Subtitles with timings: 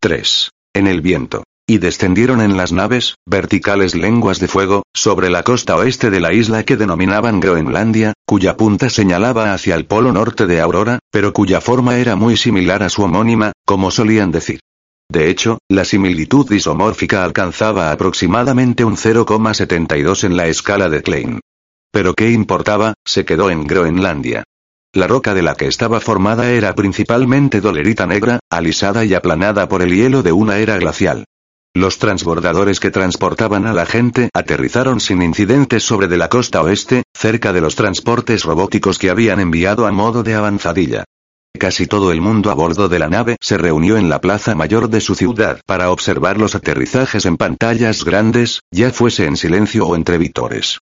[0.00, 0.50] 3.
[0.74, 1.42] En el viento.
[1.66, 6.32] Y descendieron en las naves, verticales lenguas de fuego, sobre la costa oeste de la
[6.32, 11.60] isla que denominaban Groenlandia, cuya punta señalaba hacia el polo norte de Aurora, pero cuya
[11.60, 14.60] forma era muy similar a su homónima, como solían decir.
[15.10, 21.40] De hecho, la similitud isomórfica alcanzaba aproximadamente un 0,72 en la escala de Klein.
[21.90, 24.44] Pero qué importaba, se quedó en Groenlandia.
[24.94, 29.82] La roca de la que estaba formada era principalmente dolerita negra, alisada y aplanada por
[29.82, 31.24] el hielo de una era glacial.
[31.74, 37.52] Los transbordadores que transportaban a la gente aterrizaron sin incidentes sobre la costa oeste, cerca
[37.52, 41.04] de los transportes robóticos que habían enviado a modo de avanzadilla.
[41.58, 44.88] Casi todo el mundo a bordo de la nave se reunió en la plaza mayor
[44.88, 49.96] de su ciudad para observar los aterrizajes en pantallas grandes, ya fuese en silencio o
[49.96, 50.78] entre vítores.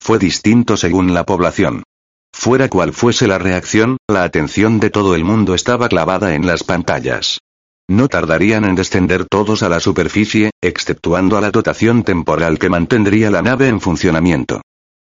[0.00, 1.82] Fue distinto según la población.
[2.32, 6.64] Fuera cual fuese la reacción, la atención de todo el mundo estaba clavada en las
[6.64, 7.38] pantallas.
[7.88, 13.30] No tardarían en descender todos a la superficie, exceptuando a la dotación temporal que mantendría
[13.30, 14.60] la nave en funcionamiento.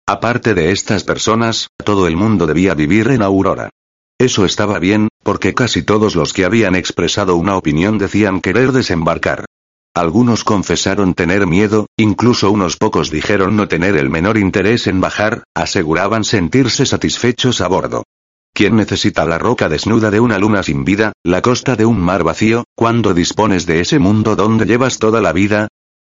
[0.06, 3.70] Aparte de estas personas, todo el mundo debía vivir en Aurora.
[4.19, 9.45] Eso estaba bien, porque casi todos los que habían expresado una opinión decían querer desembarcar.
[9.97, 15.44] Algunos confesaron tener miedo, incluso unos pocos dijeron no tener el menor interés en bajar,
[15.55, 18.03] aseguraban sentirse satisfechos a bordo.
[18.53, 22.25] ¿Quién necesita la roca desnuda de una luna sin vida, la costa de un mar
[22.25, 25.69] vacío, cuando dispones de ese mundo donde llevas toda la vida?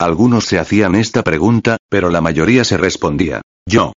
[0.00, 3.92] Algunos se hacían esta pregunta, pero la mayoría se respondía, yo.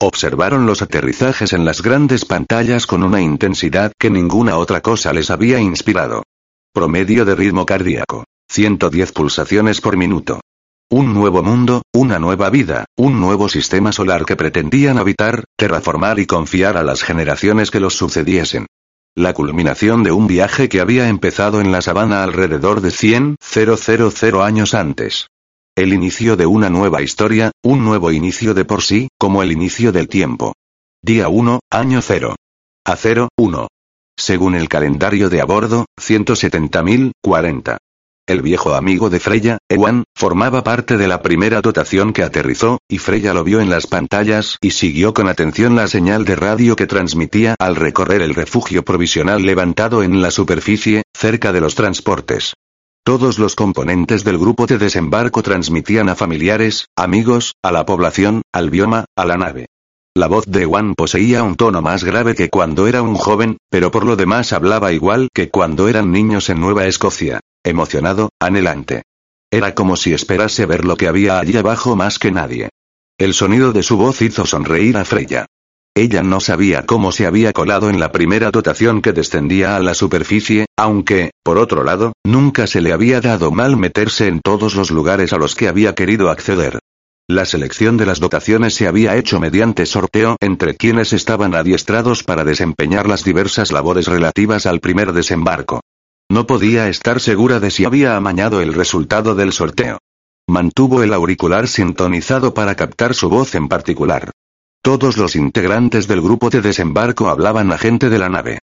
[0.00, 5.30] Observaron los aterrizajes en las grandes pantallas con una intensidad que ninguna otra cosa les
[5.30, 6.22] había inspirado.
[6.72, 8.24] Promedio de ritmo cardíaco.
[8.48, 10.40] 110 pulsaciones por minuto.
[10.90, 16.26] Un nuevo mundo, una nueva vida, un nuevo sistema solar que pretendían habitar, terraformar y
[16.26, 18.66] confiar a las generaciones que los sucediesen.
[19.16, 24.74] La culminación de un viaje que había empezado en la sabana alrededor de 100.000 años
[24.74, 25.26] antes.
[25.74, 29.90] El inicio de una nueva historia, un nuevo inicio de por sí, como el inicio
[29.90, 30.54] del tiempo.
[31.02, 32.36] Día 1, año 0.
[32.84, 33.68] A 0, 1.
[34.16, 37.78] Según el calendario de a bordo, 170.040.
[38.28, 42.98] El viejo amigo de Freya, Ewan, formaba parte de la primera dotación que aterrizó, y
[42.98, 46.88] Freya lo vio en las pantallas y siguió con atención la señal de radio que
[46.88, 52.54] transmitía al recorrer el refugio provisional levantado en la superficie, cerca de los transportes.
[53.04, 58.70] Todos los componentes del grupo de desembarco transmitían a familiares, amigos, a la población, al
[58.70, 59.66] bioma, a la nave.
[60.16, 63.92] La voz de Ewan poseía un tono más grave que cuando era un joven, pero
[63.92, 69.02] por lo demás hablaba igual que cuando eran niños en Nueva Escocia emocionado, anhelante.
[69.50, 72.70] Era como si esperase ver lo que había allí abajo más que nadie.
[73.18, 75.46] El sonido de su voz hizo sonreír a Freya.
[75.94, 79.94] Ella no sabía cómo se había colado en la primera dotación que descendía a la
[79.94, 84.90] superficie, aunque, por otro lado, nunca se le había dado mal meterse en todos los
[84.90, 86.80] lugares a los que había querido acceder.
[87.28, 92.44] La selección de las dotaciones se había hecho mediante sorteo entre quienes estaban adiestrados para
[92.44, 95.80] desempeñar las diversas labores relativas al primer desembarco.
[96.28, 99.98] No podía estar segura de si había amañado el resultado del sorteo.
[100.48, 104.32] Mantuvo el auricular sintonizado para captar su voz en particular.
[104.82, 108.58] Todos los integrantes del grupo de desembarco hablaban a gente de la nave.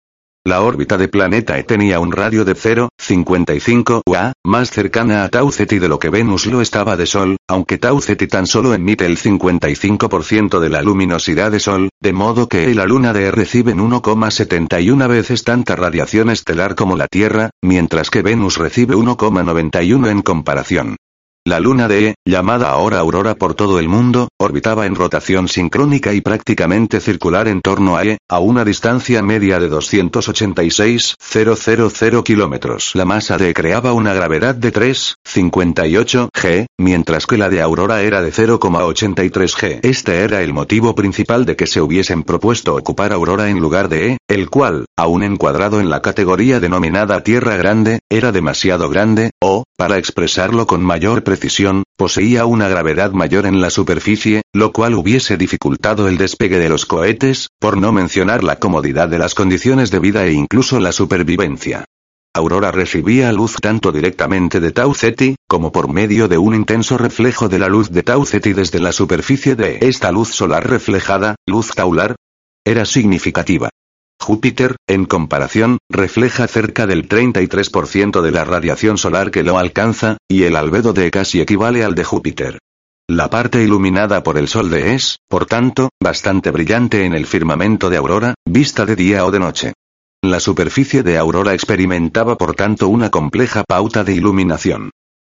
[0.46, 5.50] La órbita de planeta E tenía un radio de 0,55 UA, más cercana a Tau
[5.54, 9.06] Ceti de lo que Venus lo estaba de Sol, aunque Tau Ceti tan solo emite
[9.06, 13.78] el 55% de la luminosidad de Sol, de modo que la Luna de E reciben
[13.80, 20.98] 1,71 veces tanta radiación estelar como la Tierra, mientras que Venus recibe 1,91 en comparación.
[21.46, 26.14] La luna de E, llamada ahora Aurora por todo el mundo, orbitaba en rotación sincrónica
[26.14, 32.92] y prácticamente circular en torno a E, a una distancia media de 286.000 kilómetros.
[32.94, 38.04] La masa de E creaba una gravedad de 3,58 g, mientras que la de Aurora
[38.04, 39.82] era de 0,83 g.
[39.84, 44.12] Este era el motivo principal de que se hubiesen propuesto ocupar Aurora en lugar de
[44.12, 49.66] E, el cual, aún encuadrado en la categoría denominada Tierra Grande, era demasiado grande, o,
[49.76, 51.33] para expresarlo con mayor precisión,
[51.96, 56.86] poseía una gravedad mayor en la superficie, lo cual hubiese dificultado el despegue de los
[56.86, 61.86] cohetes, por no mencionar la comodidad de las condiciones de vida e incluso la supervivencia.
[62.36, 67.48] Aurora recibía luz tanto directamente de Tau Ceti, como por medio de un intenso reflejo
[67.48, 71.70] de la luz de Tau Ceti desde la superficie de esta luz solar reflejada, luz
[71.76, 72.16] taular.
[72.66, 73.70] Era significativa.
[74.20, 80.44] Júpiter, en comparación, refleja cerca del 33% de la radiación solar que lo alcanza, y
[80.44, 82.60] el albedo de casi equivale al de Júpiter.
[83.10, 87.90] La parte iluminada por el Sol de es, por tanto, bastante brillante en el firmamento
[87.90, 89.74] de aurora, vista de día o de noche.
[90.24, 94.92] La superficie de Aurora experimentaba por tanto una compleja pauta de iluminación.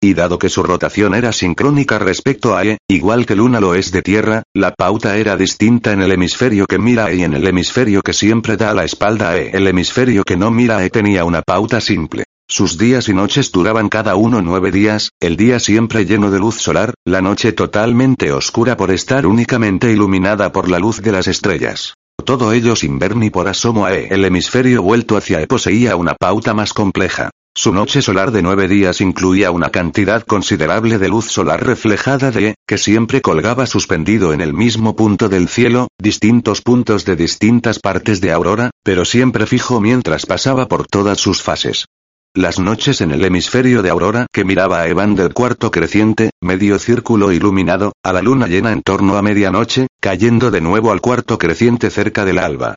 [0.06, 3.92] Y dado que su rotación era sincrónica respecto a E, igual que Luna lo es
[3.92, 7.48] de Tierra, la pauta era distinta en el hemisferio que mira E y en el
[7.48, 9.50] hemisferio que siempre da la espalda a E.
[9.58, 12.26] El hemisferio que no mira E tenía una pauta simple.
[12.48, 16.58] Sus días y noches duraban cada uno nueve días, el día siempre lleno de luz
[16.58, 21.96] solar, la noche totalmente oscura por estar únicamente iluminada por la luz de las estrellas.
[22.24, 24.10] Todo ello sin ver ni por asomo a E.
[24.12, 27.32] El hemisferio vuelto hacia E poseía una pauta más compleja.
[27.58, 32.56] Su noche solar de nueve días incluía una cantidad considerable de luz solar reflejada de
[32.68, 38.20] que siempre colgaba suspendido en el mismo punto del cielo, distintos puntos de distintas partes
[38.20, 41.86] de aurora, pero siempre fijo mientras pasaba por todas sus fases.
[42.34, 46.78] Las noches en el hemisferio de Aurora que miraba a Evan del cuarto creciente, medio
[46.78, 51.38] círculo iluminado, a la luna llena en torno a medianoche, cayendo de nuevo al cuarto
[51.38, 52.76] creciente cerca del alba.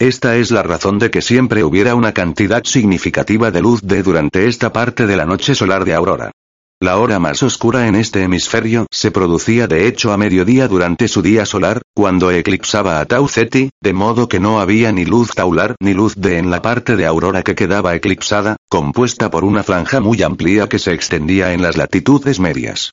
[0.00, 4.48] Esta es la razón de que siempre hubiera una cantidad significativa de luz de durante
[4.48, 6.30] esta parte de la noche solar de Aurora.
[6.80, 11.20] La hora más oscura en este hemisferio se producía de hecho a mediodía durante su
[11.20, 15.76] día solar, cuando eclipsaba a Tau Ceti, de modo que no había ni luz taular
[15.80, 20.00] ni luz de en la parte de aurora que quedaba eclipsada, compuesta por una franja
[20.00, 22.92] muy amplia que se extendía en las latitudes medias.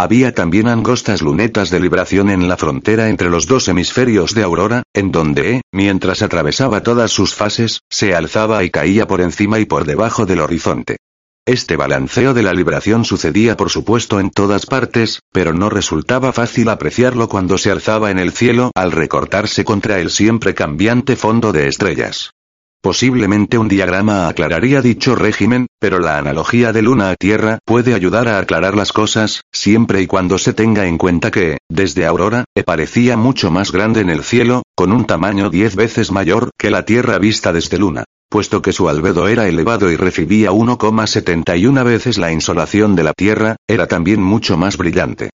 [0.00, 4.84] Había también angostas lunetas de libración en la frontera entre los dos hemisferios de aurora,
[4.94, 9.64] en donde E, mientras atravesaba todas sus fases, se alzaba y caía por encima y
[9.64, 10.98] por debajo del horizonte.
[11.44, 16.68] Este balanceo de la libración sucedía por supuesto en todas partes, pero no resultaba fácil
[16.68, 21.66] apreciarlo cuando se alzaba en el cielo al recortarse contra el siempre cambiante fondo de
[21.66, 22.30] estrellas.
[22.80, 28.28] Posiblemente un diagrama aclararía dicho régimen, pero la analogía de luna a tierra puede ayudar
[28.28, 32.62] a aclarar las cosas, siempre y cuando se tenga en cuenta que, desde Aurora, e
[32.62, 36.84] parecía mucho más grande en el cielo, con un tamaño diez veces mayor que la
[36.84, 42.30] Tierra vista desde Luna puesto que su albedo era elevado y recibía 1,71 veces la
[42.30, 45.30] insolación de la Tierra, era también mucho más brillante.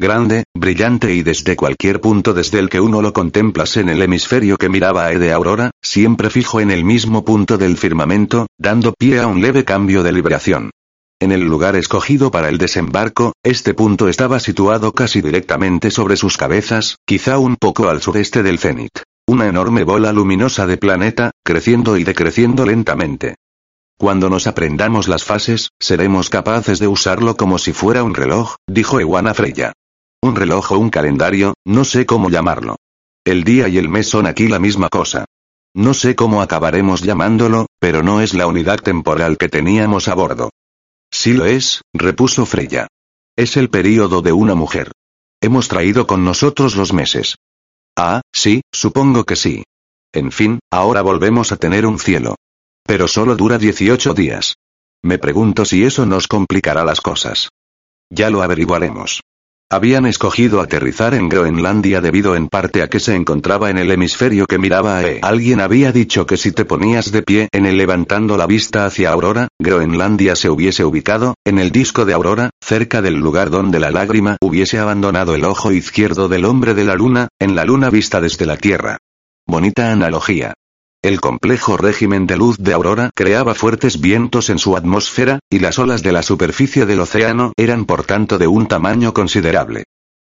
[0.00, 4.56] Grande, brillante y desde cualquier punto desde el que uno lo contemplase en el hemisferio
[4.56, 8.92] que miraba a E de Aurora, siempre fijo en el mismo punto del firmamento, dando
[8.92, 10.70] pie a un leve cambio de liberación.
[11.20, 16.36] En el lugar escogido para el desembarco, este punto estaba situado casi directamente sobre sus
[16.36, 19.00] cabezas, quizá un poco al sureste del cenit.
[19.26, 23.34] Una enorme bola luminosa de planeta, creciendo y decreciendo lentamente.
[23.98, 29.00] Cuando nos aprendamos las fases, seremos capaces de usarlo como si fuera un reloj, dijo
[29.00, 29.72] Ewana Freya.
[30.20, 32.76] Un reloj o un calendario, no sé cómo llamarlo.
[33.24, 35.24] El día y el mes son aquí la misma cosa.
[35.74, 40.50] No sé cómo acabaremos llamándolo, pero no es la unidad temporal que teníamos a bordo.
[41.12, 42.88] Sí lo es, repuso Freya.
[43.36, 44.90] Es el período de una mujer.
[45.40, 47.36] Hemos traído con nosotros los meses.
[47.96, 49.62] Ah, sí, supongo que sí.
[50.12, 52.34] En fin, ahora volvemos a tener un cielo.
[52.82, 54.56] Pero solo dura 18 días.
[55.02, 57.50] Me pregunto si eso nos complicará las cosas.
[58.10, 59.20] Ya lo averiguaremos.
[59.70, 64.46] Habían escogido aterrizar en Groenlandia debido en parte a que se encontraba en el hemisferio
[64.46, 65.20] que miraba a E.
[65.20, 69.10] Alguien había dicho que si te ponías de pie en el levantando la vista hacia
[69.10, 73.90] Aurora, Groenlandia se hubiese ubicado, en el disco de Aurora, cerca del lugar donde la
[73.90, 78.22] lágrima hubiese abandonado el ojo izquierdo del hombre de la luna, en la luna vista
[78.22, 78.96] desde la Tierra.
[79.46, 80.54] Bonita analogía.
[81.00, 85.78] El complejo régimen de luz de aurora creaba fuertes vientos en su atmósfera, y las
[85.78, 89.84] olas de la superficie del océano eran por tanto de un tamaño considerable.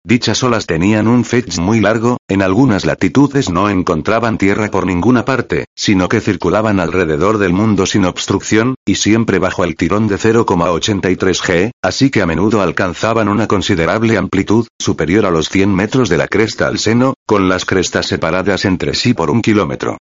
[0.05, 5.25] Dichas olas tenían un fetch muy largo, en algunas latitudes no encontraban tierra por ninguna
[5.25, 10.17] parte, sino que circulaban alrededor del mundo sin obstrucción, y siempre bajo el tirón de
[10.17, 16.09] 0,83 g, así que a menudo alcanzaban una considerable amplitud, superior a los 100 metros
[16.09, 19.97] de la cresta al seno, con las crestas separadas entre sí por un kilómetro.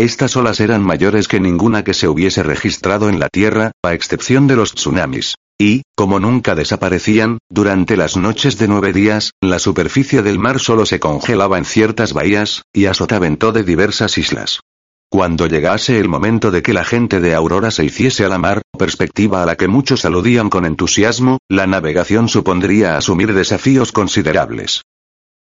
[0.00, 4.46] Estas olas eran mayores que ninguna que se hubiese registrado en la Tierra, a excepción
[4.46, 5.34] de los tsunamis.
[5.58, 10.86] Y, como nunca desaparecían, durante las noches de nueve días, la superficie del mar solo
[10.86, 14.60] se congelaba en ciertas bahías, y a sotavento de diversas islas.
[15.10, 18.62] Cuando llegase el momento de que la gente de Aurora se hiciese a la mar,
[18.78, 24.80] perspectiva a la que muchos aludían con entusiasmo, la navegación supondría asumir desafíos considerables.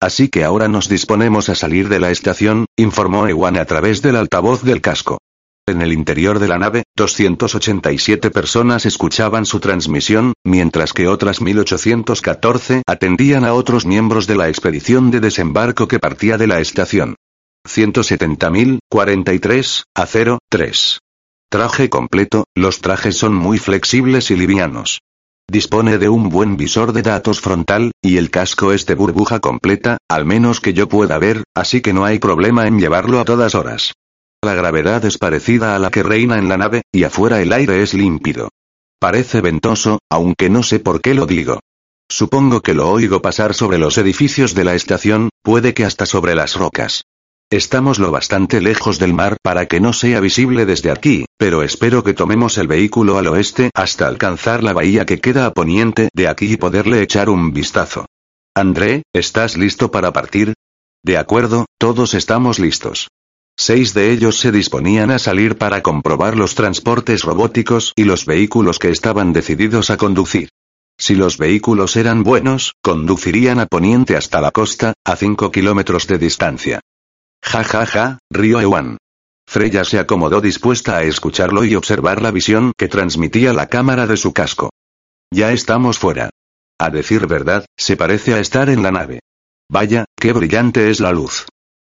[0.00, 4.14] Así que ahora nos disponemos a salir de la estación, informó Ewan a través del
[4.16, 5.18] altavoz del casco.
[5.66, 12.84] En el interior de la nave, 287 personas escuchaban su transmisión, mientras que otras 1814
[12.86, 17.16] atendían a otros miembros de la expedición de desembarco que partía de la estación.
[17.66, 20.06] 170.043, a
[20.50, 21.00] 03.
[21.50, 25.00] Traje completo, los trajes son muy flexibles y livianos.
[25.50, 29.96] Dispone de un buen visor de datos frontal, y el casco es de burbuja completa,
[30.06, 33.54] al menos que yo pueda ver, así que no hay problema en llevarlo a todas
[33.54, 33.94] horas.
[34.44, 37.82] La gravedad es parecida a la que reina en la nave, y afuera el aire
[37.82, 38.50] es límpido.
[39.00, 41.60] Parece ventoso, aunque no sé por qué lo digo.
[42.10, 46.34] Supongo que lo oigo pasar sobre los edificios de la estación, puede que hasta sobre
[46.34, 47.04] las rocas.
[47.50, 52.04] Estamos lo bastante lejos del mar para que no sea visible desde aquí, pero espero
[52.04, 56.28] que tomemos el vehículo al oeste hasta alcanzar la bahía que queda a poniente de
[56.28, 58.04] aquí y poderle echar un vistazo.
[58.54, 60.52] André, ¿estás listo para partir?
[61.02, 63.08] De acuerdo, todos estamos listos.
[63.56, 68.78] Seis de ellos se disponían a salir para comprobar los transportes robóticos y los vehículos
[68.78, 70.50] que estaban decididos a conducir.
[70.98, 76.18] Si los vehículos eran buenos, conducirían a poniente hasta la costa, a 5 kilómetros de
[76.18, 76.80] distancia.
[77.42, 78.98] Ja ja ja, río Ewan.
[79.48, 84.16] Freya se acomodó dispuesta a escucharlo y observar la visión que transmitía la cámara de
[84.16, 84.70] su casco.
[85.30, 86.30] Ya estamos fuera.
[86.78, 89.20] A decir verdad, se parece a estar en la nave.
[89.70, 91.46] Vaya, qué brillante es la luz.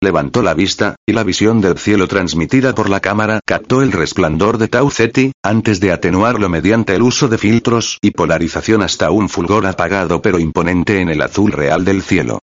[0.03, 4.57] Levantó la vista, y la visión del cielo transmitida por la cámara captó el resplandor
[4.57, 9.29] de Tau Ceti, antes de atenuarlo mediante el uso de filtros y polarización hasta un
[9.29, 12.39] fulgor apagado pero imponente en el azul real del cielo.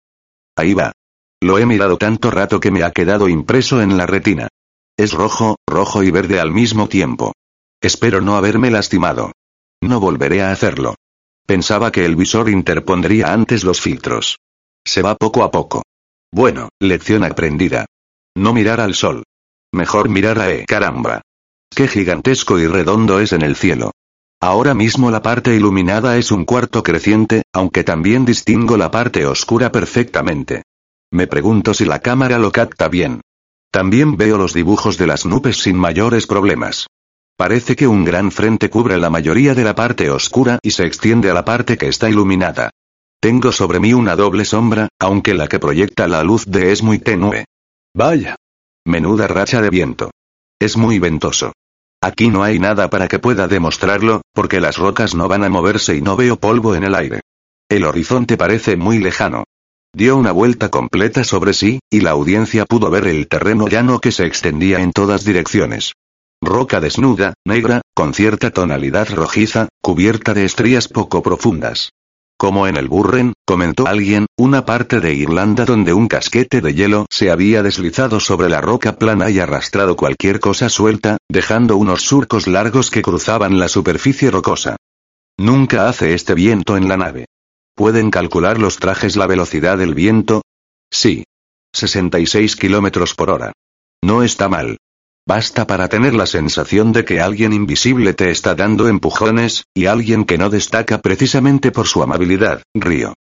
[0.55, 0.91] Ahí va.
[1.41, 4.47] Lo he mirado tanto rato que me ha quedado impreso en la retina.
[4.97, 7.33] Es rojo, rojo y verde al mismo tiempo.
[7.81, 9.33] Espero no haberme lastimado.
[9.81, 10.95] No volveré a hacerlo.
[11.45, 14.37] Pensaba que el visor interpondría antes los filtros.
[14.85, 15.83] Se va poco a poco.
[16.31, 17.85] Bueno, lección aprendida.
[18.35, 19.23] No mirar al sol.
[19.71, 20.65] Mejor mirar a E.
[20.65, 21.21] Caramba.
[21.69, 23.91] Qué gigantesco y redondo es en el cielo.
[24.41, 29.71] Ahora mismo la parte iluminada es un cuarto creciente, aunque también distingo la parte oscura
[29.71, 30.63] perfectamente.
[31.11, 33.21] Me pregunto si la cámara lo capta bien.
[33.71, 36.87] También veo los dibujos de las nubes sin mayores problemas.
[37.37, 41.29] Parece que un gran frente cubre la mayoría de la parte oscura y se extiende
[41.29, 42.71] a la parte que está iluminada.
[43.19, 46.99] Tengo sobre mí una doble sombra, aunque la que proyecta la luz de es muy
[46.99, 47.45] tenue.
[47.93, 48.35] Vaya.
[48.85, 50.11] Menuda racha de viento.
[50.59, 51.53] Es muy ventoso.
[52.01, 55.95] Aquí no hay nada para que pueda demostrarlo, porque las rocas no van a moverse
[55.95, 57.21] y no veo polvo en el aire.
[57.69, 59.43] El horizonte parece muy lejano.
[59.93, 64.11] Dio una vuelta completa sobre sí, y la audiencia pudo ver el terreno llano que
[64.11, 65.93] se extendía en todas direcciones.
[66.41, 71.89] Roca desnuda, negra, con cierta tonalidad rojiza, cubierta de estrías poco profundas.
[72.37, 77.07] Como en el Burren, comentó alguien, una parte de Irlanda donde un casquete de hielo
[77.09, 82.45] se había deslizado sobre la roca plana y arrastrado cualquier cosa suelta, dejando unos surcos
[82.45, 84.75] largos que cruzaban la superficie rocosa.
[85.39, 87.25] Nunca hace este viento en la nave.
[87.77, 90.41] ¿Pueden calcular los trajes la velocidad del viento?
[90.91, 91.25] Sí.
[91.75, 93.53] 66 kilómetros por hora.
[94.03, 94.77] No está mal.
[95.27, 100.25] Basta para tener la sensación de que alguien invisible te está dando empujones, y alguien
[100.25, 103.13] que no destaca precisamente por su amabilidad, río.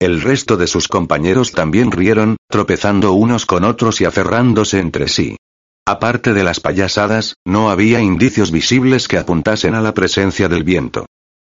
[0.00, 5.38] El resto de sus compañeros también rieron, tropezando unos con otros y aferrándose entre sí.
[5.84, 11.04] Aparte de las payasadas, no había indicios visibles que apuntasen a la presencia del viento.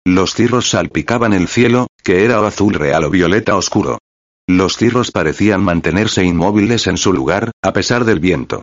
[0.06, 3.98] Los cirros salpicaban el cielo, que era azul real o violeta oscuro.
[4.46, 8.60] Los cirros parecían mantenerse inmóviles en su lugar, a pesar del viento.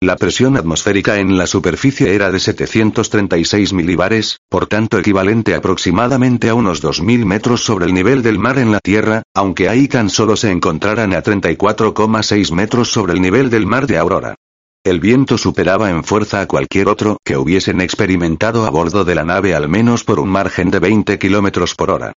[0.00, 6.54] La presión atmosférica en la superficie era de 736 milibares, por tanto equivalente aproximadamente a
[6.54, 10.36] unos 2.000 metros sobre el nivel del mar en la Tierra, aunque ahí tan solo
[10.36, 14.36] se encontraran a 34,6 metros sobre el nivel del mar de Aurora.
[14.84, 19.24] El viento superaba en fuerza a cualquier otro que hubiesen experimentado a bordo de la
[19.24, 22.12] nave al menos por un margen de 20 kilómetros por hora.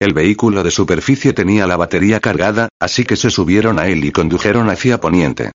[0.00, 4.12] El vehículo de superficie tenía la batería cargada, así que se subieron a él y
[4.12, 5.50] condujeron hacia poniente.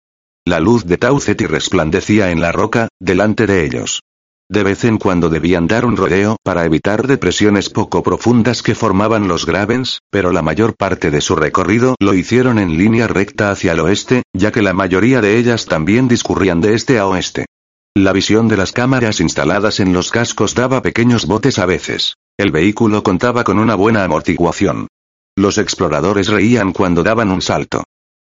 [0.46, 4.02] La luz de Tau Ceti resplandecía en la roca, delante de ellos.
[4.50, 9.28] De vez en cuando debían dar un rodeo para evitar depresiones poco profundas que formaban
[9.28, 13.74] los gravens, pero la mayor parte de su recorrido lo hicieron en línea recta hacia
[13.74, 17.46] el oeste, ya que la mayoría de ellas también discurrían de este a oeste.
[17.94, 22.14] La visión de las cámaras instaladas en los cascos daba pequeños botes a veces.
[22.38, 24.88] El vehículo contaba con una buena amortiguación.
[25.36, 27.84] Los exploradores reían cuando daban un salto.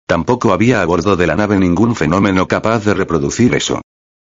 [0.06, 3.80] Tampoco había a bordo de la nave ningún fenómeno capaz de reproducir eso.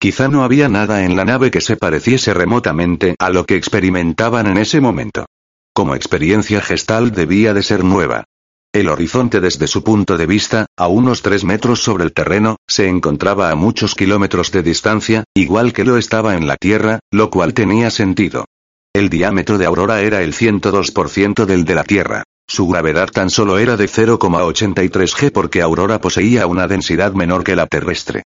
[0.01, 4.48] Quizá no había nada en la nave que se pareciese remotamente a lo que experimentaban
[4.48, 5.25] en ese momento.
[5.74, 8.24] Como experiencia gestal debía de ser nueva.
[8.72, 12.88] El horizonte desde su punto de vista, a unos tres metros sobre el terreno, se
[12.88, 17.53] encontraba a muchos kilómetros de distancia, igual que lo estaba en la Tierra, lo cual
[17.53, 18.46] tenía sentido.
[18.94, 22.24] El diámetro de Aurora era el 102% del de la Tierra.
[22.48, 27.58] Su gravedad tan solo era de 0,83 g porque Aurora poseía una densidad menor que
[27.58, 28.24] la terrestre.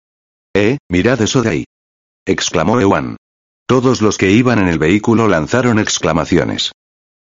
[0.54, 1.64] ¡Eh, mirad eso de ahí!
[2.26, 3.16] exclamó Ewan.
[3.66, 6.72] Todos los que iban en el vehículo lanzaron exclamaciones.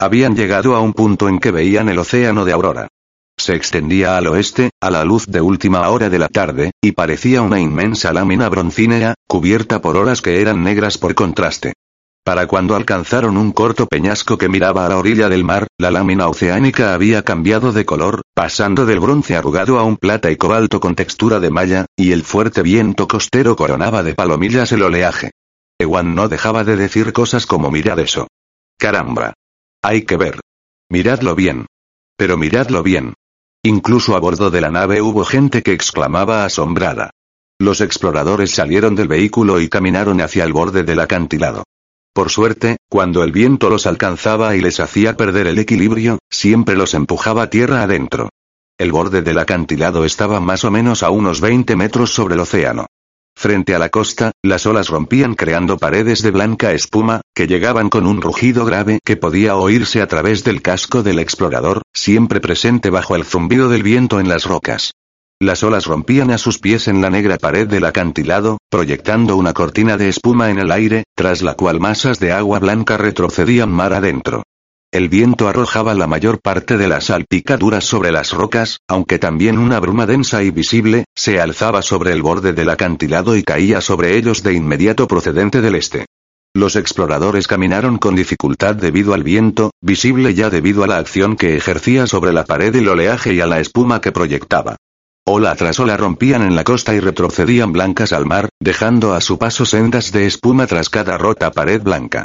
[0.00, 2.88] Habían llegado a un punto en que veían el océano de Aurora.
[3.36, 7.40] se extendía al oeste, a la luz de última hora de la tarde, y parecía
[7.40, 11.74] una inmensa lámina broncínea, cubierta por olas que eran negras por contraste.
[12.28, 16.28] Para cuando alcanzaron un corto peñasco que miraba a la orilla del mar, la lámina
[16.28, 20.94] oceánica había cambiado de color, pasando del bronce arrugado a un plata y cobalto con
[20.94, 25.30] textura de malla, y el fuerte viento costero coronaba de palomillas el oleaje.
[25.78, 28.28] Ewan no dejaba de decir cosas como mirad eso.
[28.76, 29.32] Caramba.
[29.82, 30.38] Hay que ver.
[30.90, 31.64] Miradlo bien.
[32.18, 33.14] Pero miradlo bien.
[33.62, 37.08] Incluso a bordo de la nave hubo gente que exclamaba asombrada.
[37.58, 41.64] Los exploradores salieron del vehículo y caminaron hacia el borde del acantilado.
[42.18, 46.94] Por suerte, cuando el viento los alcanzaba y les hacía perder el equilibrio, siempre los
[46.94, 48.30] empujaba tierra adentro.
[48.76, 52.86] El borde del acantilado estaba más o menos a unos 20 metros sobre el océano.
[53.36, 58.04] Frente a la costa, las olas rompían creando paredes de blanca espuma, que llegaban con
[58.04, 63.14] un rugido grave que podía oírse a través del casco del explorador, siempre presente bajo
[63.14, 64.90] el zumbido del viento en las rocas.
[65.40, 69.96] Las olas rompían a sus pies en la negra pared del acantilado, proyectando una cortina
[69.96, 74.42] de espuma en el aire, tras la cual masas de agua blanca retrocedían mar adentro.
[74.90, 79.78] El viento arrojaba la mayor parte de las salpicaduras sobre las rocas, aunque también una
[79.78, 84.42] bruma densa y visible, se alzaba sobre el borde del acantilado y caía sobre ellos
[84.42, 86.06] de inmediato procedente del este.
[86.52, 91.56] Los exploradores caminaron con dificultad debido al viento, visible ya debido a la acción que
[91.56, 94.76] ejercía sobre la pared el oleaje y a la espuma que proyectaba.
[95.30, 99.36] Ola tras ola rompían en la costa y retrocedían blancas al mar, dejando a su
[99.36, 102.24] paso sendas de espuma tras cada rota pared blanca.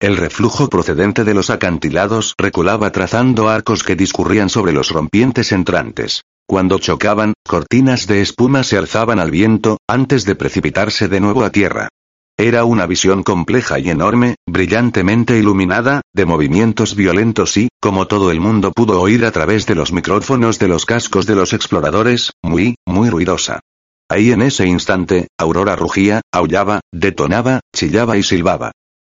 [0.00, 6.22] El reflujo procedente de los acantilados reculaba trazando arcos que discurrían sobre los rompientes entrantes.
[6.46, 11.50] Cuando chocaban, cortinas de espuma se alzaban al viento, antes de precipitarse de nuevo a
[11.50, 11.88] tierra.
[12.36, 18.40] Era una visión compleja y enorme, brillantemente iluminada, de movimientos violentos y, como todo el
[18.40, 22.74] mundo pudo oír a través de los micrófonos de los cascos de los exploradores, muy,
[22.86, 23.60] muy ruidosa.
[24.08, 28.72] Ahí en ese instante, Aurora rugía, aullaba, detonaba, chillaba y silbaba.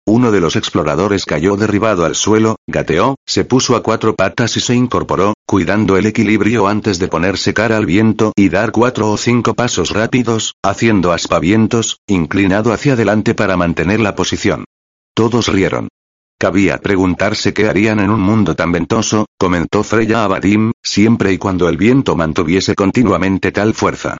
[0.07, 4.61] Uno de los exploradores cayó derribado al suelo, gateó, se puso a cuatro patas y
[4.61, 9.17] se incorporó, cuidando el equilibrio antes de ponerse cara al viento y dar cuatro o
[9.17, 14.65] cinco pasos rápidos, haciendo aspavientos, inclinado hacia adelante para mantener la posición.
[15.15, 15.87] Todos rieron.
[16.37, 21.39] Cabía preguntarse qué harían en un mundo tan ventoso, comentó Freya a Vadim, siempre y
[21.39, 24.17] cuando el viento mantuviese continuamente tal fuerza.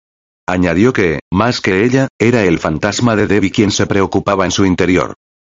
[0.48, 4.66] Añadió que, más que ella, era el fantasma de Debbie quien se preocupaba en su
[4.66, 5.14] interior.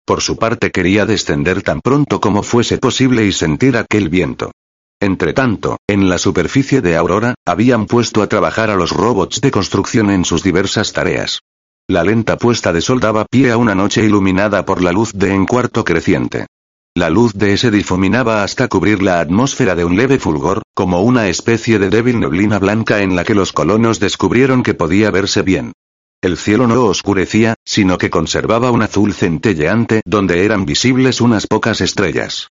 [0.04, 4.50] Por su parte quería descender tan pronto como fuese posible y sentir aquel viento.
[5.00, 10.10] Entretanto, en la superficie de Aurora, habían puesto a trabajar a los robots de construcción
[10.10, 11.40] en sus diversas tareas.
[11.88, 15.34] La lenta puesta de sol daba pie a una noche iluminada por la luz de
[15.34, 16.46] en cuarto creciente.
[16.94, 21.28] La luz de ese difuminaba hasta cubrir la atmósfera de un leve fulgor, como una
[21.28, 25.72] especie de débil neblina blanca en la que los colonos descubrieron que podía verse bien.
[26.22, 31.80] El cielo no oscurecía, sino que conservaba un azul centelleante donde eran visibles unas pocas
[31.80, 32.50] estrellas.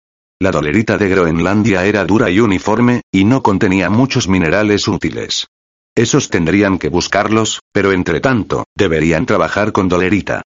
[0.43, 5.47] La dolerita de Groenlandia era dura y uniforme, y no contenía muchos minerales útiles.
[5.95, 10.41] Esos tendrían que buscarlos, pero entre tanto, deberían trabajar con dolerita.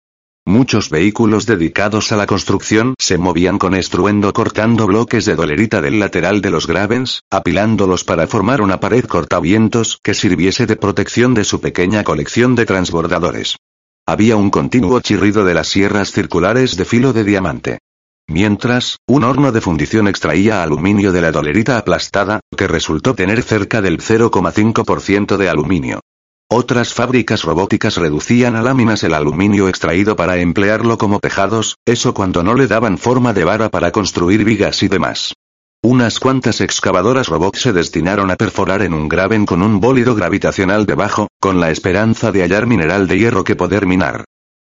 [0.45, 5.97] Muchos vehículos dedicados a la construcción se movían con estruendo cortando bloques de dolerita del
[5.97, 11.43] lateral de los gravens, apilándolos para formar una pared cortavientos que sirviese de protección de
[11.43, 13.57] su pequeña colección de transbordadores.
[14.05, 17.79] Había un continuo chirrido de las sierras circulares de filo de diamante.
[18.27, 23.81] Mientras, un horno de fundición extraía aluminio de la dolerita aplastada, que resultó tener cerca
[23.81, 26.01] del 0,5% de aluminio.
[26.49, 32.43] Otras fábricas robóticas reducían a láminas el aluminio extraído para emplearlo como tejados, eso cuando
[32.43, 35.33] no le daban forma de vara para construir vigas y demás.
[35.83, 40.85] Unas cuantas excavadoras robots se destinaron a perforar en un graven con un bólido gravitacional
[40.85, 44.25] debajo, con la esperanza de hallar mineral de hierro que poder minar.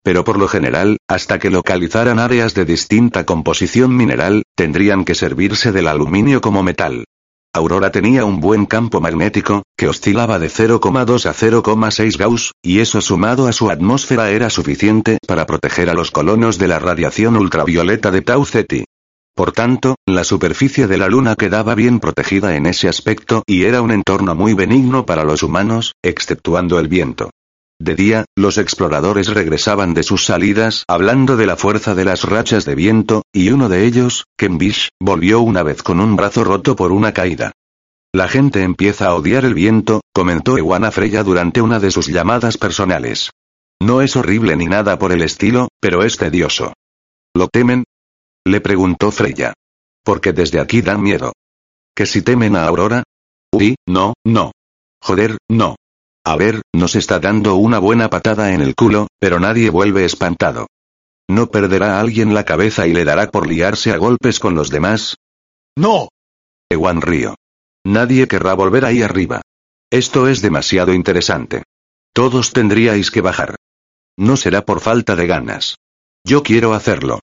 [0.06, 5.72] Pero por lo general, hasta que localizaran áreas de distinta composición mineral, tendrían que servirse
[5.72, 7.06] del aluminio como metal.
[7.56, 13.02] Aurora tenía un buen campo magnético, que oscilaba de 0,2 a 0,6 Gauss, y eso
[13.02, 18.12] sumado a su atmósfera era suficiente para proteger a los colonos de la radiación ultravioleta
[18.12, 18.84] de Tau Ceti.
[19.34, 23.82] Por tanto, la superficie de la Luna quedaba bien protegida en ese aspecto y era
[23.82, 27.32] un entorno muy benigno para los humanos, exceptuando el viento.
[27.80, 32.64] De día, los exploradores regresaban de sus salidas hablando de la fuerza de las rachas
[32.64, 36.92] de viento, y uno de ellos, Kenbish, volvió una vez con un brazo roto por
[36.94, 37.52] una caída.
[38.14, 42.58] La gente empieza a odiar el viento, comentó Ewana Freya durante una de sus llamadas
[42.58, 43.32] personales.
[43.82, 46.74] No es horrible ni nada por el estilo, pero es tedioso.
[47.36, 47.84] ¿Lo temen?
[48.46, 49.54] Le preguntó Freya.
[50.06, 51.34] Porque desde aquí dan miedo.
[51.94, 53.04] ¿Que si temen a Aurora?
[53.52, 54.54] Uy, no, no.
[55.02, 55.76] Joder, no.
[56.26, 60.66] A ver, nos está dando una buena patada en el culo, pero nadie vuelve espantado.
[61.30, 64.72] ¿No perderá a alguien la cabeza y le dará por liarse a golpes con los
[64.72, 65.18] demás?
[65.78, 66.10] ¡No!
[66.68, 67.36] Ewan río.
[67.86, 69.42] Nadie querrá volver ahí arriba.
[69.92, 71.64] Esto es demasiado interesante.
[72.12, 73.56] Todos tendríais que bajar.
[74.18, 75.76] No será por falta de ganas.
[76.24, 77.20] Yo quiero hacerlo.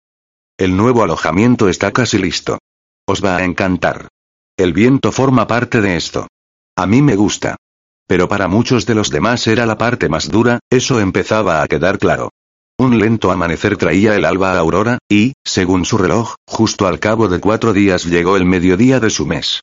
[0.56, 2.58] El nuevo alojamiento está casi listo.
[3.04, 4.08] Os va a encantar.
[4.56, 6.28] El viento forma parte de esto.
[6.76, 7.56] A mí me gusta.
[8.06, 11.98] Pero para muchos de los demás era la parte más dura, eso empezaba a quedar
[11.98, 12.30] claro.
[12.78, 17.28] Un lento amanecer traía el alba a Aurora, y, según su reloj, justo al cabo
[17.28, 19.60] de cuatro días llegó el mediodía de su mes.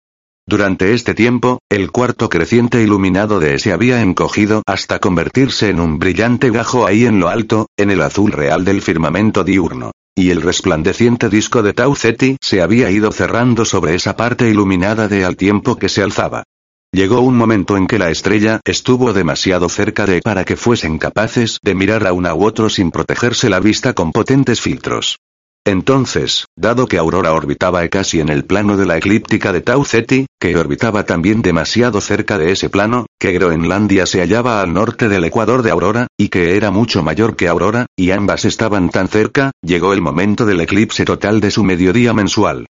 [0.47, 5.99] Durante este tiempo, el cuarto creciente iluminado de ese había encogido hasta convertirse en un
[5.99, 9.91] brillante gajo ahí en lo alto, en el azul real del firmamento diurno.
[10.15, 15.07] Y el resplandeciente disco de Tau Ceti se había ido cerrando sobre esa parte iluminada
[15.07, 16.43] de al tiempo que se alzaba.
[16.91, 21.59] Llegó un momento en que la estrella estuvo demasiado cerca de para que fuesen capaces
[21.61, 25.19] de mirar a una u otro sin protegerse la vista con potentes filtros.
[25.65, 30.25] Entonces, dado que Aurora orbitaba casi en el plano de la eclíptica de Tau Ceti,
[30.39, 35.25] que orbitaba también demasiado cerca de ese plano, que Groenlandia se hallaba al norte del
[35.25, 39.51] ecuador de Aurora, y que era mucho mayor que Aurora, y ambas estaban tan cerca,
[39.61, 42.65] llegó el momento del eclipse total de su mediodía mensual.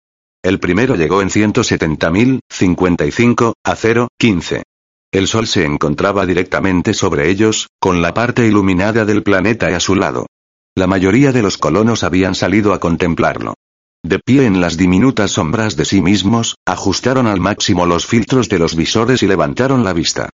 [0.43, 4.63] El primero llegó en 170.000, 55, a 0, 15.
[5.11, 9.93] El Sol se encontraba directamente sobre ellos, con la parte iluminada del planeta a su
[9.93, 10.25] lado.
[10.75, 13.53] La mayoría de los colonos habían salido a contemplarlo.
[14.03, 18.57] De pie en las diminutas sombras de sí mismos, ajustaron al máximo los filtros de
[18.57, 20.29] los visores y levantaron la vista.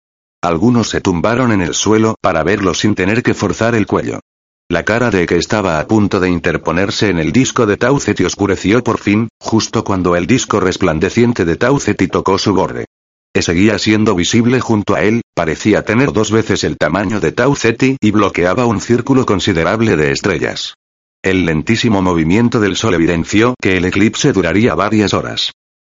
[0.42, 4.20] Algunos se tumbaron en el suelo para verlo sin tener que forzar el cuello.
[4.70, 8.85] La cara de que estaba a punto de interponerse en el disco de Tauceti oscureció
[8.85, 12.85] por fin, justo cuando el disco resplandeciente de Tauceti tocó su borde.
[13.35, 17.96] E seguía siendo visible junto a él, parecía tener dos veces el tamaño de Tauceti
[18.00, 20.74] y bloqueaba un círculo considerable de estrellas.
[21.20, 25.50] El lentísimo movimiento del sol evidenció que el eclipse duraría varias horas.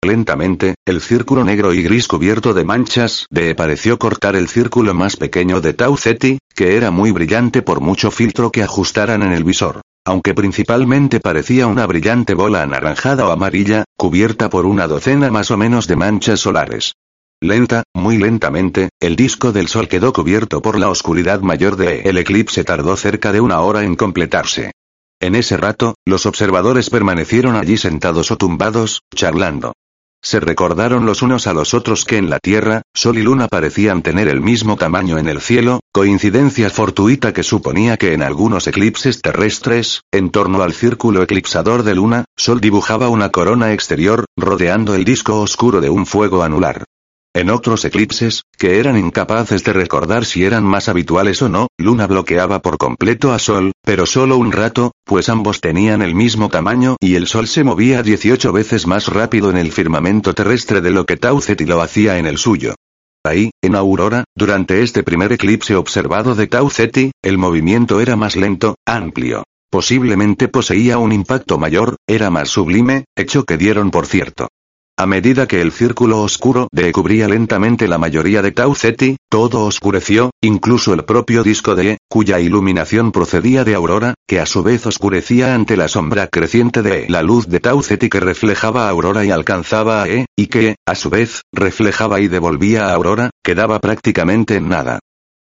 [0.03, 5.15] Lentamente, el círculo negro y gris cubierto de manchas de pareció cortar el círculo más
[5.15, 9.43] pequeño de Tau Ceti, que era muy brillante por mucho filtro que ajustaran en el
[9.43, 9.81] visor.
[10.03, 15.57] Aunque principalmente parecía una brillante bola anaranjada o amarilla, cubierta por una docena más o
[15.57, 16.93] menos de manchas solares.
[17.39, 22.17] Lenta, muy lentamente, el disco del sol quedó cubierto por la oscuridad mayor de el
[22.17, 24.71] eclipse tardó cerca de una hora en completarse.
[25.19, 29.73] En ese rato, los observadores permanecieron allí sentados o tumbados, charlando.
[30.23, 34.03] Se recordaron los unos a los otros que en la Tierra, Sol y Luna parecían
[34.03, 39.21] tener el mismo tamaño en el cielo, coincidencia fortuita que suponía que en algunos eclipses
[39.21, 45.05] terrestres, en torno al círculo eclipsador de Luna, Sol dibujaba una corona exterior, rodeando el
[45.05, 46.85] disco oscuro de un fuego anular.
[47.33, 52.05] En otros eclipses, que eran incapaces de recordar si eran más habituales o no, Luna
[52.05, 56.97] bloqueaba por completo a Sol, pero solo un rato, pues ambos tenían el mismo tamaño
[56.99, 61.05] y el Sol se movía 18 veces más rápido en el firmamento terrestre de lo
[61.05, 62.75] que Tau Ceti lo hacía en el suyo.
[63.23, 68.35] Ahí, en Aurora, durante este primer eclipse observado de Tau Ceti, el movimiento era más
[68.35, 69.45] lento, amplio.
[69.69, 74.49] Posiblemente poseía un impacto mayor, era más sublime, hecho que dieron por cierto.
[74.97, 79.65] A medida que el círculo oscuro de cubría lentamente la mayoría de Tau Ceti, todo
[79.65, 84.61] oscureció, incluso el propio disco de E, cuya iluminación procedía de Aurora, que a su
[84.61, 89.25] vez oscurecía ante la sombra creciente de la luz de Tau Ceti que reflejaba Aurora
[89.25, 93.79] y alcanzaba a E, y que, a su vez, reflejaba y devolvía a Aurora, quedaba
[93.79, 94.99] prácticamente en nada.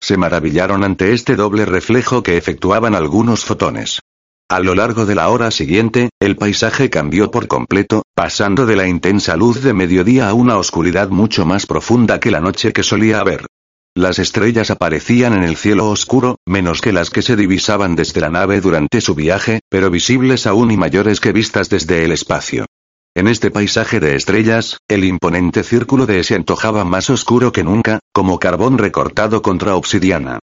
[0.02, 4.00] Se maravillaron ante este doble reflejo que efectuaban algunos fotones.
[4.50, 8.88] A lo largo de la hora siguiente, el paisaje cambió por completo, pasando de la
[8.88, 13.20] intensa luz de mediodía a una oscuridad mucho más profunda que la noche que solía
[13.20, 13.48] haber.
[13.96, 18.30] Las estrellas aparecían en el cielo oscuro, menos que las que se divisaban desde la
[18.30, 22.66] nave durante su viaje, pero visibles aún y mayores que vistas desde el espacio.
[23.16, 28.00] En este paisaje de estrellas, el imponente círculo de se antojaba más oscuro que nunca,
[28.12, 30.40] como carbón recortado contra obsidiana.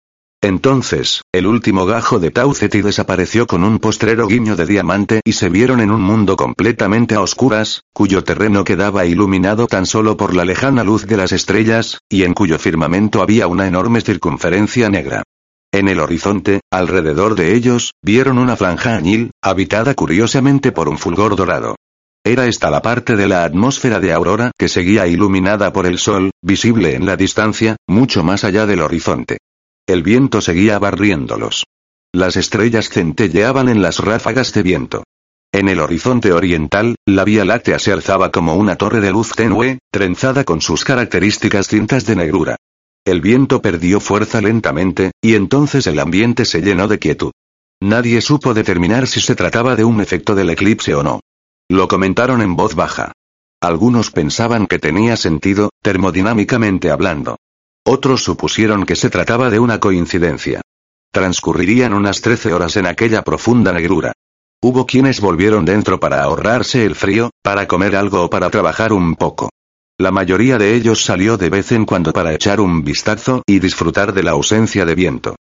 [0.43, 5.33] Entonces, el último gajo de Tau Ceti desapareció con un postrero guiño de diamante y
[5.33, 10.35] se vieron en un mundo completamente a oscuras, cuyo terreno quedaba iluminado tan solo por
[10.35, 15.23] la lejana luz de las estrellas, y en cuyo firmamento había una enorme circunferencia negra.
[15.73, 21.35] En el horizonte, alrededor de ellos, vieron una franja añil, habitada curiosamente por un fulgor
[21.35, 21.77] dorado.
[22.25, 26.31] Era esta la parte de la atmósfera de Aurora que seguía iluminada por el sol,
[26.43, 29.39] visible en la distancia, mucho más allá del horizonte.
[29.89, 31.65] El viento seguía barriéndolos.
[32.13, 35.05] Las estrellas centelleaban en las ráfagas de viento.
[35.53, 39.79] En el horizonte oriental, la Vía Láctea se alzaba como una torre de luz tenue,
[39.93, 42.57] trenzada con sus características cintas de negrura.
[43.05, 47.31] El viento perdió fuerza lentamente, y entonces el ambiente se llenó de quietud.
[47.81, 51.21] Nadie supo determinar si se trataba de un efecto del eclipse o no.
[51.69, 53.13] Lo comentaron en voz baja.
[53.61, 57.37] Algunos pensaban que tenía sentido, termodinámicamente hablando.
[57.89, 60.61] Otros supusieron que se trataba de una coincidencia.
[61.13, 64.13] Transcurrirían unas trece horas en aquella profunda negrura.
[64.61, 69.15] Hubo quienes volvieron dentro para ahorrarse el frío, para comer algo o para trabajar un
[69.15, 69.51] poco.
[69.99, 74.13] La mayoría de ellos salió de vez en cuando para echar un vistazo y disfrutar
[74.13, 75.37] de la ausencia de viento.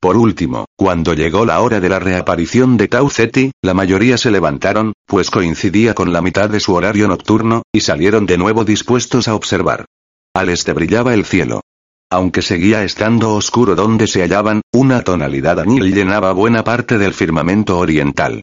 [0.00, 4.30] Por último, cuando llegó la hora de la reaparición de Tau Ceti, la mayoría se
[4.30, 9.28] levantaron, pues coincidía con la mitad de su horario nocturno, y salieron de nuevo dispuestos
[9.28, 9.84] a observar.
[10.34, 11.60] Al este brillaba el cielo.
[12.12, 17.78] Aunque seguía estando oscuro donde se hallaban, una tonalidad añil llenaba buena parte del firmamento
[17.78, 18.42] oriental.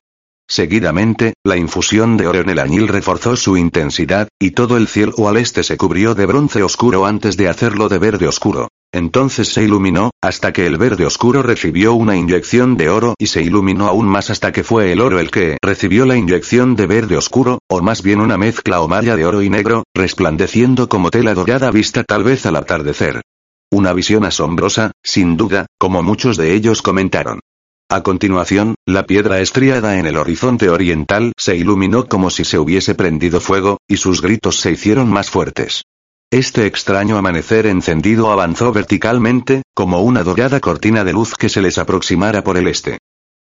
[0.50, 5.28] Seguidamente, la infusión de oro en el añil reforzó su intensidad, y todo el cielo
[5.28, 8.70] al este se cubrió de bronce oscuro antes de hacerlo de verde oscuro.
[8.94, 13.42] Entonces se iluminó, hasta que el verde oscuro recibió una inyección de oro y se
[13.42, 17.18] iluminó aún más hasta que fue el oro el que recibió la inyección de verde
[17.18, 21.34] oscuro, o más bien una mezcla o malla de oro y negro, resplandeciendo como tela
[21.34, 23.22] dorada vista tal vez al atardecer.
[23.70, 27.42] Una visión asombrosa, sin duda, como muchos de ellos comentaron.
[27.90, 32.96] A continuación, la piedra estriada en el horizonte oriental se iluminó como si se hubiese
[32.96, 35.84] prendido fuego, y sus gritos se hicieron más fuertes.
[36.32, 41.78] Este extraño amanecer encendido avanzó verticalmente, como una dorada cortina de luz que se les
[41.78, 43.00] aproximara por el este.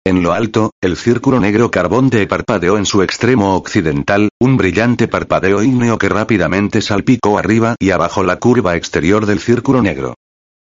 [0.07, 5.07] En lo alto, el círculo negro carbón de parpadeó en su extremo occidental, un brillante
[5.07, 10.13] parpadeo ígneo que rápidamente salpicó arriba y abajo la curva exterior del círculo negro.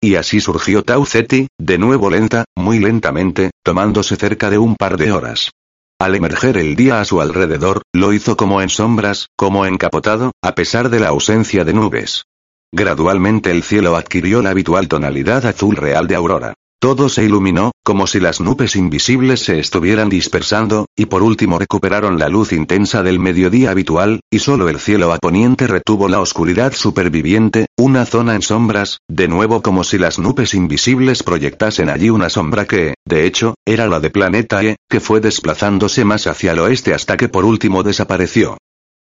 [0.02, 4.96] Y así surgió Tau Ceti, de nuevo lenta, muy lentamente, tomándose cerca de un par
[4.96, 5.52] de horas.
[6.00, 10.56] Al emerger el día a su alrededor, lo hizo como en sombras, como encapotado, a
[10.56, 12.24] pesar de la ausencia de nubes.
[12.72, 16.54] Gradualmente el cielo adquirió la habitual tonalidad azul real de aurora.
[16.84, 22.20] Todo se iluminó, como si las nubes invisibles se estuvieran dispersando, y por último recuperaron
[22.20, 26.74] la luz intensa del mediodía habitual, y solo el cielo a poniente retuvo la oscuridad
[26.74, 32.30] superviviente, una zona en sombras, de nuevo como si las nubes invisibles proyectasen allí una
[32.30, 36.60] sombra que, de hecho, era la de Planeta E, que fue desplazándose más hacia el
[36.60, 38.58] oeste hasta que por último desapareció.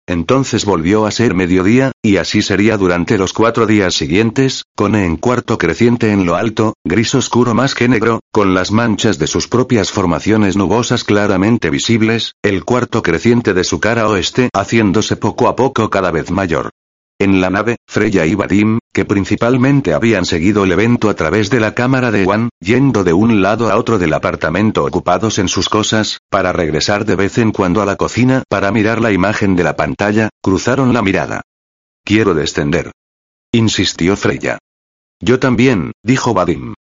[0.07, 5.15] Entonces volvió a ser mediodía, y así sería durante los cuatro días siguientes, con en
[5.15, 9.47] cuarto creciente en lo alto, gris oscuro más que negro, con las manchas de sus
[9.47, 15.55] propias formaciones nubosas claramente visibles, el cuarto creciente de su cara oeste haciéndose poco a
[15.55, 16.71] poco cada vez mayor.
[17.19, 21.59] En la nave, Freya y Vadim, que principalmente habían seguido el evento a través de
[21.59, 25.69] la cámara de Wan, yendo de un lado a otro del apartamento ocupados en sus
[25.69, 29.63] cosas, para regresar de vez en cuando a la cocina para mirar la imagen de
[29.63, 31.41] la pantalla, cruzaron la mirada.
[32.03, 32.91] Quiero descender.
[33.51, 34.57] Insistió Freya.
[35.21, 36.73] Yo también, dijo Vadim.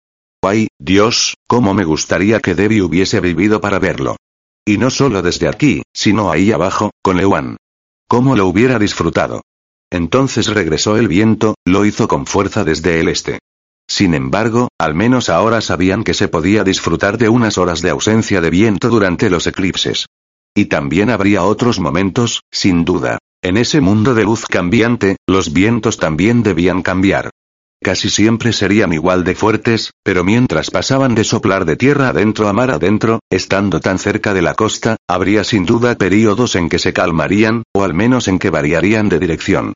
[0.42, 4.16] Ay, Dios, cómo me gustaría que Debbie hubiese vivido para verlo.
[4.64, 7.58] Y no solo desde aquí, sino ahí abajo, con Ewan.
[8.08, 9.42] Cómo lo hubiera disfrutado.
[9.92, 13.40] Entonces regresó el viento, lo hizo con fuerza desde el este.
[13.86, 18.40] Sin embargo, al menos ahora sabían que se podía disfrutar de unas horas de ausencia
[18.40, 20.06] de viento durante los eclipses.
[20.54, 23.18] Y también habría otros momentos, sin duda.
[23.42, 27.28] En ese mundo de luz cambiante, los vientos también debían cambiar.
[27.82, 32.52] Casi siempre serían igual de fuertes, pero mientras pasaban de soplar de tierra adentro a
[32.52, 36.92] mar adentro, estando tan cerca de la costa, habría sin duda períodos en que se
[36.92, 39.72] calmarían, o al menos en que variarían de dirección.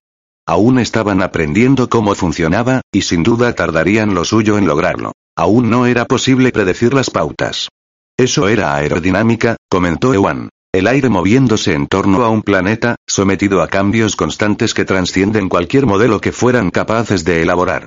[0.46, 5.10] Aún estaban aprendiendo cómo funcionaba, y sin duda tardarían lo suyo en lograrlo.
[5.36, 7.68] Aún no era posible predecir las pautas.
[8.16, 10.48] Eso era aerodinámica, comentó Ewan.
[10.72, 15.86] El aire moviéndose en torno a un planeta, sometido a cambios constantes que trascienden cualquier
[15.86, 17.86] modelo que fueran capaces de elaborar.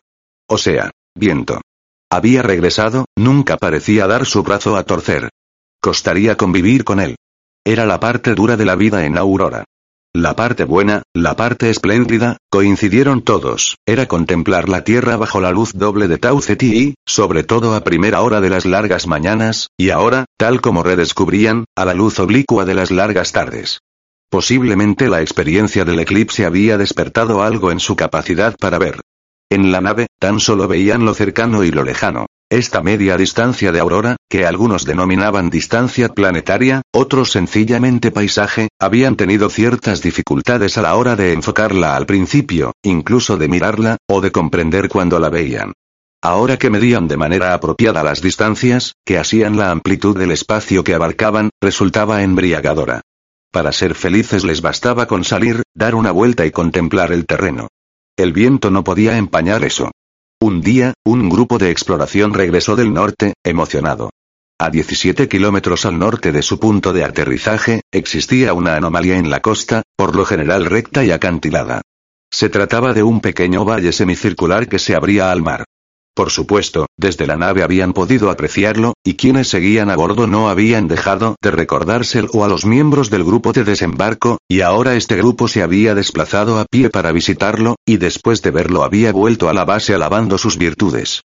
[0.49, 1.61] O sea, viento.
[2.11, 5.29] Había regresado, nunca parecía dar su brazo a torcer.
[5.79, 7.15] Costaría convivir con él.
[7.63, 9.65] Era la parte dura de la vida en Aurora.
[10.11, 15.73] La parte buena, la parte espléndida, coincidieron todos, era contemplar la tierra bajo la luz
[15.75, 20.25] doble de Tau Ceti sobre todo a primera hora de las largas mañanas, y ahora,
[20.35, 23.81] tal como redescubrían, a la luz oblicua de las largas tardes.
[24.31, 29.01] Posiblemente la experiencia del eclipse había despertado algo en su capacidad para ver.
[29.51, 32.27] En la nave, tan solo veían lo cercano y lo lejano.
[32.51, 39.49] Esta media distancia de aurora, que algunos denominaban distancia planetaria, otros sencillamente paisaje, habían tenido
[39.49, 44.87] ciertas dificultades a la hora de enfocarla al principio, incluso de mirarla, o de comprender
[44.87, 45.73] cuando la veían.
[46.21, 50.93] Ahora que medían de manera apropiada las distancias, que hacían la amplitud del espacio que
[50.93, 53.01] abarcaban, resultaba embriagadora.
[53.51, 57.69] Para ser felices les bastaba con salir, dar una vuelta y contemplar el terreno.
[58.19, 59.91] El viento no podía empañar eso.
[60.41, 64.09] Un día, un grupo de exploración regresó del norte, emocionado.
[64.59, 69.39] A 17 kilómetros al norte de su punto de aterrizaje, existía una anomalía en la
[69.39, 71.81] costa, por lo general recta y acantilada.
[72.29, 75.63] Se trataba de un pequeño valle semicircular que se abría al mar.
[76.13, 80.87] Por supuesto, desde la nave habían podido apreciarlo, y quienes seguían a bordo no habían
[80.87, 85.63] dejado de recordárselo a los miembros del grupo de desembarco, y ahora este grupo se
[85.63, 89.93] había desplazado a pie para visitarlo, y después de verlo había vuelto a la base
[89.93, 91.21] alabando sus virtudes.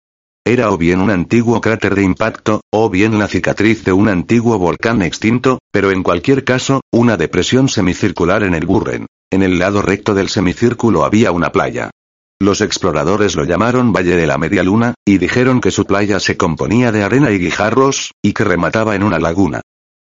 [0.46, 4.58] Era o bien un antiguo cráter de impacto, o bien la cicatriz de un antiguo
[4.58, 9.06] volcán extinto, pero en cualquier caso, una depresión semicircular en el Burren.
[9.32, 11.90] En el lado recto del semicírculo había una playa.
[12.40, 16.36] Los exploradores lo llamaron Valle de la Media Luna, y dijeron que su playa se
[16.36, 19.60] componía de arena y guijarros, y que remataba en una laguna.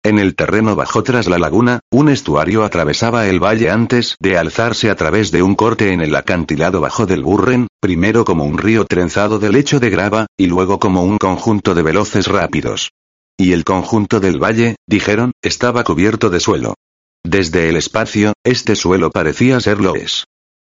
[0.03, 4.89] En el terreno bajo tras la laguna, un estuario atravesaba el valle antes de alzarse
[4.89, 8.85] a través de un corte en el acantilado bajo del Burren, primero como un río
[8.85, 12.91] trenzado de lecho de grava, y luego como un conjunto de veloces rápidos.
[13.37, 16.75] Y el conjunto del valle, dijeron, estaba cubierto de suelo.
[17.23, 20.25] Desde el espacio, este suelo parecía ser loes.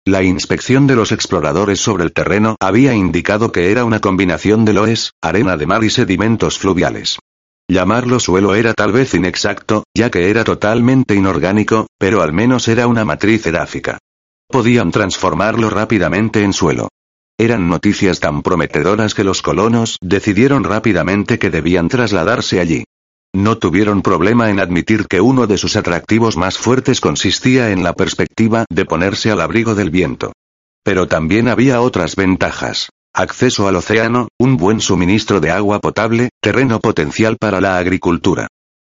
[0.10, 4.74] La inspección de los exploradores sobre el terreno había indicado que era una combinación de
[4.74, 7.20] loes, arena de mar y sedimentos fluviales.
[7.70, 12.88] Llamarlo suelo era tal vez inexacto, ya que era totalmente inorgánico, pero al menos era
[12.88, 14.00] una matriz edáfica.
[14.48, 16.88] Podían transformarlo rápidamente en suelo.
[17.38, 22.84] Eran noticias tan prometedoras que los colonos decidieron rápidamente que debían trasladarse allí.
[23.36, 27.94] No tuvieron problema en admitir que uno de sus atractivos más fuertes consistía en la
[27.94, 30.34] perspectiva de ponerse al abrigo del viento.
[30.84, 32.90] Pero también había otras ventajas.
[33.14, 38.48] Acceso al océano, un buen suministro de agua potable, terreno potencial para la agricultura.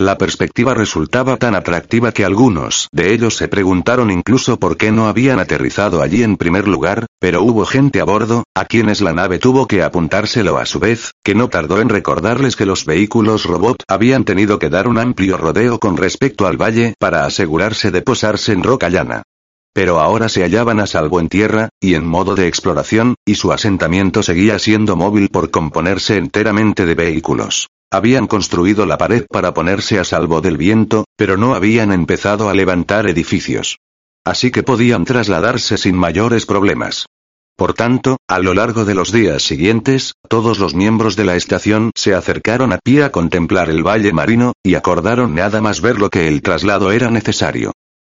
[0.03, 5.07] La perspectiva resultaba tan atractiva que algunos de ellos se preguntaron incluso por qué no
[5.07, 9.39] habían aterrizado allí en primer lugar, pero hubo gente a bordo, a quienes la nave
[9.39, 13.85] tuvo que apuntárselo a su vez, que no tardó en recordarles que los vehículos robot
[13.87, 18.51] habían tenido que dar un amplio rodeo con respecto al valle para asegurarse de posarse
[18.51, 19.23] en roca llana.
[19.73, 23.53] Pero ahora se hallaban a salvo en tierra, y en modo de exploración, y su
[23.53, 27.69] asentamiento seguía siendo móvil por componerse enteramente de vehículos.
[27.93, 32.55] Habían construido la pared para ponerse a salvo del viento, pero no habían empezado a
[32.55, 33.77] levantar edificios.
[34.25, 37.05] Así que podían trasladarse sin mayores problemas.
[37.55, 41.91] Por tanto, a lo largo de los días siguientes, todos los miembros de la estación
[41.95, 46.09] se acercaron a pie a contemplar el valle marino, y acordaron nada más ver lo
[46.09, 47.73] que el traslado era necesario.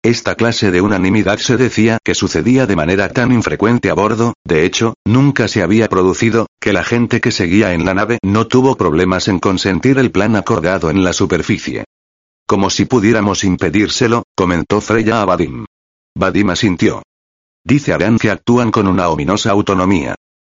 [0.05, 4.67] Esta clase de unanimidad se decía que sucedía de manera tan infrecuente a bordo, de
[4.67, 8.77] hecho, nunca se había producido, que la gente que seguía en la nave no tuvo
[8.77, 11.85] problemas en consentir el plan acordado en la superficie.
[12.47, 15.65] Como si pudiéramos impedírselo, comentó Freya a Vadim.
[16.15, 17.03] Vadim asintió.
[17.65, 20.17] Dice Aran que actúan con una ominosa autonomía.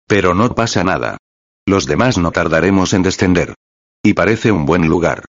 [0.09, 1.19] Pero no pasa nada.
[1.67, 3.55] Los demás no tardaremos en descender.
[4.03, 5.25] Y parece un buen lugar.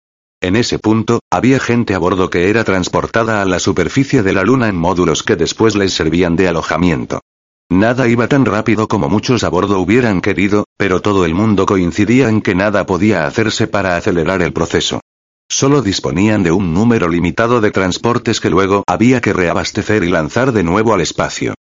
[0.43, 4.43] En ese punto, había gente a bordo que era transportada a la superficie de la
[4.43, 7.21] Luna en módulos que después les servían de alojamiento.
[7.69, 12.27] Nada iba tan rápido como muchos a bordo hubieran querido, pero todo el mundo coincidía
[12.27, 14.99] en que nada podía hacerse para acelerar el proceso.
[15.49, 20.51] Solo disponían de un número limitado de transportes que luego había que reabastecer y lanzar
[20.51, 21.53] de nuevo al espacio.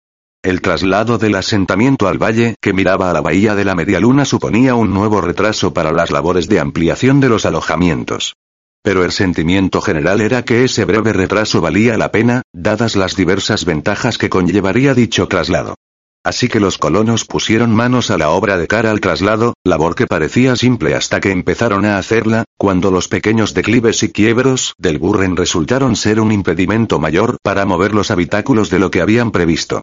[0.42, 4.24] El traslado del asentamiento al valle que miraba a la bahía de la Media Luna
[4.24, 8.34] suponía un nuevo retraso para las labores de ampliación de los alojamientos.
[8.82, 13.64] Pero el sentimiento general era que ese breve retraso valía la pena, dadas las diversas
[13.64, 15.76] ventajas que conllevaría dicho traslado.
[16.24, 20.06] Así que los colonos pusieron manos a la obra de cara al traslado, labor que
[20.06, 25.36] parecía simple hasta que empezaron a hacerla, cuando los pequeños declives y quiebros del Burren
[25.36, 29.82] resultaron ser un impedimento mayor para mover los habitáculos de lo que habían previsto.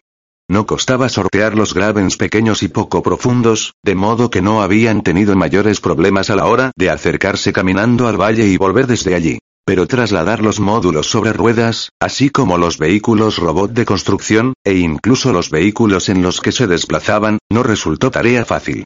[0.50, 5.36] No costaba sortear los gravens pequeños y poco profundos, de modo que no habían tenido
[5.36, 9.38] mayores problemas a la hora de acercarse caminando al valle y volver desde allí.
[9.64, 15.32] Pero trasladar los módulos sobre ruedas, así como los vehículos robot de construcción, e incluso
[15.32, 18.82] los vehículos en los que se desplazaban, no resultó tarea fácil.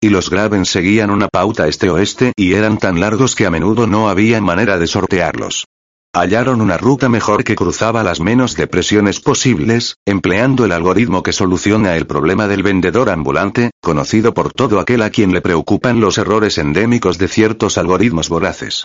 [0.00, 4.08] Y los Gravens seguían una pauta este-oeste y eran tan largos que a menudo no
[4.08, 5.64] había manera de sortearlos.
[6.14, 11.96] Hallaron una ruta mejor que cruzaba las menos depresiones posibles, empleando el algoritmo que soluciona
[11.96, 16.56] el problema del vendedor ambulante, conocido por todo aquel a quien le preocupan los errores
[16.56, 18.84] endémicos de ciertos algoritmos voraces.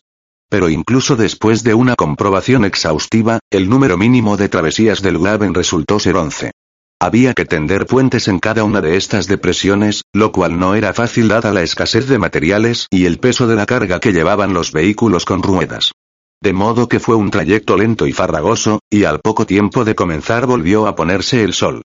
[0.50, 6.00] Pero incluso después de una comprobación exhaustiva, el número mínimo de travesías del Graben resultó
[6.00, 6.52] ser 11.
[7.00, 11.30] Había que tender puentes en cada una de estas depresiones, lo cual no era fácil
[11.30, 15.24] dada la escasez de materiales y el peso de la carga que llevaban los vehículos
[15.26, 15.94] con ruedas.
[16.44, 20.46] De modo que fue un trayecto lento y farragoso, y al poco tiempo de comenzar
[20.46, 21.84] volvió a ponerse el sol.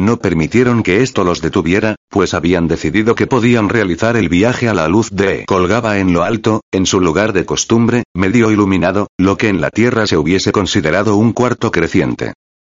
[0.00, 4.74] No permitieron que esto los detuviera, pues habían decidido que podían realizar el viaje a
[4.74, 9.36] la luz de colgaba en lo alto, en su lugar de costumbre, medio iluminado, lo
[9.36, 12.32] que en la Tierra se hubiese considerado un cuarto creciente.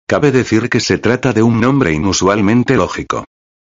[0.06, 3.24] Cabe decir que se trata de un nombre inusualmente lógico.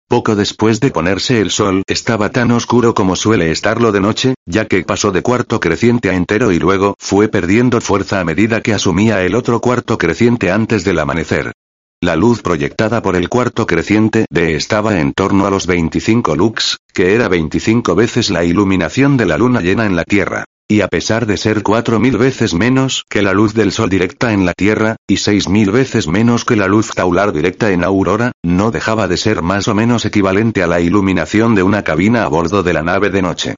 [0.08, 4.66] Poco después de ponerse el sol estaba tan oscuro como suele estarlo de noche, ya
[4.66, 8.72] que pasó de cuarto creciente a entero y luego fue perdiendo fuerza a medida que
[8.72, 11.52] asumía el otro cuarto creciente antes del amanecer.
[12.00, 16.78] La luz proyectada por el cuarto creciente de estaba en torno a los 25 lux,
[16.94, 20.44] que era 25 veces la iluminación de la luna llena en la Tierra.
[20.68, 24.32] Y a pesar de ser cuatro mil veces menos que la luz del sol directa
[24.32, 28.32] en la Tierra, y seis mil veces menos que la luz taular directa en Aurora,
[28.42, 32.28] no dejaba de ser más o menos equivalente a la iluminación de una cabina a
[32.28, 33.54] bordo de la nave de noche.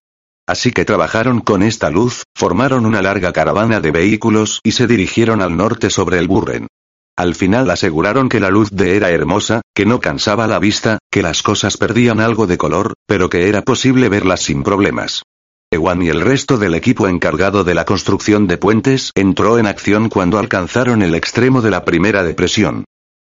[0.46, 5.40] Así que trabajaron con esta luz, formaron una larga caravana de vehículos y se dirigieron
[5.40, 6.66] al norte sobre el Burren.
[7.16, 11.22] Al final aseguraron que la luz de era hermosa, que no cansaba la vista, que
[11.22, 15.22] las cosas perdían algo de color, pero que era posible verlas sin problemas.
[15.70, 20.08] Ewan y el resto del equipo encargado de la construcción de puentes entró en acción
[20.08, 22.84] cuando alcanzaron el extremo de la primera depresión.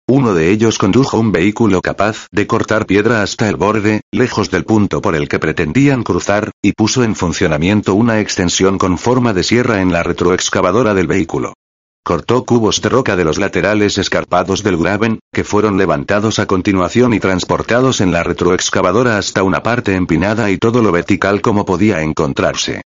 [0.08, 4.64] Uno de ellos condujo un vehículo capaz de cortar piedra hasta el borde, lejos del
[4.64, 9.44] punto por el que pretendían cruzar, y puso en funcionamiento una extensión con forma de
[9.44, 11.54] sierra en la retroexcavadora del vehículo.
[12.04, 17.14] Cortó cubos de roca de los laterales escarpados del graben, que fueron levantados a continuación
[17.14, 22.02] y transportados en la retroexcavadora hasta una parte empinada y todo lo vertical como podía
[22.02, 22.82] encontrarse.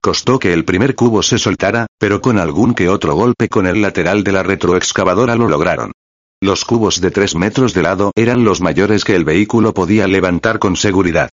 [0.00, 3.82] Costó que el primer cubo se soltara, pero con algún que otro golpe con el
[3.82, 5.90] lateral de la retroexcavadora lo lograron.
[6.40, 10.60] Los cubos de 3 metros de lado eran los mayores que el vehículo podía levantar
[10.60, 11.28] con seguridad.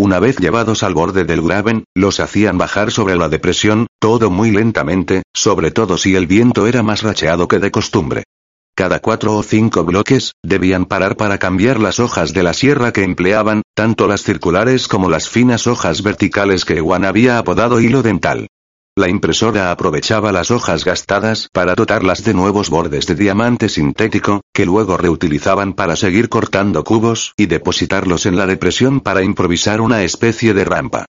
[0.00, 4.52] Una vez llevados al borde del graben, los hacían bajar sobre la depresión, todo muy
[4.52, 8.22] lentamente, sobre todo si el viento era más racheado que de costumbre.
[8.76, 13.02] Cada cuatro o cinco bloques, debían parar para cambiar las hojas de la sierra que
[13.02, 18.46] empleaban, tanto las circulares como las finas hojas verticales que Juan había apodado hilo dental.
[18.98, 24.66] La impresora aprovechaba las hojas gastadas para dotarlas de nuevos bordes de diamante sintético, que
[24.66, 30.52] luego reutilizaban para seguir cortando cubos y depositarlos en la depresión para improvisar una especie
[30.52, 31.06] de rampa.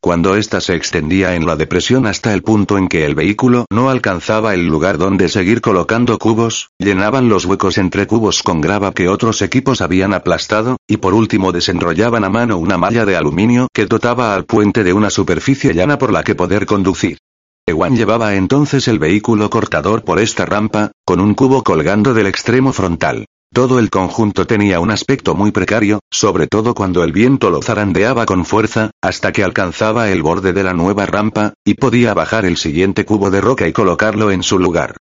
[0.00, 3.90] Cuando ésta se extendía en la depresión hasta el punto en que el vehículo no
[3.90, 9.08] alcanzaba el lugar donde seguir colocando cubos, llenaban los huecos entre cubos con grava que
[9.08, 13.86] otros equipos habían aplastado, y por último desenrollaban a mano una malla de aluminio que
[13.86, 17.18] dotaba al puente de una superficie llana por la que poder conducir.
[17.64, 22.72] Ewan llevaba entonces el vehículo cortador por esta rampa, con un cubo colgando del extremo
[22.72, 23.26] frontal.
[23.54, 28.26] Todo el conjunto tenía un aspecto muy precario, sobre todo cuando el viento lo zarandeaba
[28.26, 32.56] con fuerza, hasta que alcanzaba el borde de la nueva rampa, y podía bajar el
[32.56, 34.96] siguiente cubo de roca y colocarlo en su lugar.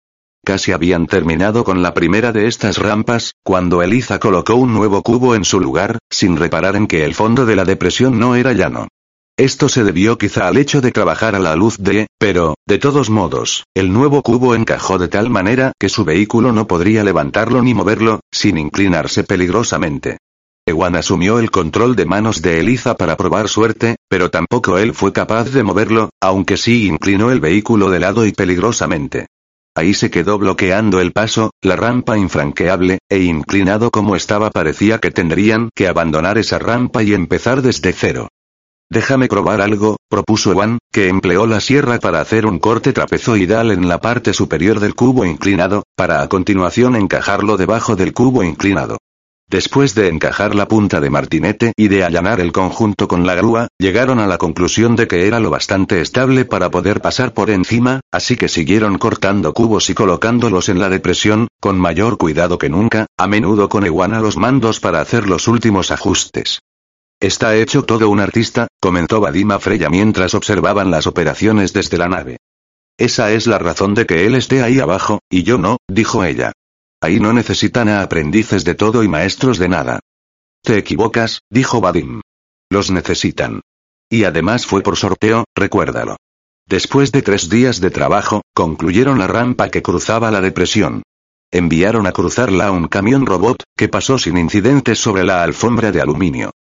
[0.43, 5.35] Casi habían terminado con la primera de estas rampas, cuando Eliza colocó un nuevo cubo
[5.35, 8.87] en su lugar, sin reparar en que el fondo de la depresión no era llano.
[9.39, 13.11] Esto se debió quizá al hecho de trabajar a la luz de, pero, de todos
[13.11, 17.75] modos, el nuevo cubo encajó de tal manera que su vehículo no podría levantarlo ni
[17.75, 20.17] moverlo, sin inclinarse peligrosamente.
[20.65, 25.13] Ewan asumió el control de manos de Eliza para probar suerte, pero tampoco él fue
[25.13, 29.27] capaz de moverlo, aunque sí inclinó el vehículo de lado y peligrosamente.
[29.75, 35.11] Ahí se quedó bloqueando el paso, la rampa infranqueable, e inclinado como estaba parecía que
[35.11, 38.29] tendrían que abandonar esa rampa y empezar desde cero.
[38.89, 43.89] Déjame probar algo, propuso Ewan, que empleó la sierra para hacer un corte trapezoidal en
[43.89, 48.97] la parte superior del cubo inclinado, para a continuación encajarlo debajo del cubo inclinado.
[49.49, 53.67] Después de encajar la punta de martinete y de allanar el conjunto con la grúa,
[53.77, 58.01] llegaron a la conclusión de que era lo bastante estable para poder pasar por encima,
[58.11, 63.05] así que siguieron cortando cubos y colocándolos en la depresión, con mayor cuidado que nunca,
[63.17, 66.59] a menudo con Ewan a los mandos para hacer los últimos ajustes.
[67.20, 72.38] Está hecho todo un artista, comentó Vadima Freya mientras observaban las operaciones desde la nave.
[72.95, 76.51] Esa es la razón de que él esté ahí abajo, y yo no, dijo ella.
[77.01, 79.99] Ahí no necesitan a aprendices de todo y maestros de nada.
[80.61, 82.22] Te equivocas, dijo Vadim.
[82.70, 83.61] Los necesitan.
[84.11, 86.18] Y además fue por sorteo, recuérdalo.
[86.68, 91.01] Después de tres días de trabajo, concluyeron la rampa que cruzaba la depresión.
[91.51, 96.01] Enviaron a cruzarla a un camión robot, que pasó sin incidentes sobre la alfombra de
[96.01, 96.51] aluminio.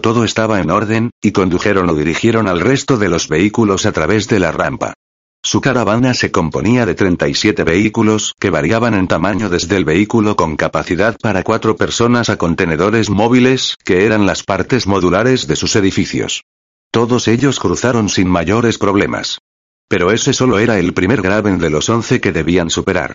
[0.00, 4.28] Todo estaba en orden, y condujeron o dirigieron al resto de los vehículos a través
[4.28, 4.94] de la rampa.
[5.42, 10.56] Su caravana se componía de 37 vehículos que variaban en tamaño desde el vehículo con
[10.56, 16.44] capacidad para cuatro personas a contenedores móviles, que eran las partes modulares de sus edificios.
[16.90, 19.38] Todos ellos cruzaron sin mayores problemas.
[19.88, 23.12] Pero ese solo era el primer graben de los once que debían superar.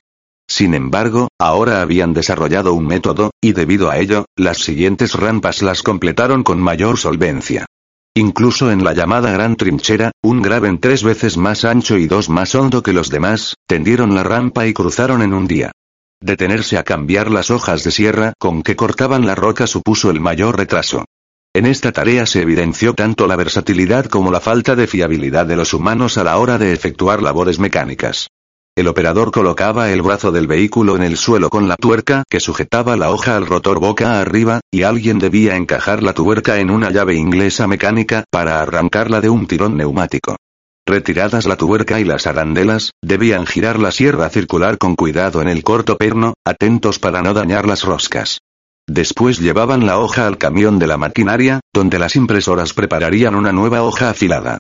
[0.50, 5.84] Sin embargo, ahora habían desarrollado un método, y debido a ello, las siguientes rampas las
[5.84, 7.68] completaron con mayor solvencia.
[8.16, 12.56] Incluso en la llamada Gran Trinchera, un graben tres veces más ancho y dos más
[12.56, 15.72] hondo que los demás, tendieron la rampa y cruzaron en un día.
[16.20, 20.58] Detenerse a cambiar las hojas de sierra con que cortaban la roca supuso el mayor
[20.58, 21.06] retraso.
[21.54, 25.74] En esta tarea se evidenció tanto la versatilidad como la falta de fiabilidad de los
[25.74, 28.30] humanos a la hora de efectuar labores mecánicas.
[28.76, 32.96] El operador colocaba el brazo del vehículo en el suelo con la tuerca que sujetaba
[32.96, 37.16] la hoja al rotor boca arriba, y alguien debía encajar la tuerca en una llave
[37.16, 40.38] inglesa mecánica para arrancarla de un tirón neumático.
[40.86, 45.64] Retiradas la tuerca y las arandelas, debían girar la sierra circular con cuidado en el
[45.64, 48.40] corto perno, atentos para no dañar las roscas.
[48.88, 53.84] Después llevaban la hoja al camión de la maquinaria, donde las impresoras prepararían una nueva
[53.84, 54.58] hoja afilada.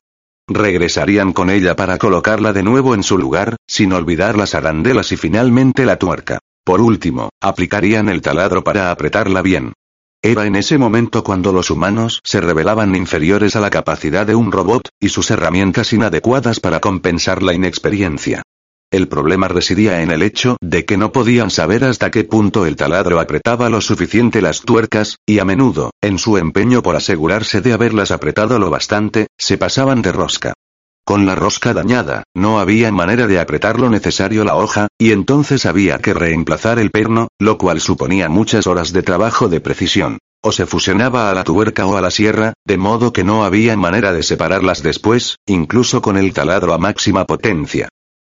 [0.50, 5.18] Regresarían con ella para colocarla de nuevo en su lugar, sin olvidar las arandelas y
[5.18, 6.39] finalmente la tuerca.
[6.66, 9.74] Por último, aplicarían el taladro para apretarla bien.
[10.24, 14.52] Era en ese momento cuando los humanos se revelaban inferiores a la capacidad de un
[14.52, 18.41] robot, y sus herramientas inadecuadas para compensar la inexperiencia.
[18.92, 22.76] El problema residía en el hecho de que no podían saber hasta qué punto el
[22.76, 27.74] taladro apretaba lo suficiente las tuercas, y a menudo, en su empeño por asegurarse de
[27.74, 30.54] haberlas apretado lo bastante, se pasaban de rosca.
[31.06, 35.68] Con la rosca dañada, no había manera de apretar lo necesario la hoja, y entonces
[35.68, 40.18] había que reemplazar el perno, lo cual suponía muchas horas de trabajo de precisión.
[40.42, 43.78] O se fusionaba a la tuerca o a la sierra, de modo que no había
[43.78, 47.90] manera de separarlas después, incluso con el taladro a máxima potencia.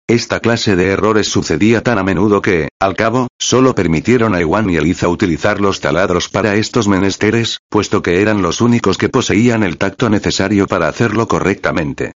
[0.10, 4.68] Esta clase de errores sucedía tan a menudo que, al cabo, solo permitieron a Iwan
[4.68, 9.62] y Eliza utilizar los taladros para estos menesteres, puesto que eran los únicos que poseían
[9.62, 12.14] el tacto necesario para hacerlo correctamente.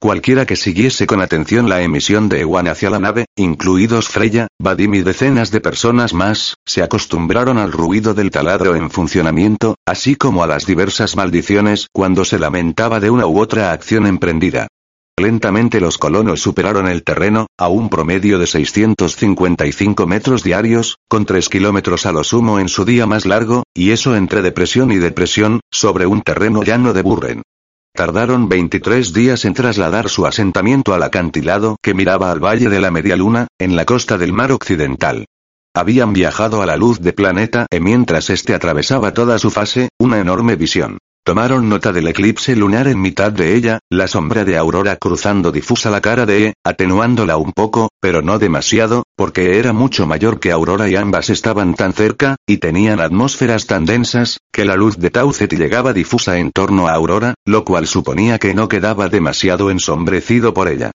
[0.00, 4.94] Cualquiera que siguiese con atención la emisión de Ewan hacia la nave, incluidos Freya, Vadim
[4.94, 10.42] y decenas de personas más, se acostumbraron al ruido del taladro en funcionamiento, así como
[10.42, 14.66] a las diversas maldiciones cuando se lamentaba de una u otra acción emprendida.
[15.18, 21.48] Lentamente los colonos superaron el terreno, a un promedio de 655 metros diarios, con 3
[21.48, 25.60] kilómetros a lo sumo en su día más largo, y eso entre depresión y depresión,
[25.72, 27.42] sobre un terreno llano de Burren.
[27.94, 32.90] Tardaron 23 días en trasladar su asentamiento al acantilado que miraba al Valle de la
[32.90, 35.24] Media Luna, en la costa del mar occidental.
[35.74, 40.20] Habían viajado a la luz de planeta E mientras este atravesaba toda su fase, una
[40.20, 40.98] enorme visión.
[41.26, 45.90] Tomaron nota del eclipse lunar en mitad de ella, la sombra de Aurora cruzando difusa
[45.90, 50.52] la cara de E, atenuándola un poco, pero no demasiado, porque era mucho mayor que
[50.52, 55.10] Aurora y ambas estaban tan cerca, y tenían atmósferas tan densas, que la luz de
[55.10, 60.54] Taucet llegaba difusa en torno a Aurora, lo cual suponía que no quedaba demasiado ensombrecido
[60.54, 60.92] por ella.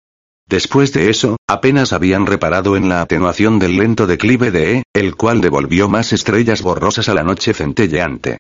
[0.48, 5.18] Después de eso, apenas habían reparado en la atenuación del lento declive de E, el
[5.18, 8.38] cual devolvió más estrellas borrosas a la noche centelleante.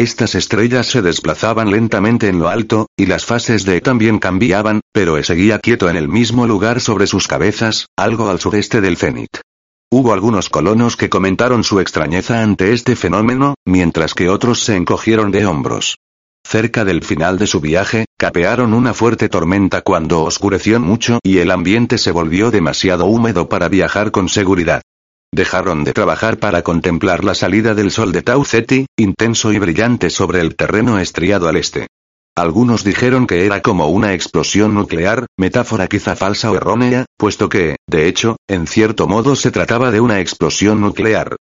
[0.00, 4.80] Estas estrellas se desplazaban lentamente en lo alto, y las fases de E también cambiaban,
[4.94, 8.96] pero E seguía quieto en el mismo lugar sobre sus cabezas, algo al sureste del
[8.96, 9.40] cenit.
[9.90, 15.32] Hubo algunos colonos que comentaron su extrañeza ante este fenómeno, mientras que otros se encogieron
[15.32, 15.96] de hombros.
[16.48, 21.50] Cerca del final de su viaje, capearon una fuerte tormenta cuando oscureció mucho y el
[21.50, 24.80] ambiente se volvió demasiado húmedo para viajar con seguridad.
[25.32, 30.10] Dejaron de trabajar para contemplar la salida del sol de Tau Ceti, intenso y brillante
[30.10, 31.86] sobre el terreno estriado al este.
[32.36, 37.76] Algunos dijeron que era como una explosión nuclear, metáfora quizá falsa o errónea, puesto que,
[37.86, 41.36] de hecho, en cierto modo se trataba de una explosión nuclear.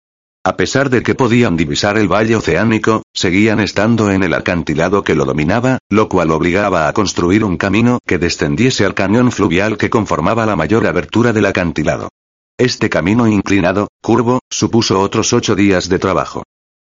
[0.45, 5.15] A pesar de que podían divisar el valle oceánico, seguían estando en el acantilado que
[5.15, 9.89] lo dominaba, lo cual obligaba a construir un camino que descendiese al cañón fluvial que
[9.89, 12.09] conformaba la mayor abertura del acantilado.
[12.59, 16.43] Este camino inclinado, curvo, supuso otros ocho días de trabajo.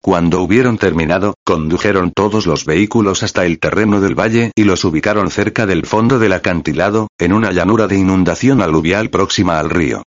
[0.01, 5.29] Cuando hubieron terminado, condujeron todos los vehículos hasta el terreno del valle y los ubicaron
[5.29, 10.03] cerca del fondo del acantilado, en una llanura de inundación aluvial próxima al río.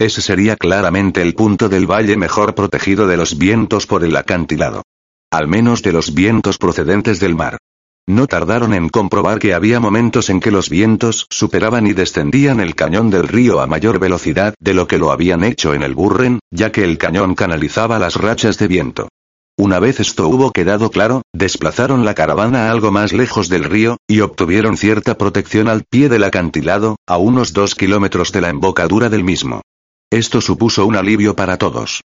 [0.00, 4.82] Ese sería claramente el punto del valle mejor protegido de los vientos por el acantilado.
[5.30, 7.58] Al menos de los vientos procedentes del mar.
[8.06, 12.74] No tardaron en comprobar que había momentos en que los vientos superaban y descendían el
[12.74, 16.40] cañón del río a mayor velocidad de lo que lo habían hecho en el Burren,
[16.50, 19.08] ya que el cañón canalizaba las rachas de viento.
[19.56, 24.20] Una vez esto hubo quedado claro, desplazaron la caravana algo más lejos del río, y
[24.20, 29.24] obtuvieron cierta protección al pie del acantilado, a unos dos kilómetros de la embocadura del
[29.24, 29.62] mismo.
[30.10, 32.02] Esto supuso un alivio para todos.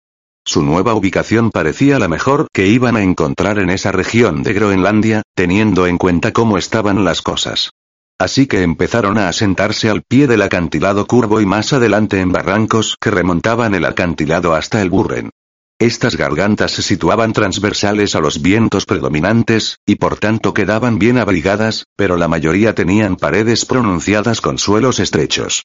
[0.49, 5.21] Su nueva ubicación parecía la mejor que iban a encontrar en esa región de Groenlandia,
[5.35, 7.69] teniendo en cuenta cómo estaban las cosas.
[8.17, 12.97] Así que empezaron a asentarse al pie del acantilado curvo y más adelante en barrancos
[12.99, 15.29] que remontaban el acantilado hasta el Burren.
[15.77, 21.83] Estas gargantas se situaban transversales a los vientos predominantes, y por tanto quedaban bien abrigadas,
[21.95, 25.61] pero la mayoría tenían paredes pronunciadas con suelos estrechos.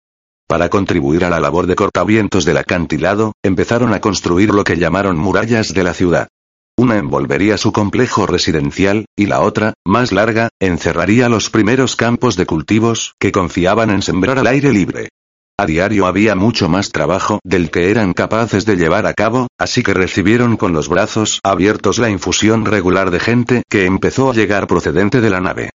[0.47, 5.17] Para contribuir a la labor de cortavientos del acantilado, empezaron a construir lo que llamaron
[5.17, 6.29] murallas de la ciudad.
[6.77, 12.47] Una envolvería su complejo residencial, y la otra, más larga, encerraría los primeros campos de
[12.47, 15.09] cultivos que confiaban en sembrar al aire libre.
[15.57, 19.85] A diario había mucho más trabajo del que eran capaces de llevar a cabo, así
[19.85, 24.67] que recibieron con los brazos abiertos la infusión regular de gente que empezó a llegar
[24.67, 25.71] procedente de la nave.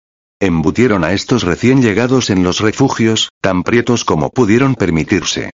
[0.45, 5.49] Embutieron a estos recién llegados en los refugios, tan prietos como pudieron permitirse.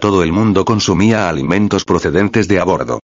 [0.00, 3.00] Todo el mundo consumía alimentos procedentes de a bordo.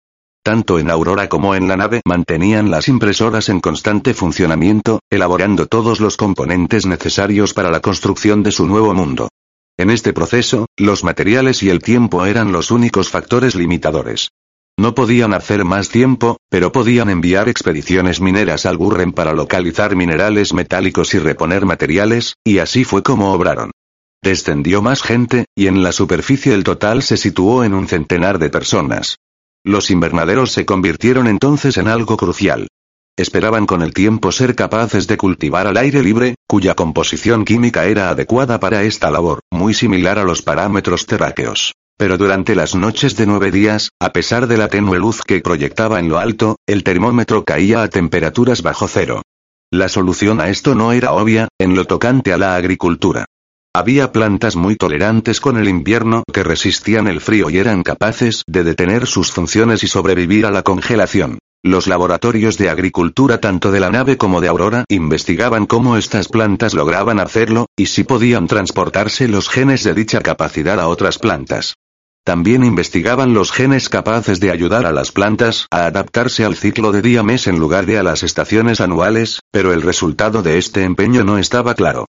[0.43, 5.99] Tanto en Aurora como en la nave mantenían las impresoras en constante funcionamiento, elaborando todos
[5.99, 9.29] los componentes necesarios para la construcción de su nuevo mundo.
[9.75, 14.29] En este proceso, los materiales y el tiempo eran los únicos factores limitadores.
[14.77, 20.53] No podían hacer más tiempo, pero podían enviar expediciones mineras al Gurren para localizar minerales
[20.53, 23.71] metálicos y reponer materiales, y así fue como obraron.
[24.23, 28.49] Descendió más gente, y en la superficie el total se situó en un centenar de
[28.49, 29.17] personas.
[29.63, 32.67] Los invernaderos se convirtieron entonces en algo crucial.
[33.15, 38.09] Esperaban con el tiempo ser capaces de cultivar al aire libre, cuya composición química era
[38.09, 41.73] adecuada para esta labor, muy similar a los parámetros terráqueos.
[41.97, 45.99] Pero durante las noches de nueve días, a pesar de la tenue luz que proyectaba
[45.99, 49.21] en lo alto, el termómetro caía a temperaturas bajo cero.
[49.71, 53.25] La solución a esto no era obvia, en lo tocante a la agricultura.
[53.75, 58.63] Había plantas muy tolerantes con el invierno que resistían el frío y eran capaces de
[58.63, 61.39] detener sus funciones y sobrevivir a la congelación.
[61.65, 66.73] Los laboratorios de agricultura tanto de la nave como de Aurora investigaban cómo estas plantas
[66.73, 71.73] lograban hacerlo, y si podían transportarse los genes de dicha capacidad a otras plantas.
[72.25, 77.01] También investigaban los genes capaces de ayudar a las plantas a adaptarse al ciclo de
[77.01, 81.37] día-mes en lugar de a las estaciones anuales, pero el resultado de este empeño no
[81.37, 82.05] estaba claro.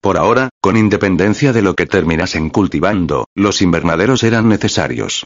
[0.00, 5.24] Por ahora, con independencia de lo que terminasen cultivando, los invernaderos eran necesarios.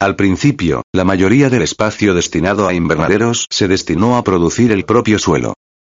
[0.00, 5.20] Al principio, la mayoría del espacio destinado a invernaderos se destinó a producir el propio
[5.20, 5.54] suelo.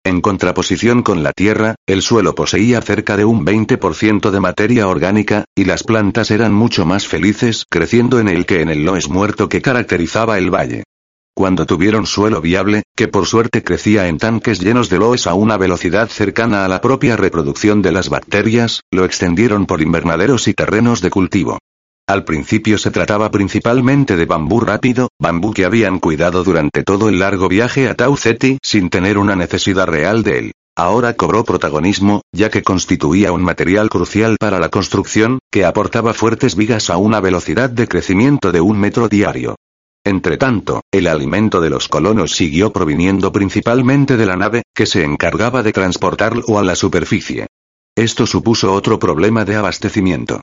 [0.06, 5.46] En contraposición con la tierra, el suelo poseía cerca de un 20% de materia orgánica,
[5.56, 9.50] y las plantas eran mucho más felices creciendo en el que en el loes muerto
[9.50, 10.84] que caracterizaba el valle.
[11.34, 15.58] Cuando tuvieron suelo viable, que por suerte crecía en tanques llenos de loes a una
[15.58, 21.02] velocidad cercana a la propia reproducción de las bacterias, lo extendieron por invernaderos y terrenos
[21.02, 21.58] de cultivo.
[22.08, 27.18] Al principio se trataba principalmente de bambú rápido, bambú que habían cuidado durante todo el
[27.18, 30.52] largo viaje a Tau Ceti sin tener una necesidad real de él.
[30.78, 36.56] Ahora cobró protagonismo, ya que constituía un material crucial para la construcción, que aportaba fuertes
[36.56, 39.56] vigas a una velocidad de crecimiento de un metro diario.
[40.06, 45.64] Entretanto, el alimento de los colonos siguió proviniendo principalmente de la nave, que se encargaba
[45.64, 47.48] de transportarlo a la superficie.
[47.96, 50.42] Esto supuso otro problema de abastecimiento.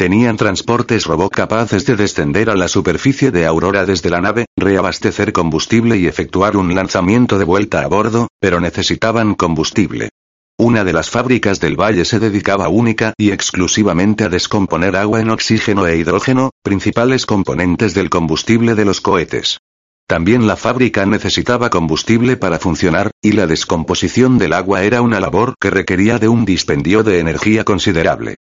[0.00, 5.34] Tenían transportes robot capaces de descender a la superficie de Aurora desde la nave, reabastecer
[5.34, 10.08] combustible y efectuar un lanzamiento de vuelta a bordo, pero necesitaban combustible.
[10.56, 15.28] Una de las fábricas del valle se dedicaba única y exclusivamente a descomponer agua en
[15.28, 19.58] oxígeno e hidrógeno, principales componentes del combustible de los cohetes.
[20.06, 25.56] También la fábrica necesitaba combustible para funcionar, y la descomposición del agua era una labor
[25.60, 28.36] que requería de un dispendio de energía considerable.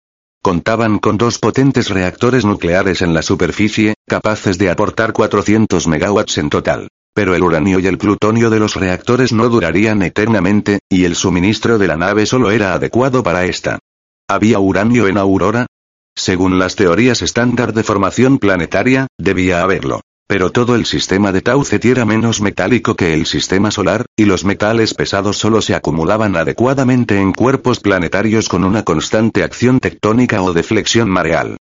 [0.47, 6.51] Contaban con dos potentes reactores nucleares en la superficie, capaces de aportar 400 megawatts en
[6.51, 6.89] total.
[7.13, 11.79] Pero el uranio y el plutonio de los reactores no durarían eternamente, y el suministro
[11.79, 13.81] de la nave solo era adecuado para esta.
[14.29, 15.67] ¿Había uranio en Aurora?
[16.15, 20.03] Según las teorías estándar de formación planetaria, debía haberlo.
[20.29, 24.25] Pero todo el sistema de Tau Ceti era menos metálico que el sistema solar, y
[24.25, 30.43] los metales pesados solo se acumulaban adecuadamente en cuerpos planetarios con una constante acción tectónica
[30.43, 31.59] o de flexión mareal.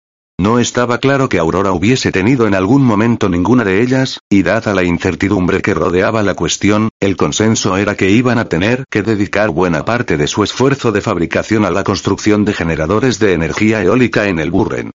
[0.41, 4.73] No estaba claro que Aurora hubiese tenido en algún momento ninguna de ellas, y dada
[4.73, 9.51] la incertidumbre que rodeaba la cuestión, el consenso era que iban a tener que dedicar
[9.51, 14.27] buena parte de su esfuerzo de fabricación a la construcción de generadores de energía eólica
[14.27, 14.93] en el Burren.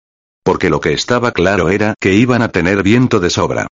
[0.50, 3.68] Porque lo que estaba claro era que iban a tener viento de sobra.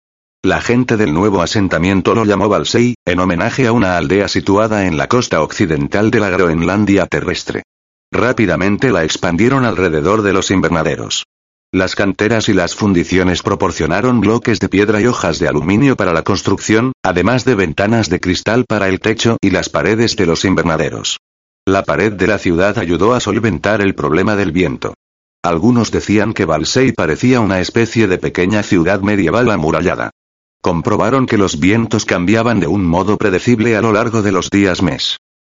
[0.44, 4.98] La gente del nuevo asentamiento lo llamó Balsei, en homenaje a una aldea situada en
[4.98, 7.64] la costa occidental de la Groenlandia terrestre.
[8.12, 11.24] Rápidamente la expandieron alrededor de los invernaderos.
[11.72, 16.24] Las canteras y las fundiciones proporcionaron bloques de piedra y hojas de aluminio para la
[16.24, 21.20] construcción, además de ventanas de cristal para el techo y las paredes de los invernaderos.
[21.66, 24.94] La pared de la ciudad ayudó a solventar el problema del viento.
[25.46, 30.10] Algunos decían que Balsei parecía una especie de pequeña ciudad medieval amurallada.
[30.60, 34.82] Comprobaron que los vientos cambiaban de un modo predecible a lo largo de los días
[34.82, 35.18] mes.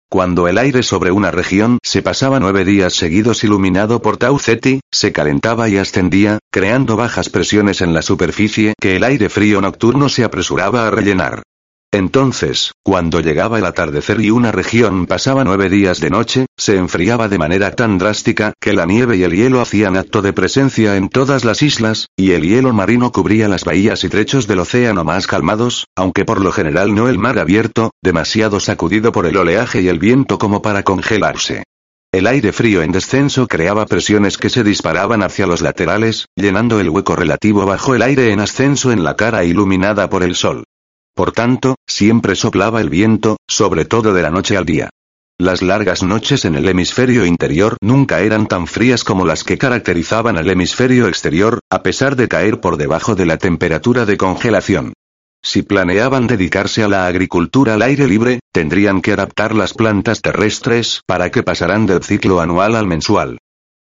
[0.09, 4.81] Cuando el aire sobre una región se pasaba nueve días seguidos iluminado por Tau Ceti,
[4.91, 10.09] se calentaba y ascendía, creando bajas presiones en la superficie que el aire frío nocturno
[10.09, 11.43] se apresuraba a rellenar.
[11.93, 17.29] Entonces, cuando llegaba el atardecer y una región pasaba nueve días de noche, se enfriaba
[17.29, 21.07] de manera tan drástica que la nieve y el hielo hacían acto de presencia en
[21.07, 25.27] todas las islas, y el hielo marino cubría las bahías y trechos del océano más
[25.27, 29.87] calmados, aunque por lo general no el mar abierto, demasiado sacudido por el oleaje y
[29.87, 31.63] el viento como para congelarse.
[32.11, 36.89] El aire frío en descenso creaba presiones que se disparaban hacia los laterales, llenando el
[36.89, 40.65] hueco relativo bajo el aire en ascenso en la cara iluminada por el sol.
[41.17, 44.91] Por tanto, siempre soplaba el viento, sobre todo de la noche al día.
[45.39, 50.37] Las largas noches en el hemisferio interior nunca eran tan frías como las que caracterizaban
[50.37, 54.93] al hemisferio exterior, a pesar de caer por debajo de la temperatura de congelación.
[55.43, 61.01] Si planeaban dedicarse a la agricultura al aire libre, tendrían que adaptar las plantas terrestres
[61.07, 63.39] para que pasaran del ciclo anual al mensual.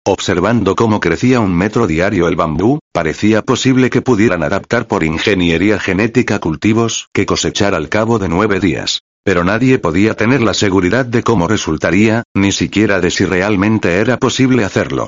[0.08, 5.80] Observando cómo crecía un metro diario el bambú, parecía posible que pudieran adaptar por ingeniería
[5.80, 9.02] genética cultivos que cosechar al cabo de nueve días.
[9.24, 14.18] Pero nadie podía tener la seguridad de cómo resultaría, ni siquiera de si realmente era
[14.18, 15.08] posible hacerlo.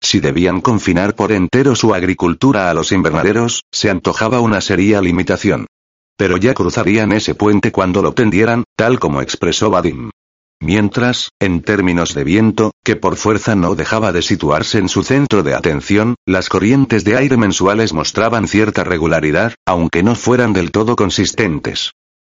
[0.00, 5.66] Si debían confinar por entero su agricultura a los invernaderos, se antojaba una seria limitación.
[6.16, 10.08] Pero ya cruzarían ese puente cuando lo tendieran, tal como expresó Vadim.
[10.60, 15.42] Mientras, en términos de viento, que por fuerza no dejaba de situarse en su centro
[15.42, 20.96] de atención, las corrientes de aire mensuales mostraban cierta regularidad, aunque no fueran del todo
[20.96, 21.92] consistentes.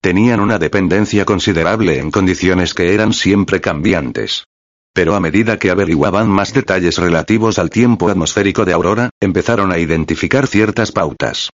[0.03, 4.45] Tenían una dependencia considerable en condiciones que eran siempre cambiantes.
[4.93, 9.79] Pero a medida que averiguaban más detalles relativos al tiempo atmosférico de Aurora, empezaron a
[9.79, 11.51] identificar ciertas pautas.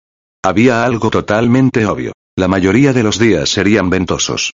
[0.44, 2.12] Había algo totalmente obvio.
[2.36, 4.52] La mayoría de los días serían ventosos.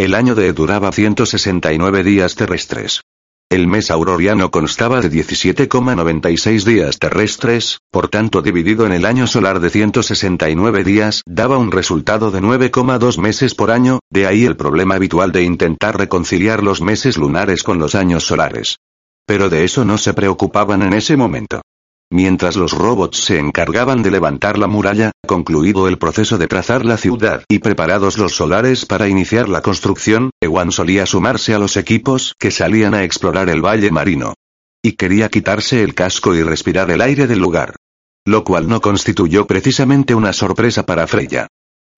[0.00, 3.02] El año de duraba 169 días terrestres.
[3.50, 9.60] El mes auroriano constaba de 17,96 días terrestres, por tanto dividido en el año solar
[9.60, 14.94] de 169 días, daba un resultado de 9,2 meses por año, de ahí el problema
[14.94, 18.78] habitual de intentar reconciliar los meses lunares con los años solares.
[19.26, 21.60] Pero de eso no se preocupaban en ese momento.
[22.12, 26.96] Mientras los robots se encargaban de levantar la muralla, concluido el proceso de trazar la
[26.96, 32.34] ciudad y preparados los solares para iniciar la construcción, Ewan solía sumarse a los equipos
[32.36, 34.34] que salían a explorar el valle marino.
[34.82, 37.76] Y quería quitarse el casco y respirar el aire del lugar.
[38.26, 41.46] Lo cual no constituyó precisamente una sorpresa para Freya.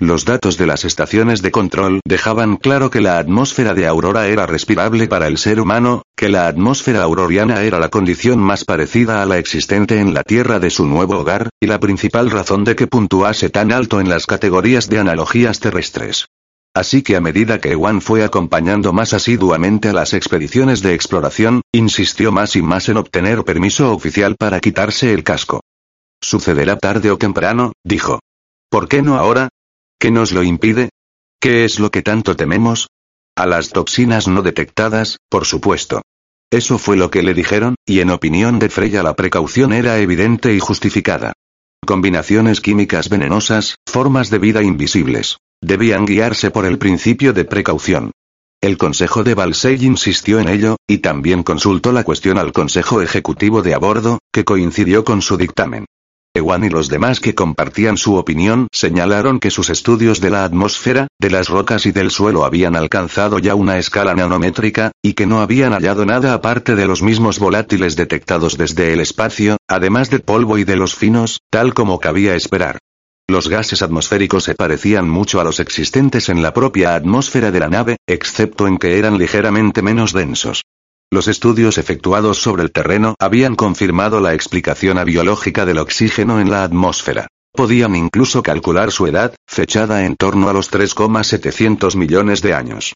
[0.03, 4.47] Los datos de las estaciones de control dejaban claro que la atmósfera de Aurora era
[4.47, 9.27] respirable para el ser humano, que la atmósfera auroriana era la condición más parecida a
[9.27, 12.89] la existente en la Tierra de su nuevo hogar, y la principal razón de que
[12.89, 16.27] puntuase tan alto en las categorías de analogías terrestres.
[16.75, 21.63] Así que a medida que Ewan fue acompañando más asiduamente a las expediciones de exploración,
[21.71, 25.61] insistió más y más en obtener permiso oficial para quitarse el casco.
[26.21, 28.19] Sucederá tarde o temprano, dijo.
[28.69, 29.49] ¿Por qué no ahora?
[30.03, 30.89] ¿Qué nos lo impide?
[31.41, 32.89] ¿Qué es lo que tanto tememos?
[33.37, 36.03] A las toxinas no detectadas, por supuesto.
[36.51, 40.53] Eso fue lo que le dijeron, y en opinión de Freya la precaución era evidente
[40.55, 41.35] y justificada.
[41.87, 45.37] Combinaciones químicas venenosas, formas de vida invisibles.
[45.61, 48.11] Debían guiarse por el principio de precaución.
[48.61, 53.63] El Consejo de Balsei insistió en ello, y también consultó la cuestión al Consejo Ejecutivo
[53.63, 55.87] de a bordo, que coincidió con su dictamen.
[56.35, 61.09] Ewan y los demás que compartían su opinión señalaron que sus estudios de la atmósfera,
[61.21, 65.43] de las rocas y del suelo habían alcanzado ya una escala nanométrica, y que no
[65.43, 70.57] habían hallado nada aparte de los mismos volátiles detectados desde el espacio, además de polvo
[70.57, 72.79] y de los finos, tal como cabía esperar.
[73.29, 77.69] Los gases atmosféricos se parecían mucho a los existentes en la propia atmósfera de la
[77.69, 80.63] nave, excepto en que eran ligeramente menos densos.
[81.13, 86.65] Los estudios efectuados sobre el terreno habían confirmado la explicación abiológica del oxígeno en la
[86.65, 87.27] atmósfera.
[87.53, 92.95] Podían incluso calcular su edad, fechada en torno a los 3,700 millones de años.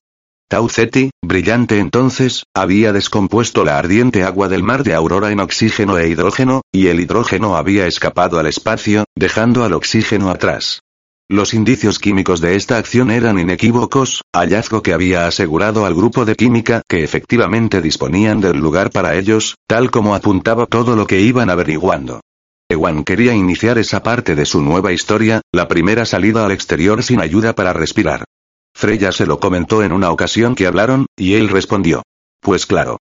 [0.49, 5.99] Tau Ceti, brillante entonces, había descompuesto la ardiente agua del mar de Aurora en oxígeno
[5.99, 10.81] e hidrógeno, y el hidrógeno había escapado al espacio, dejando al oxígeno atrás.
[11.29, 16.37] Los indicios químicos de esta acción eran inequívocos, hallazgo que había asegurado al grupo de
[16.37, 21.51] química que efectivamente disponían del lugar para ellos, tal como apuntaba todo lo que iban
[21.51, 22.21] averiguando.
[22.69, 27.21] Ewan quería iniciar esa parte de su nueva historia, la primera salida al exterior sin
[27.21, 28.25] ayuda para respirar.
[28.73, 32.03] Freya se lo comentó en una ocasión que hablaron, y él respondió.
[32.41, 32.99] Pues claro.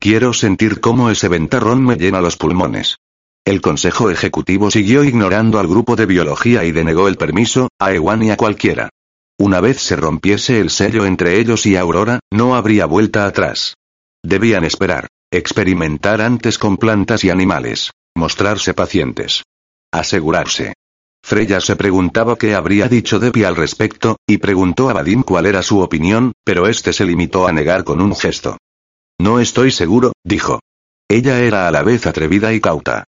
[0.00, 2.96] Quiero sentir cómo ese ventarrón me llena los pulmones.
[3.48, 8.22] El Consejo Ejecutivo siguió ignorando al grupo de biología y denegó el permiso, a Ewan
[8.22, 8.90] y a cualquiera.
[9.38, 13.72] Una vez se rompiese el sello entre ellos y Aurora, no habría vuelta atrás.
[14.22, 15.06] Debían esperar.
[15.30, 17.90] Experimentar antes con plantas y animales.
[18.14, 19.44] Mostrarse pacientes.
[19.94, 20.74] Asegurarse.
[21.24, 25.62] Freya se preguntaba qué habría dicho Debbie al respecto, y preguntó a Vadim cuál era
[25.62, 28.58] su opinión, pero este se limitó a negar con un gesto.
[29.18, 30.60] No estoy seguro, dijo.
[31.08, 33.04] Ella era a la vez atrevida y cauta.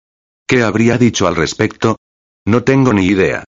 [0.51, 1.95] ¿Qué habría dicho al respecto?
[2.45, 3.45] No tengo ni idea.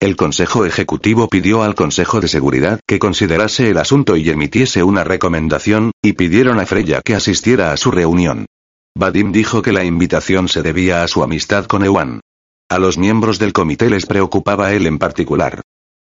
[0.00, 5.04] El Consejo Ejecutivo pidió al Consejo de Seguridad que considerase el asunto y emitiese una
[5.04, 8.46] recomendación, y pidieron a Freya que asistiera a su reunión.
[8.96, 12.20] Vadim dijo que la invitación se debía a su amistad con Ewan.
[12.70, 15.60] A los miembros del comité les preocupaba él en particular.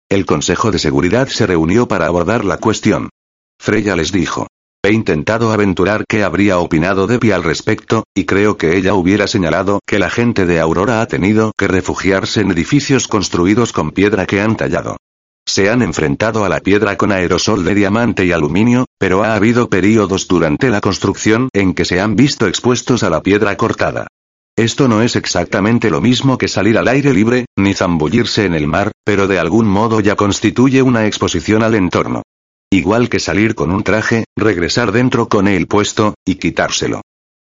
[0.09, 3.11] El Consejo de Seguridad se reunió para abordar la cuestión.
[3.59, 4.47] Freya les dijo.
[4.85, 9.81] He intentado aventurar qué habría opinado Debbie al respecto, y creo que ella hubiera señalado
[9.87, 14.43] que la gente de Aurora ha tenido que refugiarse en edificios construidos con piedra que
[14.43, 14.99] han tallado.
[15.47, 19.71] Se han enfrentado a la piedra con aerosol de diamante y aluminio, pero ha habido
[19.71, 24.07] períodos durante la construcción en que se han visto expuestos a la piedra cortada.
[24.55, 28.67] Esto no es exactamente lo mismo que salir al aire libre, ni zambullirse en el
[28.67, 32.23] mar, pero de algún modo ya constituye una exposición al entorno.
[32.71, 37.03] Igual que salir con un traje, regresar dentro con él puesto, y quitárselo.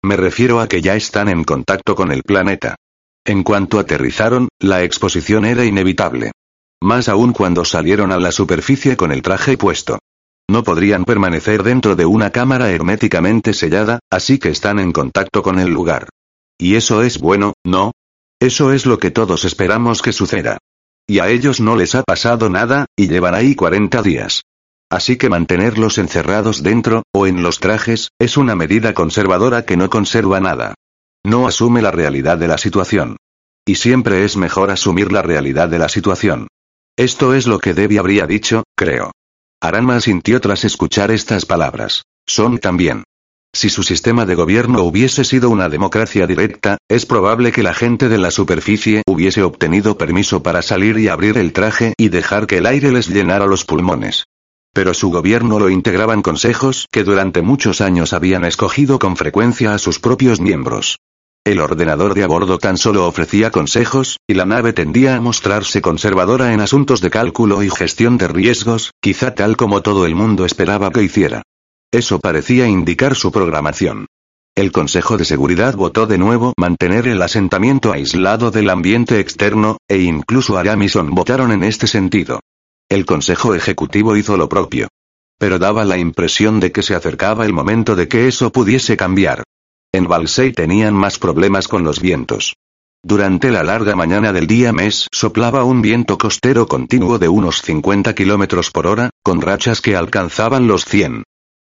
[0.04, 2.76] Me refiero a que ya están en contacto con el planeta.
[3.24, 6.30] En cuanto aterrizaron, la exposición era inevitable.
[6.80, 9.98] Más aún cuando salieron a la superficie con el traje puesto.
[10.48, 15.58] No podrían permanecer dentro de una cámara herméticamente sellada, así que están en contacto con
[15.58, 16.08] el lugar.
[16.56, 17.92] Y eso es bueno, ¿no?
[18.38, 20.58] Eso es lo que todos esperamos que suceda.
[21.08, 24.42] Y a ellos no les ha pasado nada, y llevan ahí 40 días.
[24.90, 29.90] Así que mantenerlos encerrados dentro, o en los trajes, es una medida conservadora que no
[29.90, 30.74] conserva nada.
[31.24, 33.16] No asume la realidad de la situación.
[33.66, 36.46] Y siempre es mejor asumir la realidad de la situación.
[36.96, 39.10] Esto es lo que Debbie habría dicho, creo.
[39.60, 42.04] Arama sintió tras escuchar estas palabras.
[42.26, 43.02] Son también.
[43.52, 48.08] Si su sistema de gobierno hubiese sido una democracia directa, es probable que la gente
[48.08, 52.58] de la superficie hubiese obtenido permiso para salir y abrir el traje y dejar que
[52.58, 54.26] el aire les llenara los pulmones.
[54.76, 59.78] Pero su gobierno lo integraban consejos que durante muchos años habían escogido con frecuencia a
[59.78, 60.98] sus propios miembros.
[61.46, 65.80] El ordenador de a bordo tan solo ofrecía consejos, y la nave tendía a mostrarse
[65.80, 70.44] conservadora en asuntos de cálculo y gestión de riesgos, quizá tal como todo el mundo
[70.44, 71.40] esperaba que hiciera.
[71.90, 74.04] Eso parecía indicar su programación.
[74.54, 80.00] El Consejo de Seguridad votó de nuevo mantener el asentamiento aislado del ambiente externo, e
[80.02, 82.40] incluso Aramison votaron en este sentido.
[82.88, 84.86] El Consejo Ejecutivo hizo lo propio.
[85.38, 89.42] Pero daba la impresión de que se acercaba el momento de que eso pudiese cambiar.
[89.92, 92.54] En Balsei tenían más problemas con los vientos.
[93.02, 98.14] Durante la larga mañana del día mes soplaba un viento costero continuo de unos 50
[98.14, 101.24] kilómetros por hora, con rachas que alcanzaban los 100.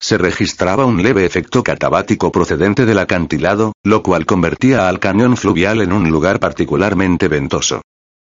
[0.01, 5.81] Se registraba un leve efecto catabático procedente del acantilado, lo cual convertía al cañón fluvial
[5.81, 7.81] en un lugar particularmente ventoso.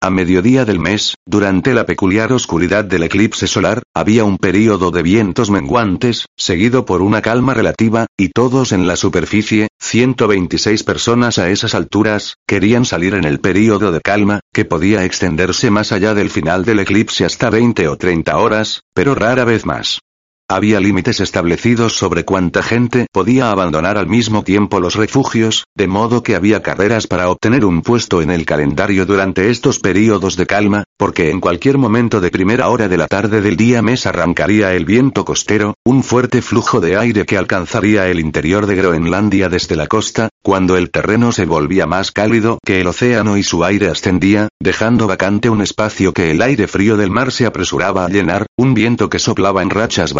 [0.03, 5.01] A mediodía del mes, durante la peculiar oscuridad del eclipse solar, había un período de
[5.01, 11.49] vientos menguantes, seguido por una calma relativa, y todos en la superficie, 126 personas a
[11.49, 16.29] esas alturas, querían salir en el período de calma, que podía extenderse más allá del
[16.29, 20.01] final del eclipse hasta 20 o 30 horas, pero rara vez más.
[20.49, 26.21] Había límites establecidos sobre cuánta gente podía abandonar al mismo tiempo los refugios, de modo
[26.21, 30.83] que había carreras para obtener un puesto en el calendario durante estos períodos de calma,
[30.97, 34.83] porque en cualquier momento de primera hora de la tarde del día mes arrancaría el
[34.83, 39.87] viento costero, un fuerte flujo de aire que alcanzaría el interior de Groenlandia desde la
[39.87, 44.49] costa, cuando el terreno se volvía más cálido que el océano y su aire ascendía,
[44.59, 48.73] dejando vacante un espacio que el aire frío del mar se apresuraba a llenar, un
[48.73, 50.13] viento que soplaba en rachas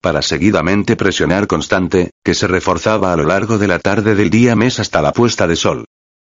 [0.00, 4.56] para seguidamente presionar constante, que se reforzaba a lo largo de la tarde del día
[4.56, 5.84] mes hasta la puesta de sol.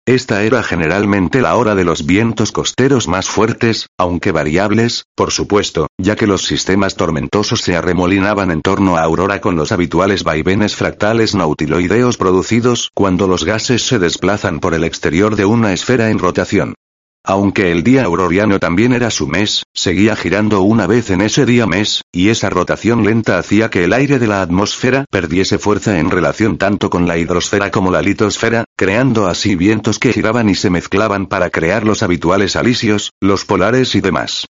[0.06, 5.86] Esta era generalmente la hora de los vientos costeros más fuertes, aunque variables, por supuesto,
[5.98, 10.76] ya que los sistemas tormentosos se arremolinaban en torno a Aurora con los habituales vaivenes
[10.76, 16.18] fractales nautiloideos producidos cuando los gases se desplazan por el exterior de una esfera en
[16.18, 16.74] rotación.
[17.22, 21.66] Aunque el día auroriano también era su mes, seguía girando una vez en ese día
[21.66, 26.10] mes, y esa rotación lenta hacía que el aire de la atmósfera perdiese fuerza en
[26.10, 30.70] relación tanto con la hidrosfera como la litosfera, creando así vientos que giraban y se
[30.70, 34.46] mezclaban para crear los habituales alisios, los polares y demás.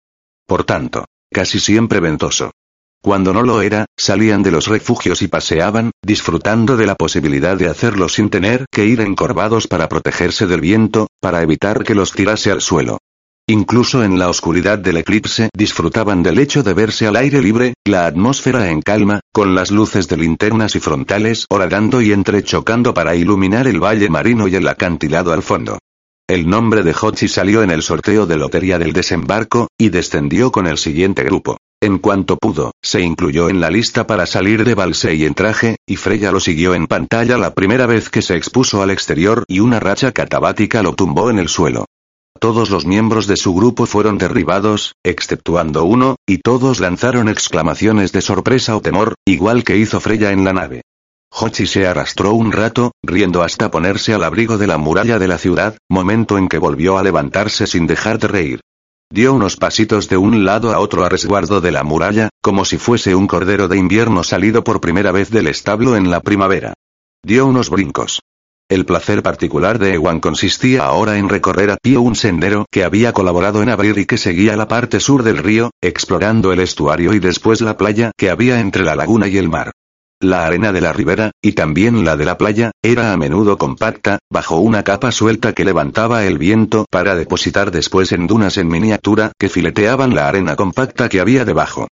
[0.47, 2.53] Por tanto, casi siempre ventoso.
[3.03, 7.69] Cuando no lo era, salían de los refugios y paseaban, disfrutando de la posibilidad de
[7.69, 12.51] hacerlo sin tener que ir encorvados para protegerse del viento, para evitar que los tirase
[12.51, 12.99] al suelo.
[13.49, 18.07] Incluso en la oscuridad del eclipse disfrutaban del hecho de verse al aire libre, la
[18.07, 23.67] atmósfera en calma, con las luces de linternas y frontales horadando y entrechocando para iluminar
[23.67, 25.79] el valle marino y el acantilado al fondo.
[26.31, 30.69] El nombre de Hochi salió en el sorteo de lotería del desembarco, y descendió con
[30.69, 31.57] el siguiente grupo.
[31.83, 35.97] En cuanto pudo, se incluyó en la lista para salir de Balsei en traje, y
[35.97, 39.81] Freya lo siguió en pantalla la primera vez que se expuso al exterior y una
[39.81, 41.87] racha catabática lo tumbó en el suelo.
[42.39, 48.21] Todos los miembros de su grupo fueron derribados, exceptuando uno, y todos lanzaron exclamaciones de
[48.21, 50.83] sorpresa o temor, igual que hizo Freya en la nave.
[51.33, 55.39] Hochi se arrastró un rato, riendo hasta ponerse al abrigo de la muralla de la
[55.39, 58.61] ciudad, momento en que volvió a levantarse sin dejar de reír.
[59.13, 62.79] Dio unos pasitos de un lado a otro a resguardo de la muralla, como si
[62.79, 66.75] fuese un cordero de invierno salido por primera vez del establo en la primavera.
[67.25, 68.21] Dio unos brincos.
[68.69, 73.13] El placer particular de Ewan consistía ahora en recorrer a pie un sendero que había
[73.13, 77.19] colaborado en abrir y que seguía la parte sur del río, explorando el estuario y
[77.19, 79.73] después la playa que había entre la laguna y el mar.
[80.23, 84.19] La arena de la ribera, y también la de la playa, era a menudo compacta,
[84.31, 89.33] bajo una capa suelta que levantaba el viento para depositar después en dunas en miniatura
[89.39, 91.89] que fileteaban la arena compacta que había debajo.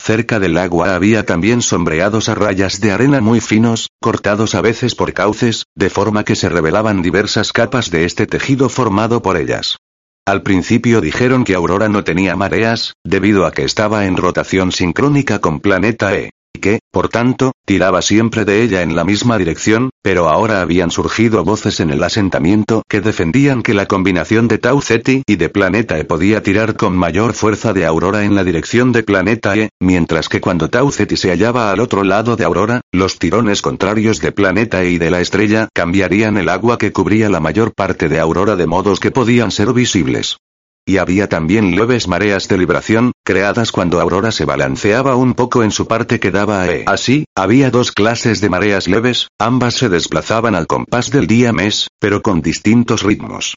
[0.00, 4.94] Cerca del agua había también sombreados a rayas de arena muy finos, cortados a veces
[4.94, 9.78] por cauces, de forma que se revelaban diversas capas de este tejido formado por ellas.
[10.24, 15.40] Al principio dijeron que Aurora no tenía mareas, debido a que estaba en rotación sincrónica
[15.40, 16.30] con Planeta E
[16.62, 21.44] que, por tanto, tiraba siempre de ella en la misma dirección, pero ahora habían surgido
[21.44, 25.98] voces en el asentamiento que defendían que la combinación de Tau Ceti y de Planeta
[25.98, 30.28] E podía tirar con mayor fuerza de Aurora en la dirección de Planeta E, mientras
[30.28, 34.32] que cuando Tau Ceti se hallaba al otro lado de Aurora, los tirones contrarios de
[34.32, 38.20] Planeta E y de la estrella cambiarían el agua que cubría la mayor parte de
[38.20, 40.36] Aurora de modos que podían ser visibles.
[40.84, 45.70] Y había también leves mareas de libración, creadas cuando Aurora se balanceaba un poco en
[45.70, 46.84] su parte que daba a E.
[46.86, 52.20] Así, había dos clases de mareas leves, ambas se desplazaban al compás del día-mes, pero
[52.20, 53.54] con distintos ritmos.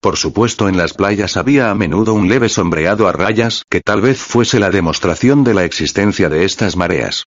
[0.00, 4.00] Por supuesto en las playas había a menudo un leve sombreado a rayas que tal
[4.00, 7.24] vez fuese la demostración de la existencia de estas mareas.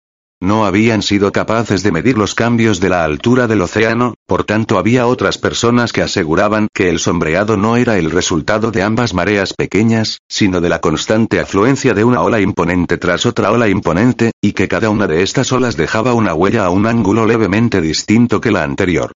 [0.47, 4.79] No habían sido capaces de medir los cambios de la altura del océano, por tanto
[4.79, 9.55] había otras personas que aseguraban que el sombreado no era el resultado de ambas mareas
[9.55, 14.53] pequeñas, sino de la constante afluencia de una ola imponente tras otra ola imponente, y
[14.53, 18.53] que cada una de estas olas dejaba una huella a un ángulo levemente distinto que
[18.53, 19.11] la anterior.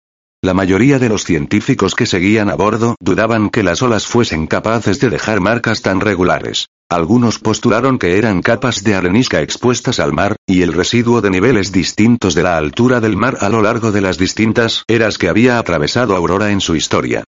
[0.42, 5.02] La mayoría de los científicos que seguían a bordo dudaban que las olas fuesen capaces
[5.02, 6.68] de dejar marcas tan regulares.
[6.90, 11.74] Algunos postularon que eran capas de arenisca expuestas al mar, y el residuo de niveles
[11.74, 15.60] distintos de la altura del mar a lo largo de las distintas eras que había
[15.60, 17.26] atravesado Aurora en su historia.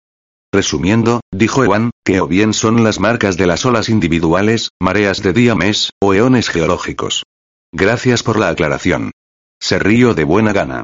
[0.52, 5.32] Resumiendo, dijo Ewan, que o bien son las marcas de las olas individuales, mareas de
[5.32, 7.22] día-mes, o eones geológicos.
[7.72, 9.12] Gracias por la aclaración.
[9.60, 10.82] Se río de buena gana.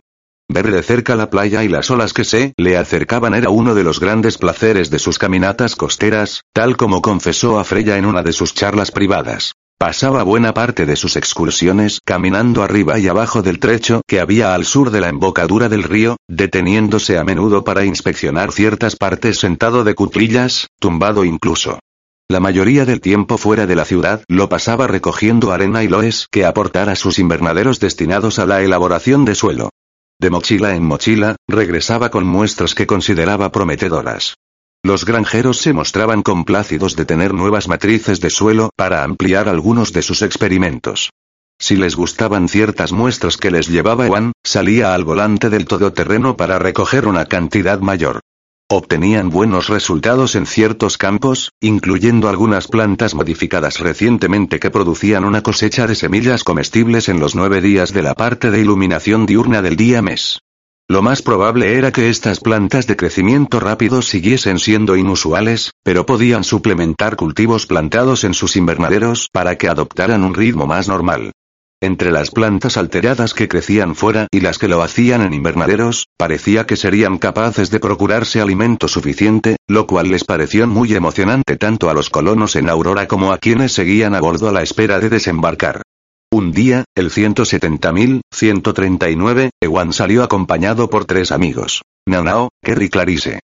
[0.52, 3.84] Ver de cerca la playa y las olas que se le acercaban era uno de
[3.84, 8.32] los grandes placeres de sus caminatas costeras, tal como confesó a Freya en una de
[8.32, 9.54] sus charlas privadas.
[9.78, 14.64] Pasaba buena parte de sus excursiones caminando arriba y abajo del trecho que había al
[14.64, 19.94] sur de la embocadura del río, deteniéndose a menudo para inspeccionar ciertas partes sentado de
[19.94, 21.78] cuclillas, tumbado incluso.
[22.28, 26.44] La mayoría del tiempo fuera de la ciudad lo pasaba recogiendo arena y loes que
[26.44, 29.70] aportar a sus invernaderos destinados a la elaboración de suelo.
[30.20, 34.34] De mochila en mochila, regresaba con muestras que consideraba prometedoras.
[34.82, 40.02] Los granjeros se mostraban complácidos de tener nuevas matrices de suelo para ampliar algunos de
[40.02, 41.08] sus experimentos.
[41.58, 46.58] Si les gustaban ciertas muestras que les llevaba Juan, salía al volante del todoterreno para
[46.58, 48.20] recoger una cantidad mayor.
[48.72, 55.88] Obtenían buenos resultados en ciertos campos, incluyendo algunas plantas modificadas recientemente que producían una cosecha
[55.88, 60.02] de semillas comestibles en los nueve días de la parte de iluminación diurna del día
[60.02, 60.38] mes.
[60.88, 66.44] Lo más probable era que estas plantas de crecimiento rápido siguiesen siendo inusuales, pero podían
[66.44, 71.32] suplementar cultivos plantados en sus invernaderos para que adoptaran un ritmo más normal.
[71.82, 76.66] Entre las plantas alteradas que crecían fuera y las que lo hacían en invernaderos, parecía
[76.66, 81.94] que serían capaces de procurarse alimento suficiente, lo cual les pareció muy emocionante tanto a
[81.94, 85.80] los colonos en Aurora como a quienes seguían a bordo a la espera de desembarcar.
[86.30, 91.80] Un día, el 170.139, Ewan salió acompañado por tres amigos.
[92.06, 93.40] Nanao, Kerry Clarice.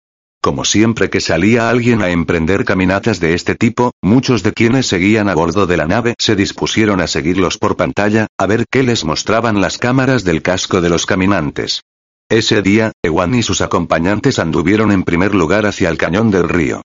[0.41, 5.29] Como siempre que salía alguien a emprender caminatas de este tipo, muchos de quienes seguían
[5.29, 9.05] a bordo de la nave se dispusieron a seguirlos por pantalla, a ver qué les
[9.05, 11.83] mostraban las cámaras del casco de los caminantes.
[12.29, 16.81] Ese día, Ewan y sus acompañantes anduvieron en primer lugar hacia el cañón del río.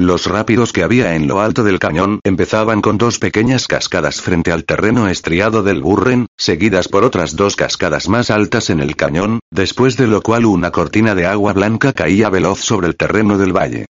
[0.00, 4.52] Los rápidos que había en lo alto del cañón empezaban con dos pequeñas cascadas frente
[4.52, 9.40] al terreno estriado del Burren, seguidas por otras dos cascadas más altas en el cañón,
[9.50, 13.52] después de lo cual una cortina de agua blanca caía veloz sobre el terreno del
[13.52, 13.86] valle.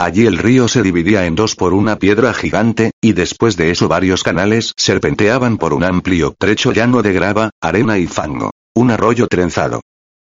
[0.00, 3.86] Allí el río se dividía en dos por una piedra gigante, y después de eso
[3.86, 8.50] varios canales serpenteaban por un amplio trecho llano de grava, arena y fango.
[8.74, 9.80] Un arroyo trenzado.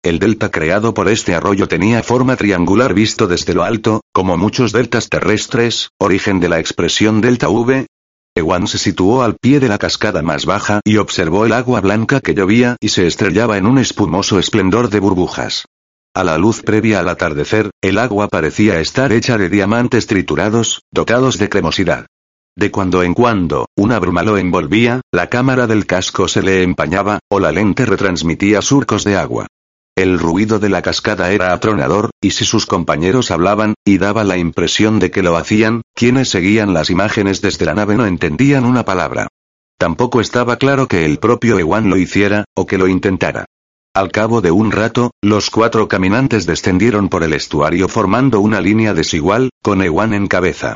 [0.05, 4.71] El delta creado por este arroyo tenía forma triangular visto desde lo alto, como muchos
[4.71, 7.87] deltas terrestres, origen de la expresión delta V.
[8.35, 12.21] Ewan se situó al pie de la cascada más baja y observó el agua blanca
[12.21, 15.65] que llovía y se estrellaba en un espumoso esplendor de burbujas.
[16.13, 21.39] A la luz previa al atardecer, el agua parecía estar hecha de diamantes triturados, dotados
[21.39, 22.05] de cremosidad.
[22.55, 27.17] De cuando en cuando, una bruma lo envolvía, la cámara del casco se le empañaba,
[27.27, 29.47] o la lente retransmitía surcos de agua.
[29.97, 34.37] El ruido de la cascada era atronador, y si sus compañeros hablaban, y daba la
[34.37, 38.83] impresión de que lo hacían, quienes seguían las imágenes desde la nave no entendían una
[38.83, 39.29] palabra.
[39.77, 43.45] Tampoco estaba claro que el propio Ewan lo hiciera, o que lo intentara.
[43.93, 48.93] Al cabo de un rato, los cuatro caminantes descendieron por el estuario formando una línea
[48.93, 50.75] desigual, con Ewan en cabeza.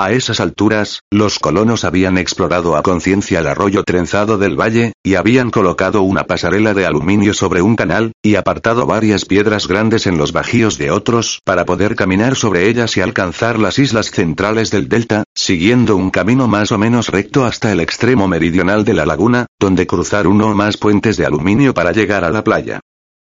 [0.00, 5.16] A esas alturas, los colonos habían explorado a conciencia el arroyo trenzado del valle, y
[5.16, 10.16] habían colocado una pasarela de aluminio sobre un canal, y apartado varias piedras grandes en
[10.16, 14.88] los bajíos de otros para poder caminar sobre ellas y alcanzar las islas centrales del
[14.88, 19.46] delta, siguiendo un camino más o menos recto hasta el extremo meridional de la laguna,
[19.58, 22.78] donde cruzar uno o más puentes de aluminio para llegar a la playa.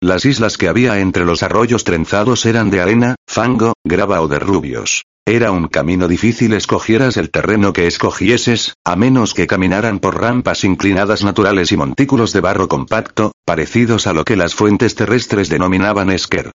[0.00, 4.38] Las islas que había entre los arroyos trenzados eran de arena, fango, grava o de
[4.38, 5.02] rubios.
[5.30, 10.64] Era un camino difícil escogieras el terreno que escogieses, a menos que caminaran por rampas
[10.64, 16.10] inclinadas naturales y montículos de barro compacto, parecidos a lo que las fuentes terrestres denominaban
[16.10, 16.50] esker.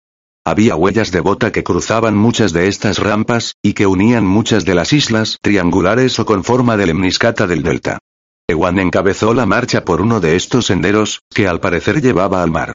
[0.44, 4.74] Había huellas de bota que cruzaban muchas de estas rampas, y que unían muchas de
[4.74, 8.00] las islas triangulares o con forma de lemniscata del delta.
[8.48, 12.72] Ewan encabezó la marcha por uno de estos senderos, que al parecer llevaba al mar.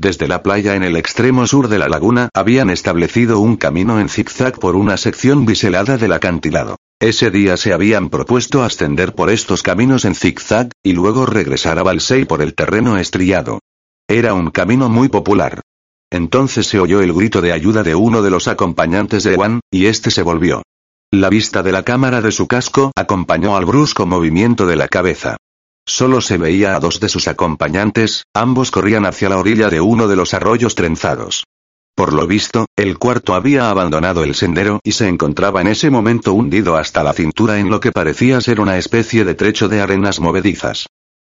[0.00, 4.08] Desde la playa en el extremo sur de la laguna habían establecido un camino en
[4.08, 6.76] zigzag por una sección biselada del acantilado.
[6.98, 11.82] Ese día se habían propuesto ascender por estos caminos en zigzag, y luego regresar a
[11.82, 13.58] Balsei por el terreno estrillado.
[14.08, 15.60] Era un camino muy popular.
[16.10, 19.84] Entonces se oyó el grito de ayuda de uno de los acompañantes de Juan, y
[19.84, 20.62] este se volvió.
[21.12, 25.36] La vista de la cámara de su casco acompañó al brusco movimiento de la cabeza.
[25.90, 30.06] Solo se veía a dos de sus acompañantes, ambos corrían hacia la orilla de uno
[30.06, 31.42] de los arroyos trenzados.
[31.96, 36.32] Por lo visto, el cuarto había abandonado el sendero y se encontraba en ese momento
[36.32, 40.20] hundido hasta la cintura en lo que parecía ser una especie de trecho de arenas
[40.20, 40.86] movedizas.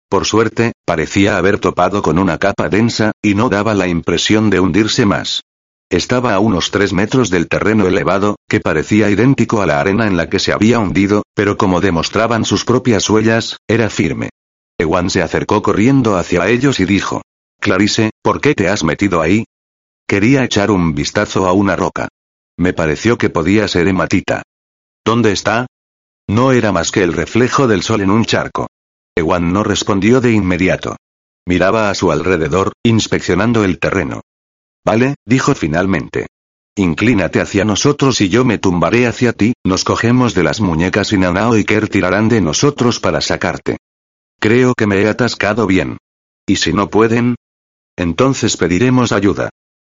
[0.08, 4.60] Por suerte, parecía haber topado con una capa densa, y no daba la impresión de
[4.60, 5.42] hundirse más.
[5.90, 10.16] Estaba a unos tres metros del terreno elevado, que parecía idéntico a la arena en
[10.16, 14.30] la que se había hundido, pero como demostraban sus propias huellas, era firme.
[14.82, 17.22] Ewan se acercó corriendo hacia ellos y dijo.
[17.60, 19.44] Clarice, ¿por qué te has metido ahí?
[20.06, 22.08] Quería echar un vistazo a una roca.
[22.58, 24.42] Me pareció que podía ser hematita.
[25.04, 25.66] ¿Dónde está?
[26.28, 28.68] No era más que el reflejo del sol en un charco.
[29.16, 30.96] Ewan no respondió de inmediato.
[31.46, 34.20] Miraba a su alrededor, inspeccionando el terreno.
[34.84, 36.26] Vale, dijo finalmente.
[36.76, 41.18] Inclínate hacia nosotros y yo me tumbaré hacia ti, nos cogemos de las muñecas y
[41.18, 43.76] Nanao y Ker tirarán de nosotros para sacarte.
[44.42, 45.98] Creo que me he atascado bien.
[46.48, 47.36] ¿Y si no pueden?
[47.96, 49.50] Entonces pediremos ayuda.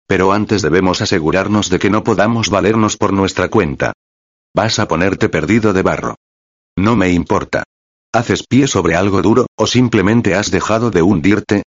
[0.07, 3.93] Pero antes debemos asegurarnos de que no podamos valernos por nuestra cuenta.
[4.57, 6.15] Vas a ponerte perdido de barro.
[6.79, 7.65] No me importa.
[8.11, 11.63] ¿Haces pie sobre algo duro, o simplemente has dejado de hundirte?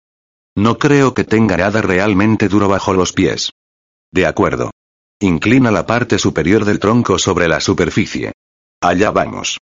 [0.57, 3.51] No creo que tenga nada realmente duro bajo los pies.
[4.11, 4.71] De acuerdo.
[5.21, 8.33] Inclina la parte superior del tronco sobre la superficie.
[8.81, 9.59] Allá vamos.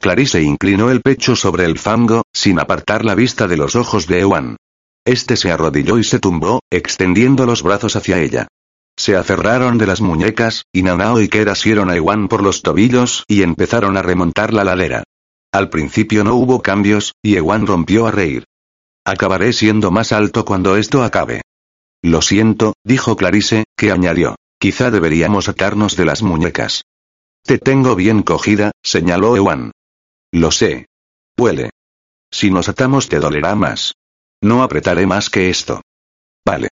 [0.00, 4.20] Clarice inclinó el pecho sobre el fango, sin apartar la vista de los ojos de
[4.20, 4.56] Ewan.
[5.04, 8.48] Este se arrodilló y se tumbó, extendiendo los brazos hacia ella.
[8.96, 13.24] Se aferraron de las muñecas, y Nanao y Kera asieron a Ewan por los tobillos
[13.28, 15.04] y empezaron a remontar la ladera.
[15.52, 18.44] Al principio no hubo cambios, y Ewan rompió a reír.
[19.04, 21.42] Acabaré siendo más alto cuando esto acabe.
[22.02, 24.36] Lo siento, dijo Clarice, que añadió.
[24.58, 26.84] Quizá deberíamos atarnos de las muñecas.
[27.42, 29.72] Te tengo bien cogida, señaló Ewan.
[30.32, 30.86] Lo sé.
[31.36, 31.70] Huele.
[32.30, 33.94] Si nos atamos te dolerá más.
[34.42, 35.82] No apretaré más que esto.
[36.46, 36.68] Vale.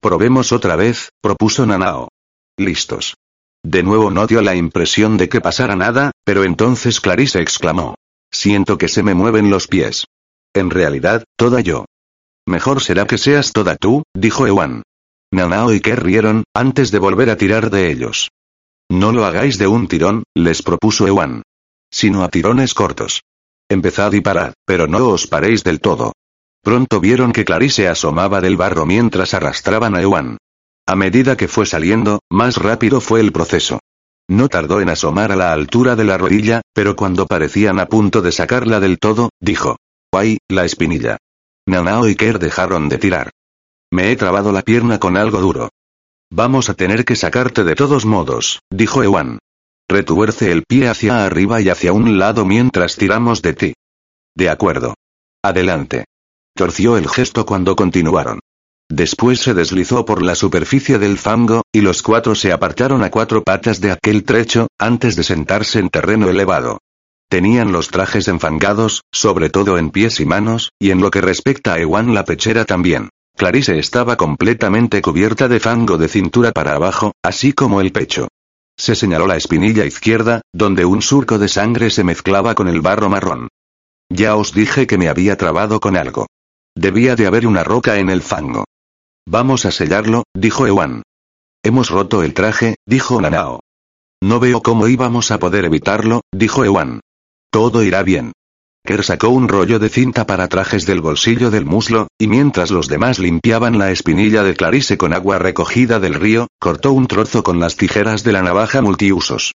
[0.00, 2.08] Probemos otra vez, propuso Nanao.
[2.56, 3.16] Listos.
[3.62, 7.96] De nuevo no dio la impresión de que pasara nada, pero entonces Clarice exclamó.
[8.30, 10.06] Siento que se me mueven los pies.
[10.54, 11.86] En realidad, toda yo.
[12.46, 14.82] Mejor será que seas toda tú, dijo Ewan.
[15.32, 18.30] Nanao y Kerr rieron, antes de volver a tirar de ellos.
[18.90, 21.42] No lo hagáis de un tirón, les propuso Ewan.
[21.90, 23.22] Sino a tirones cortos.
[23.68, 26.12] Empezad y parad, pero no os paréis del todo.
[26.62, 30.38] Pronto vieron que Clarice asomaba del barro mientras arrastraban a Ewan.
[30.86, 33.80] A medida que fue saliendo, más rápido fue el proceso.
[34.28, 38.22] No tardó en asomar a la altura de la rodilla, pero cuando parecían a punto
[38.22, 39.76] de sacarla del todo, dijo.
[40.12, 41.16] ¡Ay, la espinilla!
[41.66, 43.30] Nanao y Kerr dejaron de tirar.
[43.92, 45.70] Me he trabado la pierna con algo duro.
[46.30, 49.38] Vamos a tener que sacarte de todos modos, dijo Ewan.
[49.90, 53.74] Retuerce el pie hacia arriba y hacia un lado mientras tiramos de ti.
[54.36, 54.94] De acuerdo.
[55.42, 56.04] Adelante.
[56.54, 58.38] Torció el gesto cuando continuaron.
[58.88, 63.42] Después se deslizó por la superficie del fango, y los cuatro se apartaron a cuatro
[63.42, 66.78] patas de aquel trecho, antes de sentarse en terreno elevado.
[67.28, 71.74] Tenían los trajes enfangados, sobre todo en pies y manos, y en lo que respecta
[71.74, 73.08] a Ewan la pechera también.
[73.36, 78.28] Clarice estaba completamente cubierta de fango de cintura para abajo, así como el pecho.
[78.80, 83.10] Se señaló la espinilla izquierda, donde un surco de sangre se mezclaba con el barro
[83.10, 83.48] marrón.
[84.08, 86.28] Ya os dije que me había trabado con algo.
[86.74, 88.64] Debía de haber una roca en el fango.
[89.28, 91.02] Vamos a sellarlo, dijo Ewan.
[91.62, 93.60] Hemos roto el traje, dijo Nanao.
[94.22, 97.00] No veo cómo íbamos a poder evitarlo, dijo Ewan.
[97.50, 98.32] Todo irá bien.
[99.02, 103.18] Sacó un rollo de cinta para trajes del bolsillo del muslo, y mientras los demás
[103.18, 107.76] limpiaban la espinilla de Clarice con agua recogida del río, cortó un trozo con las
[107.76, 109.52] tijeras de la navaja multiusos.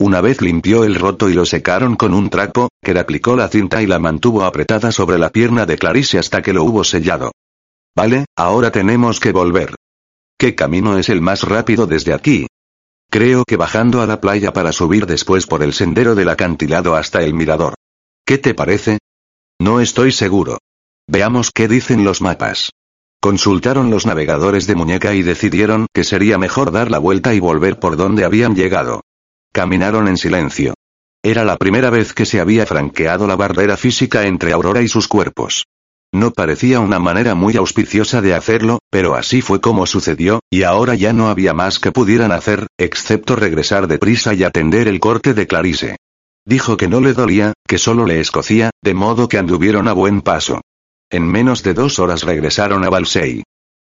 [0.00, 3.82] Una vez limpió el roto y lo secaron con un trapo, Kerr aplicó la cinta
[3.82, 7.32] y la mantuvo apretada sobre la pierna de Clarice hasta que lo hubo sellado.
[7.96, 9.74] Vale, ahora tenemos que volver.
[10.38, 12.46] ¿Qué camino es el más rápido desde aquí?
[13.10, 17.22] Creo que bajando a la playa para subir después por el sendero del acantilado hasta
[17.22, 17.77] el mirador.
[18.28, 18.98] ¿Qué te parece?
[19.58, 20.58] No estoy seguro.
[21.08, 22.72] Veamos qué dicen los mapas.
[23.22, 27.78] Consultaron los navegadores de muñeca y decidieron que sería mejor dar la vuelta y volver
[27.78, 29.00] por donde habían llegado.
[29.50, 30.74] Caminaron en silencio.
[31.22, 35.08] Era la primera vez que se había franqueado la barrera física entre Aurora y sus
[35.08, 35.64] cuerpos.
[36.12, 40.94] No parecía una manera muy auspiciosa de hacerlo, pero así fue como sucedió, y ahora
[40.96, 45.46] ya no había más que pudieran hacer, excepto regresar deprisa y atender el corte de
[45.46, 45.96] Clarice.
[46.48, 50.22] Dijo que no le dolía, que solo le escocía, de modo que anduvieron a buen
[50.22, 50.62] paso.
[51.10, 53.42] En menos de dos horas regresaron a Balsei.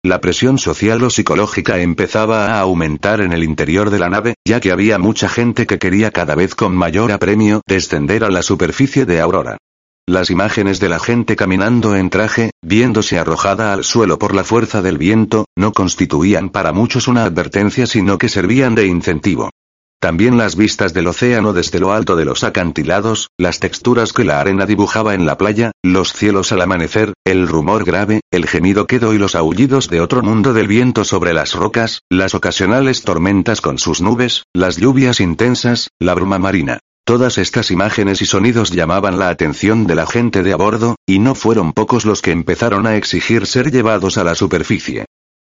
[0.04, 4.60] La presión social o psicológica empezaba a aumentar en el interior de la nave, ya
[4.60, 9.06] que había mucha gente que quería cada vez con mayor apremio descender a la superficie
[9.06, 9.56] de Aurora.
[10.06, 14.82] Las imágenes de la gente caminando en traje, viéndose arrojada al suelo por la fuerza
[14.82, 19.50] del viento, no constituían para muchos una advertencia sino que servían de incentivo.
[20.02, 24.40] También las vistas del océano desde lo alto de los acantilados, las texturas que la
[24.40, 29.14] arena dibujaba en la playa, los cielos al amanecer, el rumor grave, el gemido quedo
[29.14, 33.78] y los aullidos de otro mundo del viento sobre las rocas, las ocasionales tormentas con
[33.78, 36.80] sus nubes, las lluvias intensas, la bruma marina.
[37.06, 41.20] Todas estas imágenes y sonidos llamaban la atención de la gente de a bordo, y
[41.20, 45.06] no fueron pocos los que empezaron a exigir ser llevados a la superficie.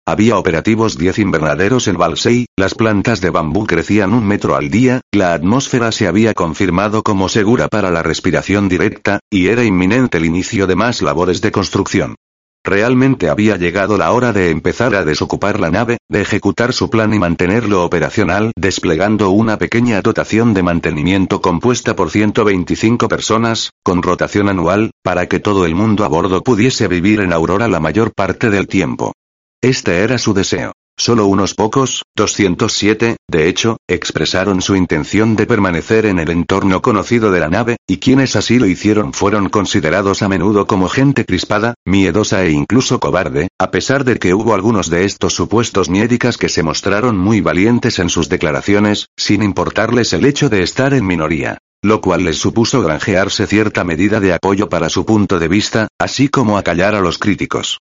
[0.06, 5.02] Había operativos 10 invernaderos en Balsei, las plantas de bambú crecían un metro al día,
[5.12, 10.24] la atmósfera se había confirmado como segura para la respiración directa, y era inminente el
[10.24, 12.16] inicio de más labores de construcción.
[12.62, 17.14] Realmente había llegado la hora de empezar a desocupar la nave, de ejecutar su plan
[17.14, 24.50] y mantenerlo operacional, desplegando una pequeña dotación de mantenimiento compuesta por 125 personas, con rotación
[24.50, 28.50] anual, para que todo el mundo a bordo pudiese vivir en Aurora la mayor parte
[28.50, 29.12] del tiempo.
[29.62, 30.72] Este era su deseo.
[30.96, 37.30] Solo unos pocos, 207, de hecho, expresaron su intención de permanecer en el entorno conocido
[37.30, 41.74] de la nave, y quienes así lo hicieron fueron considerados a menudo como gente crispada,
[41.84, 46.48] miedosa e incluso cobarde, a pesar de que hubo algunos de estos supuestos miédicas que
[46.48, 51.58] se mostraron muy valientes en sus declaraciones, sin importarles el hecho de estar en minoría.
[51.82, 56.28] Lo cual les supuso granjearse cierta medida de apoyo para su punto de vista, así
[56.28, 57.78] como acallar a los críticos.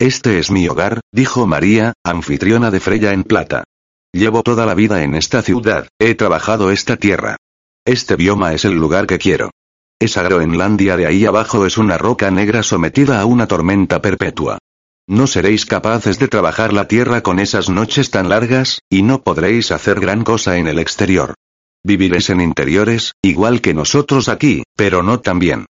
[0.00, 3.64] Este es mi hogar, dijo María, anfitriona de Freya en Plata.
[4.14, 7.36] Llevo toda la vida en esta ciudad, he trabajado esta tierra.
[7.84, 9.50] Este bioma es el lugar que quiero.
[10.00, 14.56] Esa Groenlandia de ahí abajo es una roca negra sometida a una tormenta perpetua.
[15.06, 19.70] No seréis capaces de trabajar la tierra con esas noches tan largas, y no podréis
[19.70, 21.34] hacer gran cosa en el exterior.
[21.84, 25.66] Viviréis en interiores, igual que nosotros aquí, pero no tan bien.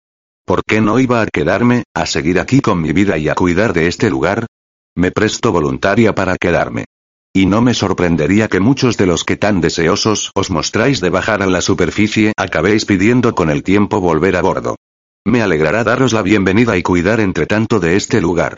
[0.49, 3.71] ¿Por qué no iba a quedarme, a seguir aquí con mi vida y a cuidar
[3.71, 4.47] de este lugar?
[4.95, 6.85] Me presto voluntaria para quedarme.
[7.31, 11.43] Y no me sorprendería que muchos de los que tan deseosos os mostráis de bajar
[11.43, 14.76] a la superficie acabéis pidiendo con el tiempo volver a bordo.
[15.23, 18.57] Me alegrará daros la bienvenida y cuidar entre tanto de este lugar.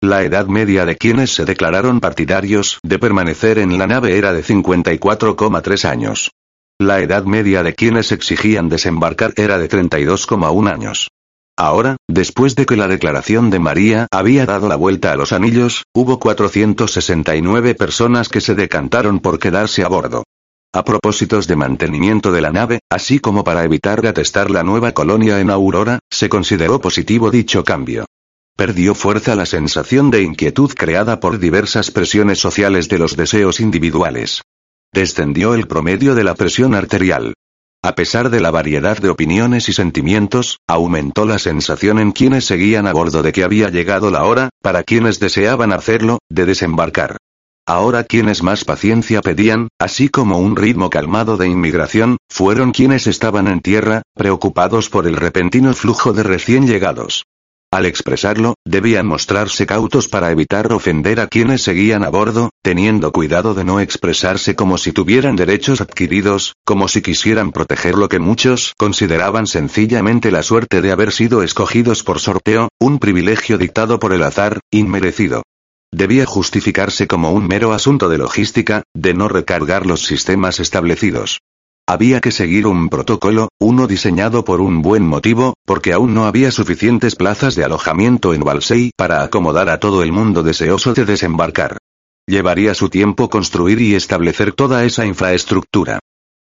[0.00, 4.44] La edad media de quienes se declararon partidarios de permanecer en la nave era de
[4.44, 6.30] 54,3 años.
[6.78, 11.11] La edad media de quienes exigían desembarcar era de 32,1 años.
[11.56, 15.84] Ahora, después de que la declaración de María había dado la vuelta a los anillos,
[15.94, 20.24] hubo 469 personas que se decantaron por quedarse a bordo.
[20.74, 25.38] A propósitos de mantenimiento de la nave, así como para evitar atestar la nueva colonia
[25.40, 28.06] en Aurora, se consideró positivo dicho cambio.
[28.56, 34.42] Perdió fuerza la sensación de inquietud creada por diversas presiones sociales de los deseos individuales.
[34.94, 37.34] Descendió el promedio de la presión arterial.
[37.84, 42.86] A pesar de la variedad de opiniones y sentimientos, aumentó la sensación en quienes seguían
[42.86, 47.16] a bordo de que había llegado la hora, para quienes deseaban hacerlo, de desembarcar.
[47.66, 53.48] Ahora quienes más paciencia pedían, así como un ritmo calmado de inmigración, fueron quienes estaban
[53.48, 57.24] en tierra, preocupados por el repentino flujo de recién llegados.
[57.72, 63.54] Al expresarlo, debían mostrarse cautos para evitar ofender a quienes seguían a bordo, teniendo cuidado
[63.54, 68.74] de no expresarse como si tuvieran derechos adquiridos, como si quisieran proteger lo que muchos
[68.76, 74.22] consideraban sencillamente la suerte de haber sido escogidos por sorteo, un privilegio dictado por el
[74.22, 75.42] azar, inmerecido.
[75.90, 81.40] Debía justificarse como un mero asunto de logística, de no recargar los sistemas establecidos.
[81.88, 86.52] Había que seguir un protocolo, uno diseñado por un buen motivo, porque aún no había
[86.52, 91.78] suficientes plazas de alojamiento en Balsei para acomodar a todo el mundo deseoso de desembarcar.
[92.26, 95.98] Llevaría su tiempo construir y establecer toda esa infraestructura.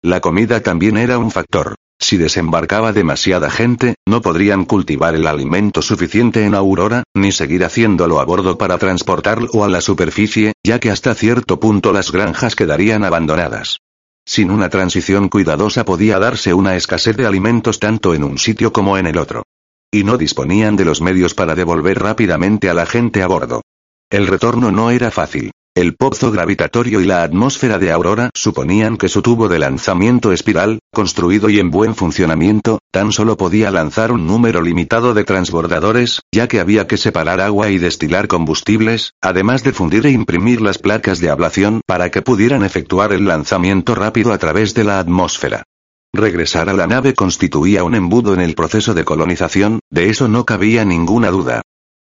[0.03, 1.75] La comida también era un factor.
[1.99, 8.21] Si desembarcaba demasiada gente, no podrían cultivar el alimento suficiente en Aurora, ni seguir haciéndolo
[8.21, 13.05] a bordo para transportarlo a la superficie, ya que hasta cierto punto las granjas quedarían
[13.05, 13.79] abandonadas.
[14.27, 18.99] Sin una transición cuidadosa podía darse una escasez de alimentos tanto en un sitio como
[18.99, 19.45] en el otro.
[19.93, 23.63] Y no disponían de los medios para devolver rápidamente a la gente a bordo.
[24.11, 25.53] El retorno no era fácil.
[25.77, 30.79] El pozo gravitatorio y la atmósfera de Aurora suponían que su tubo de lanzamiento espiral,
[30.91, 36.49] construido y en buen funcionamiento, tan solo podía lanzar un número limitado de transbordadores, ya
[36.49, 41.21] que había que separar agua y destilar combustibles, además de fundir e imprimir las placas
[41.21, 45.65] de ablación para que pudieran efectuar el lanzamiento rápido a través de la atmósfera.
[46.11, 50.47] Regresar a la nave constituía un embudo en el proceso de colonización, de eso no
[50.47, 51.61] cabía ninguna duda.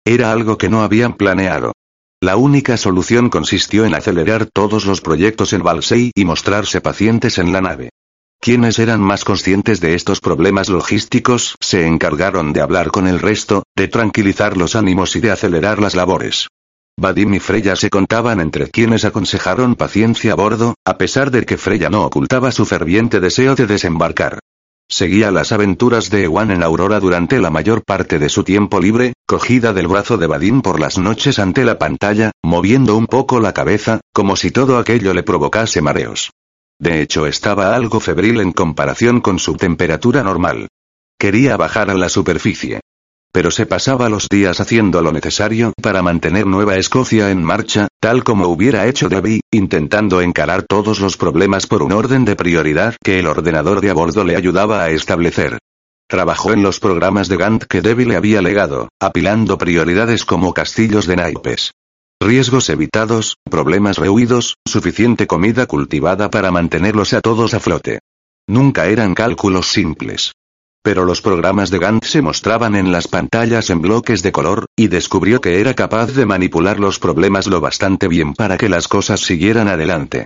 [0.04, 1.70] Era algo que no habían planeado.
[2.22, 7.50] La única solución consistió en acelerar todos los proyectos en Balsei y mostrarse pacientes en
[7.50, 7.88] la nave.
[8.38, 13.62] Quienes eran más conscientes de estos problemas logísticos se encargaron de hablar con el resto,
[13.74, 16.48] de tranquilizar los ánimos y de acelerar las labores.
[16.98, 21.56] Vadim y Freya se contaban entre quienes aconsejaron paciencia a bordo, a pesar de que
[21.56, 24.40] Freya no ocultaba su ferviente deseo de desembarcar.
[24.90, 29.12] Seguía las aventuras de Ewan en Aurora durante la mayor parte de su tiempo libre,
[29.24, 33.54] cogida del brazo de Vadim por las noches ante la pantalla, moviendo un poco la
[33.54, 36.32] cabeza, como si todo aquello le provocase mareos.
[36.80, 40.66] De hecho estaba algo febril en comparación con su temperatura normal.
[41.16, 42.80] Quería bajar a la superficie.
[43.32, 48.24] Pero se pasaba los días haciendo lo necesario para mantener Nueva Escocia en marcha, tal
[48.24, 53.20] como hubiera hecho Debbie, intentando encarar todos los problemas por un orden de prioridad que
[53.20, 55.58] el ordenador de a bordo le ayudaba a establecer.
[56.08, 61.06] Trabajó en los programas de Gantt que Debbie le había legado, apilando prioridades como castillos
[61.06, 61.70] de naipes.
[62.20, 68.00] Riesgos evitados, problemas rehuidos, suficiente comida cultivada para mantenerlos a todos a flote.
[68.48, 70.32] Nunca eran cálculos simples.
[70.82, 74.88] Pero los programas de Gantt se mostraban en las pantallas en bloques de color, y
[74.88, 79.20] descubrió que era capaz de manipular los problemas lo bastante bien para que las cosas
[79.20, 80.24] siguieran adelante.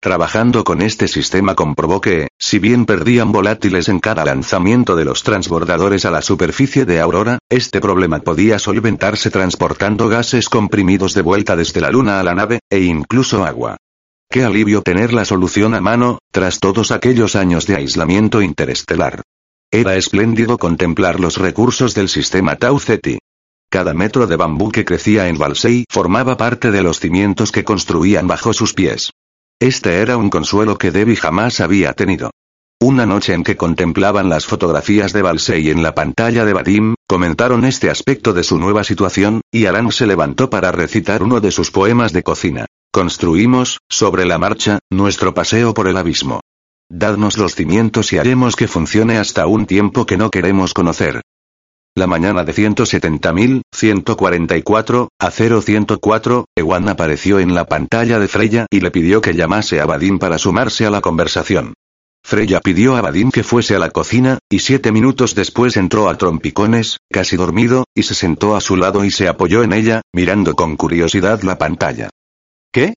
[0.00, 5.24] Trabajando con este sistema comprobó que, si bien perdían volátiles en cada lanzamiento de los
[5.24, 11.56] transbordadores a la superficie de Aurora, este problema podía solventarse transportando gases comprimidos de vuelta
[11.56, 13.78] desde la Luna a la nave, e incluso agua.
[14.30, 19.22] Qué alivio tener la solución a mano, tras todos aquellos años de aislamiento interestelar.
[19.72, 23.18] Era espléndido contemplar los recursos del sistema Tau Ceti.
[23.68, 28.28] Cada metro de bambú que crecía en Balsei formaba parte de los cimientos que construían
[28.28, 29.10] bajo sus pies.
[29.60, 32.30] Este era un consuelo que Debbie jamás había tenido.
[32.80, 37.64] Una noche en que contemplaban las fotografías de Balsei en la pantalla de Vadim, comentaron
[37.64, 41.72] este aspecto de su nueva situación, y Alan se levantó para recitar uno de sus
[41.72, 42.66] poemas de cocina.
[42.92, 46.40] Construimos, sobre la marcha, nuestro paseo por el abismo.
[46.88, 51.20] Dadnos los cimientos y haremos que funcione hasta un tiempo que no queremos conocer.
[51.96, 58.92] La mañana de 170.144, a 0104, Ewan apareció en la pantalla de Freya y le
[58.92, 61.74] pidió que llamase a Vadim para sumarse a la conversación.
[62.22, 66.16] Freya pidió a Vadim que fuese a la cocina, y siete minutos después entró a
[66.18, 70.54] trompicones, casi dormido, y se sentó a su lado y se apoyó en ella, mirando
[70.54, 72.10] con curiosidad la pantalla.
[72.72, 72.94] ¿Qué?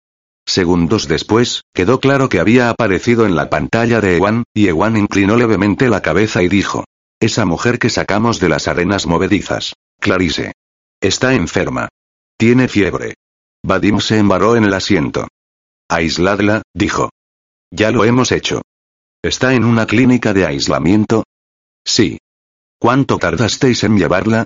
[0.50, 5.36] Segundos después, quedó claro que había aparecido en la pantalla de Ewan, y Ewan inclinó
[5.36, 6.86] levemente la cabeza y dijo.
[7.20, 9.74] Esa mujer que sacamos de las arenas movedizas.
[10.00, 10.54] Clarice.
[11.00, 11.90] Está enferma.
[12.36, 13.14] Tiene fiebre.
[13.64, 15.28] Vadim se embaró en el asiento.
[15.88, 17.12] Aisladla, dijo.
[17.70, 18.64] Ya lo hemos hecho.
[19.22, 21.26] ¿Está en una clínica de aislamiento?
[21.86, 22.18] Sí.
[22.80, 24.46] ¿Cuánto tardasteis en llevarla?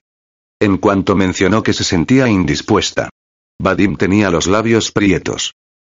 [0.59, 3.09] En cuanto mencionó que se sentía indispuesta.
[3.57, 5.53] Vadim tenía los labios prietos.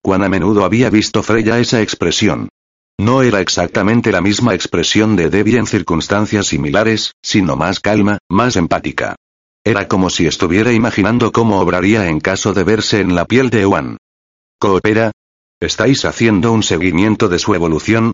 [0.03, 2.49] Cuán a menudo había visto Freya esa expresión.
[2.99, 8.57] No era exactamente la misma expresión de Debbie en circunstancias similares, sino más calma, más
[8.57, 9.15] empática.
[9.63, 13.61] Era como si estuviera imaginando cómo obraría en caso de verse en la piel de
[13.61, 13.97] Ewan.
[14.59, 15.13] ¿Coopera?
[15.61, 18.11] ¿Estáis haciendo un seguimiento de su evolución?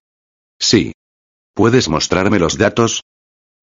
[0.59, 0.93] Sí.
[1.55, 3.01] ¿Puedes mostrarme los datos?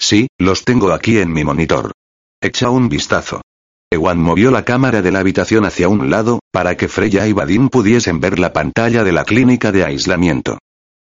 [0.01, 1.93] Sí, los tengo aquí en mi monitor.
[2.40, 3.43] Echa un vistazo.
[3.91, 7.69] Ewan movió la cámara de la habitación hacia un lado, para que Freya y Vadim
[7.69, 10.59] pudiesen ver la pantalla de la clínica de aislamiento.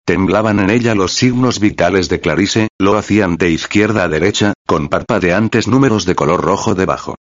[0.05, 4.89] Temblaban en ella los signos vitales de Clarice, lo hacían de izquierda a derecha, con
[4.89, 7.15] parpadeantes números de color rojo debajo.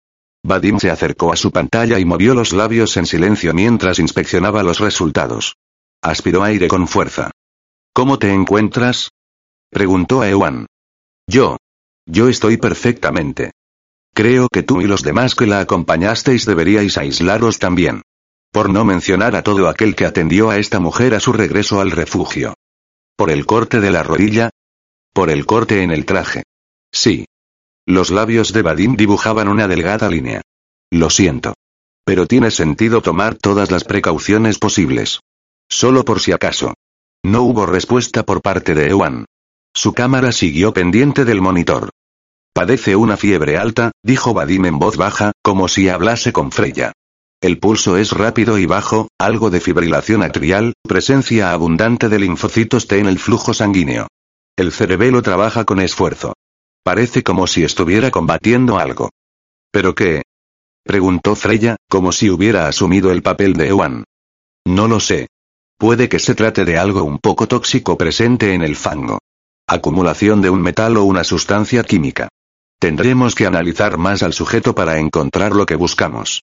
[0.44, 4.80] Vadim se acercó a su pantalla y movió los labios en silencio mientras inspeccionaba los
[4.80, 5.58] resultados.
[6.02, 7.30] Aspiró aire con fuerza.
[7.94, 9.12] ¿Cómo te encuentras?
[9.70, 10.66] preguntó a Ewan.
[11.28, 11.58] Yo.
[12.08, 13.52] Yo estoy perfectamente.
[14.14, 18.02] Creo que tú y los demás que la acompañasteis deberíais aislaros también.
[18.52, 21.92] Por no mencionar a todo aquel que atendió a esta mujer a su regreso al
[21.92, 22.54] refugio.
[23.16, 24.50] ¿Por el corte de la rodilla?
[25.14, 26.44] Por el corte en el traje.
[26.92, 27.26] Sí.
[27.86, 30.42] Los labios de Vadim dibujaban una delgada línea.
[30.90, 31.54] Lo siento.
[32.04, 35.22] Pero tiene sentido tomar todas las precauciones posibles.
[35.70, 36.74] Solo por si acaso.
[37.24, 39.26] No hubo respuesta por parte de Ewan.
[39.74, 41.92] Su cámara siguió pendiente del monitor.
[42.54, 46.92] Padece una fiebre alta, dijo Vadim en voz baja, como si hablase con Freya.
[47.42, 53.00] El pulso es rápido y bajo, algo de fibrilación atrial, presencia abundante de linfocitos T
[53.00, 54.08] en el flujo sanguíneo.
[54.58, 56.34] El cerebelo trabaja con esfuerzo.
[56.84, 59.10] Parece como si estuviera combatiendo algo.
[59.72, 60.24] ¿Pero qué?
[60.84, 64.04] preguntó Freya, como si hubiera asumido el papel de Ewan.
[64.66, 65.28] No lo sé.
[65.78, 69.20] Puede que se trate de algo un poco tóxico presente en el fango.
[69.68, 72.28] Acumulación de un metal o una sustancia química.
[72.82, 76.42] Tendremos que analizar más al sujeto para encontrar lo que buscamos.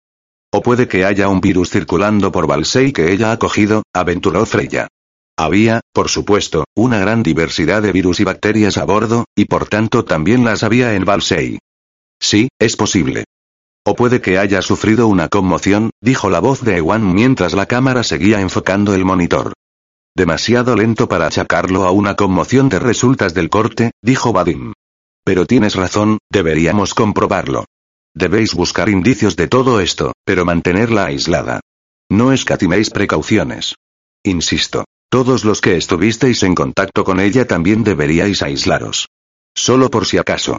[0.51, 4.89] O puede que haya un virus circulando por Balsei que ella ha cogido, aventuró Freya.
[5.37, 10.07] Había, por supuesto, una gran diversidad de virus y bacterias a bordo, y por tanto
[10.07, 11.59] también las había en Balsei.
[12.19, 13.25] Sí, es posible.
[13.85, 18.05] O puede que haya sufrido una conmoción, dijo la voz de Ewan mientras la cámara
[18.05, 19.53] seguía enfocando el monitor.
[20.17, 24.73] Demasiado lento para achacarlo a una conmoción de resultas del corte, dijo Vadim.
[25.24, 27.65] Pero tienes razón, deberíamos comprobarlo.
[28.15, 31.61] Debéis buscar indicios de todo esto, pero mantenerla aislada.
[32.11, 33.74] No escatiméis precauciones.
[34.23, 39.09] Insisto, todos los que estuvisteis en contacto con ella también deberíais aislaros.
[39.55, 40.59] Solo por si acaso.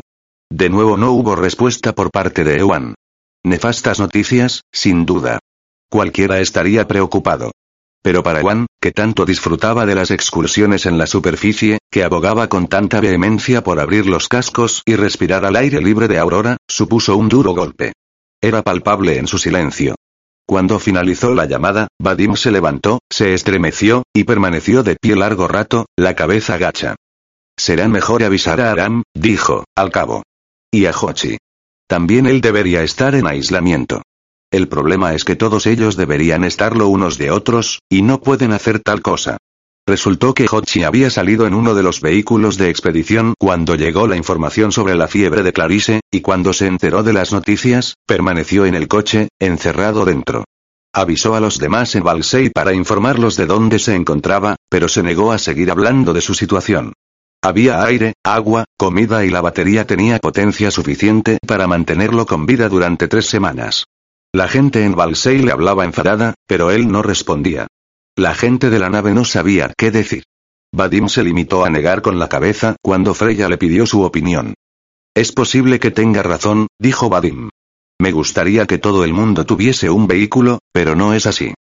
[0.50, 2.96] De nuevo no hubo respuesta por parte de Ewan.
[3.44, 5.40] Nefastas noticias, sin duda.
[5.90, 7.52] Cualquiera estaría preocupado.
[8.04, 12.68] Pero para Juan, que tanto disfrutaba de las excursiones en la superficie, que abogaba con
[12.68, 17.30] tanta vehemencia por abrir los cascos y respirar al aire libre de Aurora, supuso un
[17.30, 17.94] duro golpe.
[18.42, 19.96] Era palpable en su silencio.
[20.46, 25.86] Cuando finalizó la llamada, Vadim se levantó, se estremeció, y permaneció de pie largo rato,
[25.98, 26.96] la cabeza gacha.
[27.58, 30.24] Será mejor avisar a Aram, dijo, al cabo.
[30.72, 31.38] Y a Hochi.
[31.88, 34.02] También él debería estar en aislamiento.
[34.54, 38.80] El problema es que todos ellos deberían estarlo unos de otros, y no pueden hacer
[38.80, 39.38] tal cosa.
[39.88, 44.16] Resultó que Hochi había salido en uno de los vehículos de expedición cuando llegó la
[44.16, 48.76] información sobre la fiebre de Clarice, y cuando se enteró de las noticias, permaneció en
[48.76, 50.44] el coche, encerrado dentro.
[50.94, 55.32] Avisó a los demás en Balsei para informarlos de dónde se encontraba, pero se negó
[55.32, 56.94] a seguir hablando de su situación.
[57.42, 63.08] Había aire, agua, comida y la batería tenía potencia suficiente para mantenerlo con vida durante
[63.08, 63.86] tres semanas.
[64.36, 67.68] La gente en Balsei le hablaba enfadada, pero él no respondía.
[68.16, 70.24] La gente de la nave no sabía qué decir.
[70.74, 74.56] Vadim se limitó a negar con la cabeza cuando Freya le pidió su opinión.
[75.16, 77.50] Es posible que tenga razón, dijo Vadim.
[78.02, 81.54] Me gustaría que todo el mundo tuviese un vehículo, pero no es así.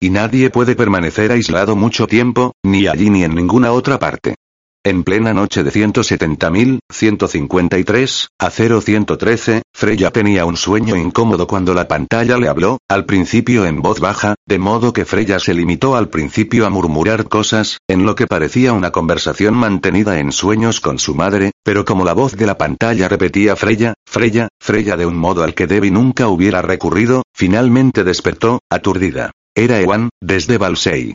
[0.00, 4.36] Y nadie puede permanecer aislado mucho tiempo, ni allí ni en ninguna otra parte.
[4.82, 12.38] En plena noche de 170.153, a 0113, Freya tenía un sueño incómodo cuando la pantalla
[12.38, 16.64] le habló, al principio en voz baja, de modo que Freya se limitó al principio
[16.64, 21.50] a murmurar cosas, en lo que parecía una conversación mantenida en sueños con su madre,
[21.62, 25.52] pero como la voz de la pantalla repetía Freya, Freya, Freya de un modo al
[25.52, 29.30] que Debbie nunca hubiera recurrido, finalmente despertó, aturdida.
[29.54, 31.12] Era Ewan, desde Balsei.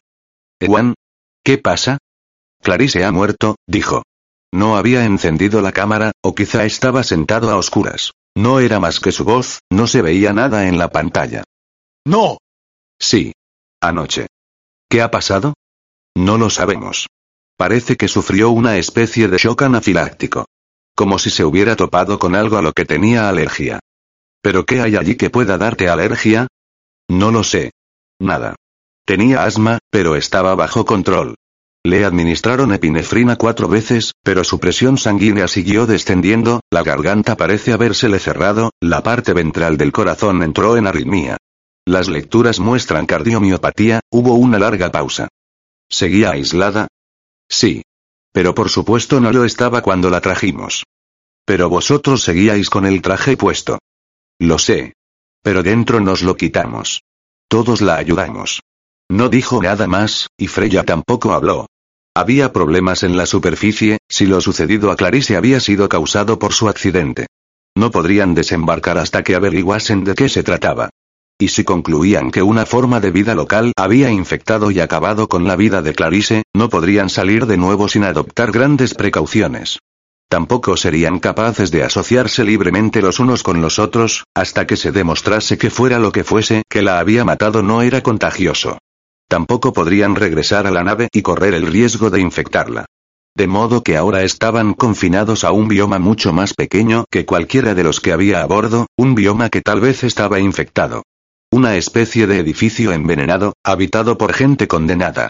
[0.59, 0.93] Ewan.
[1.43, 1.97] ¿Qué pasa?
[2.65, 4.01] Clarice ha muerto, dijo.
[4.51, 8.13] No había encendido la cámara, o quizá estaba sentado a oscuras.
[8.35, 11.43] No era más que su voz, no se veía nada en la pantalla.
[12.07, 12.39] No.
[12.99, 13.33] Sí.
[13.81, 14.25] Anoche.
[14.89, 15.53] ¿Qué ha pasado?
[16.17, 17.05] No lo sabemos.
[17.55, 20.47] Parece que sufrió una especie de shock anafiláctico.
[20.95, 23.77] Como si se hubiera topado con algo a lo que tenía alergia.
[24.41, 26.47] ¿Pero qué hay allí que pueda darte alergia?
[27.09, 27.73] No lo sé.
[28.19, 28.55] Nada.
[29.05, 31.35] Tenía asma, pero estaba bajo control.
[31.85, 38.17] Le administraron epinefrina cuatro veces, pero su presión sanguínea siguió descendiendo, la garganta parece habérsele
[38.17, 41.37] cerrado, la parte ventral del corazón entró en arritmia.
[41.85, 45.27] Las lecturas muestran cardiomiopatía, hubo una larga pausa.
[45.87, 46.87] ¿Seguía aislada?
[47.47, 47.83] Sí.
[48.31, 50.85] Pero por supuesto no lo estaba cuando la trajimos.
[51.45, 53.77] Pero vosotros seguíais con el traje puesto.
[54.39, 54.93] Lo sé.
[55.43, 57.03] Pero dentro nos lo quitamos.
[57.47, 58.61] Todos la ayudamos.
[59.07, 61.67] No dijo nada más, y Freya tampoco habló.
[62.17, 66.69] Había problemas en la superficie, si lo sucedido a Clarice había sido causado por su
[66.69, 67.27] accidente.
[67.75, 70.91] No podrían desembarcar hasta que averiguasen de qué se trataba.
[71.37, 75.57] Y si concluían que una forma de vida local había infectado y acabado con la
[75.57, 79.79] vida de Clarice, no podrían salir de nuevo sin adoptar grandes precauciones.
[80.29, 85.57] Tampoco serían capaces de asociarse libremente los unos con los otros, hasta que se demostrase
[85.57, 88.77] que fuera lo que fuese que la había matado no era contagioso.
[89.27, 92.85] Tampoco podrían regresar a la nave y correr el riesgo de infectarla.
[93.35, 97.83] De modo que ahora estaban confinados a un bioma mucho más pequeño que cualquiera de
[97.83, 101.03] los que había a bordo, un bioma que tal vez estaba infectado.
[101.51, 105.29] Una especie de edificio envenenado, habitado por gente condenada.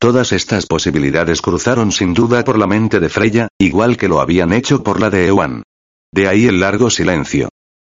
[0.00, 4.52] Todas estas posibilidades cruzaron sin duda por la mente de Freya, igual que lo habían
[4.52, 5.62] hecho por la de Ewan.
[6.12, 7.48] De ahí el largo silencio.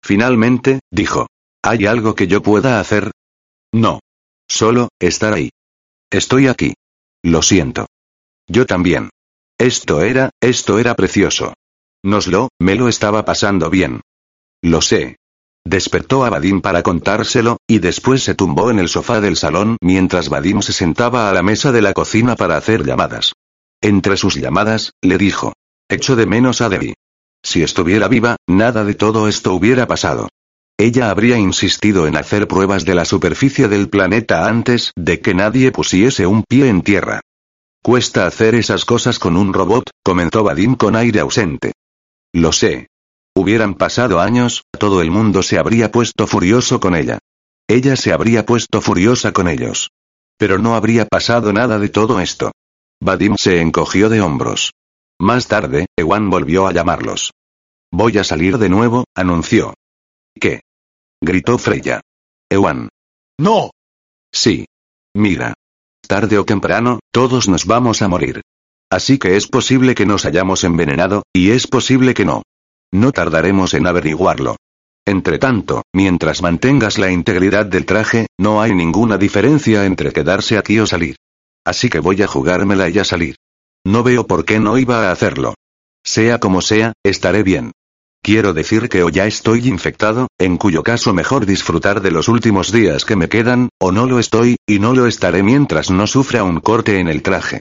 [0.03, 1.27] Finalmente, dijo.
[1.62, 3.11] ¿Hay algo que yo pueda hacer?
[3.73, 3.99] No.
[4.49, 5.51] Solo, estar ahí.
[6.11, 6.75] Estoy aquí.
[7.23, 7.87] Lo siento.
[8.49, 9.11] Yo también.
[9.59, 11.55] Esto era, esto era precioso.
[12.03, 14.01] Noslo, me lo estaba pasando bien.
[14.62, 15.16] Lo sé.
[15.65, 20.29] Despertó a Vadim para contárselo, y después se tumbó en el sofá del salón mientras
[20.31, 23.35] Vadim se sentaba a la mesa de la cocina para hacer llamadas.
[23.83, 25.53] Entre sus llamadas, le dijo.
[25.89, 26.95] Echo de menos a Debbie.
[27.43, 30.29] Si estuviera viva, nada de todo esto hubiera pasado.
[30.81, 35.73] Ella habría insistido en hacer pruebas de la superficie del planeta antes de que nadie
[35.73, 37.21] pusiese un pie en tierra.
[37.83, 41.73] Cuesta hacer esas cosas con un robot, comentó Vadim con aire ausente.
[42.33, 42.87] Lo sé.
[43.35, 47.19] Hubieran pasado años, todo el mundo se habría puesto furioso con ella.
[47.67, 49.91] Ella se habría puesto furiosa con ellos.
[50.39, 52.53] Pero no habría pasado nada de todo esto.
[53.01, 54.75] Vadim se encogió de hombros.
[55.21, 57.33] Más tarde, Ewan volvió a llamarlos.
[57.91, 59.75] Voy a salir de nuevo, anunció.
[60.39, 60.61] ¿Qué?
[61.20, 62.01] Gritó Freya.
[62.51, 62.89] Ewan.
[63.39, 63.70] No.
[64.32, 64.66] Sí.
[65.15, 65.55] Mira.
[66.07, 68.40] Tarde o temprano, todos nos vamos a morir.
[68.90, 72.43] Así que es posible que nos hayamos envenenado, y es posible que no.
[72.93, 74.57] No tardaremos en averiguarlo.
[75.05, 80.78] Entre tanto, mientras mantengas la integridad del traje, no hay ninguna diferencia entre quedarse aquí
[80.81, 81.16] o salir.
[81.65, 83.36] Así que voy a jugármela y a salir.
[83.85, 85.55] No veo por qué no iba a hacerlo.
[86.05, 87.73] Sea como sea, estaré bien.
[88.23, 92.73] Quiero decir que o ya estoy infectado, en cuyo caso mejor disfrutar de los últimos
[92.73, 96.43] días que me quedan, o no lo estoy, y no lo estaré mientras no sufra
[96.43, 97.61] un corte en el traje.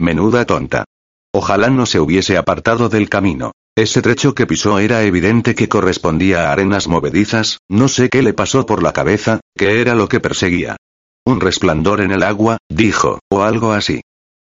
[0.00, 0.84] Menuda tonta.
[1.32, 3.52] Ojalá no se hubiese apartado del camino.
[3.76, 8.32] Ese trecho que pisó era evidente que correspondía a arenas movedizas, no sé qué le
[8.32, 10.76] pasó por la cabeza, qué era lo que perseguía.
[11.24, 14.00] Un resplandor en el agua, dijo, o algo así.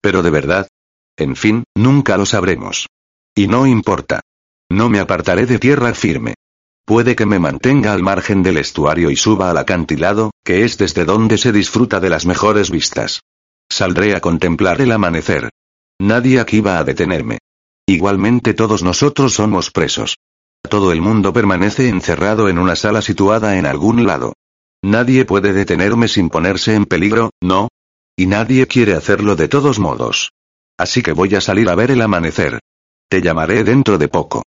[0.01, 0.69] Pero de verdad.
[1.19, 2.87] En fin, nunca lo sabremos.
[3.35, 4.21] Y no importa.
[4.71, 6.35] No me apartaré de tierra firme.
[6.85, 11.05] Puede que me mantenga al margen del estuario y suba al acantilado, que es desde
[11.05, 13.21] donde se disfruta de las mejores vistas.
[13.69, 15.51] Saldré a contemplar el amanecer.
[16.01, 17.39] Nadie aquí va a detenerme.
[17.87, 20.17] Igualmente todos nosotros somos presos.
[20.69, 24.35] Todo el mundo permanece encerrado en una sala situada en algún lado.
[24.83, 27.69] Nadie puede detenerme sin ponerse en peligro, ¿no?
[28.17, 30.33] Y nadie quiere hacerlo de todos modos.
[30.79, 32.61] Así que voy a salir a ver el amanecer.
[33.09, 34.43] Te llamaré dentro de poco.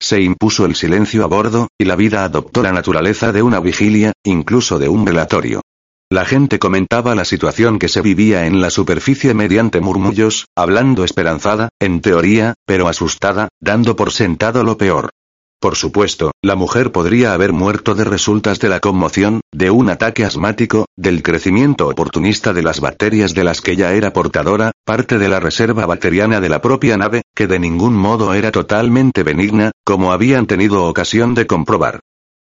[0.00, 4.12] Se impuso el silencio a bordo, y la vida adoptó la naturaleza de una vigilia,
[4.24, 5.62] incluso de un velatorio.
[6.10, 11.70] La gente comentaba la situación que se vivía en la superficie mediante murmullos, hablando esperanzada,
[11.80, 15.10] en teoría, pero asustada, dando por sentado lo peor.
[15.58, 20.24] Por supuesto, la mujer podría haber muerto de resultas de la conmoción, de un ataque
[20.24, 25.28] asmático, del crecimiento oportunista de las bacterias de las que ya era portadora, parte de
[25.30, 30.12] la reserva bacteriana de la propia nave, que de ningún modo era totalmente benigna, como
[30.12, 32.00] habían tenido ocasión de comprobar.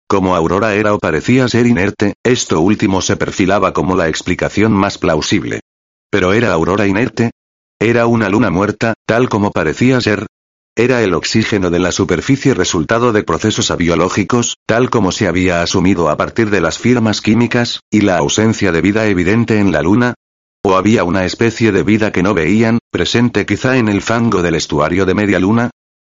[0.07, 4.97] Como Aurora era o parecía ser inerte, esto último se perfilaba como la explicación más
[4.97, 5.61] plausible.
[6.09, 7.31] ¿Pero era Aurora inerte?
[7.79, 10.25] ¿Era una luna muerta, tal como parecía ser?
[10.75, 16.09] ¿Era el oxígeno de la superficie resultado de procesos abiológicos, tal como se había asumido
[16.09, 20.15] a partir de las firmas químicas, y la ausencia de vida evidente en la luna?
[20.63, 24.55] ¿O había una especie de vida que no veían, presente quizá en el fango del
[24.55, 25.69] estuario de media luna?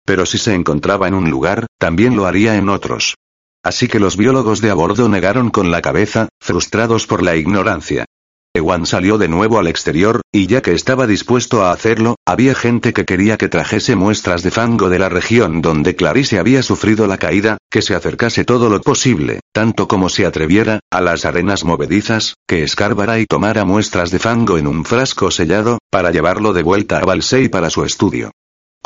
[0.04, 3.14] Pero si se encontraba en un lugar, también lo haría en otros.
[3.62, 8.06] Así que los biólogos de a bordo negaron con la cabeza, frustrados por la ignorancia.
[8.58, 12.92] Ewan salió de nuevo al exterior, y ya que estaba dispuesto a hacerlo, había gente
[12.92, 17.18] que quería que trajese muestras de fango de la región donde Clarice había sufrido la
[17.18, 22.34] caída, que se acercase todo lo posible, tanto como se atreviera, a las arenas movedizas,
[22.48, 26.98] que escarbara y tomara muestras de fango en un frasco sellado, para llevarlo de vuelta
[26.98, 28.32] a Balsei para su estudio.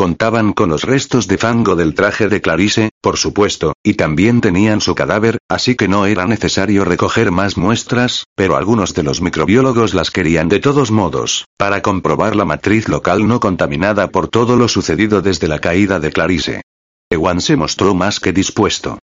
[0.03, 4.81] Contaban con los restos de fango del traje de Clarice, por supuesto, y también tenían
[4.81, 9.95] su cadáver, así que no era necesario recoger más muestras, pero algunos de los microbiólogos
[9.95, 14.67] las querían de todos modos, para comprobar la matriz local no contaminada por todo lo
[14.67, 16.63] sucedido desde la caída de Clarice.
[17.09, 18.99] Ewan se mostró más que dispuesto.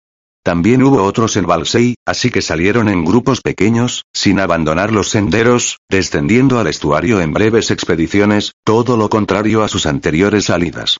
[0.46, 5.78] También hubo otros en Balsei, así que salieron en grupos pequeños, sin abandonar los senderos,
[5.90, 10.98] descendiendo al estuario en breves expediciones, todo lo contrario a sus anteriores salidas.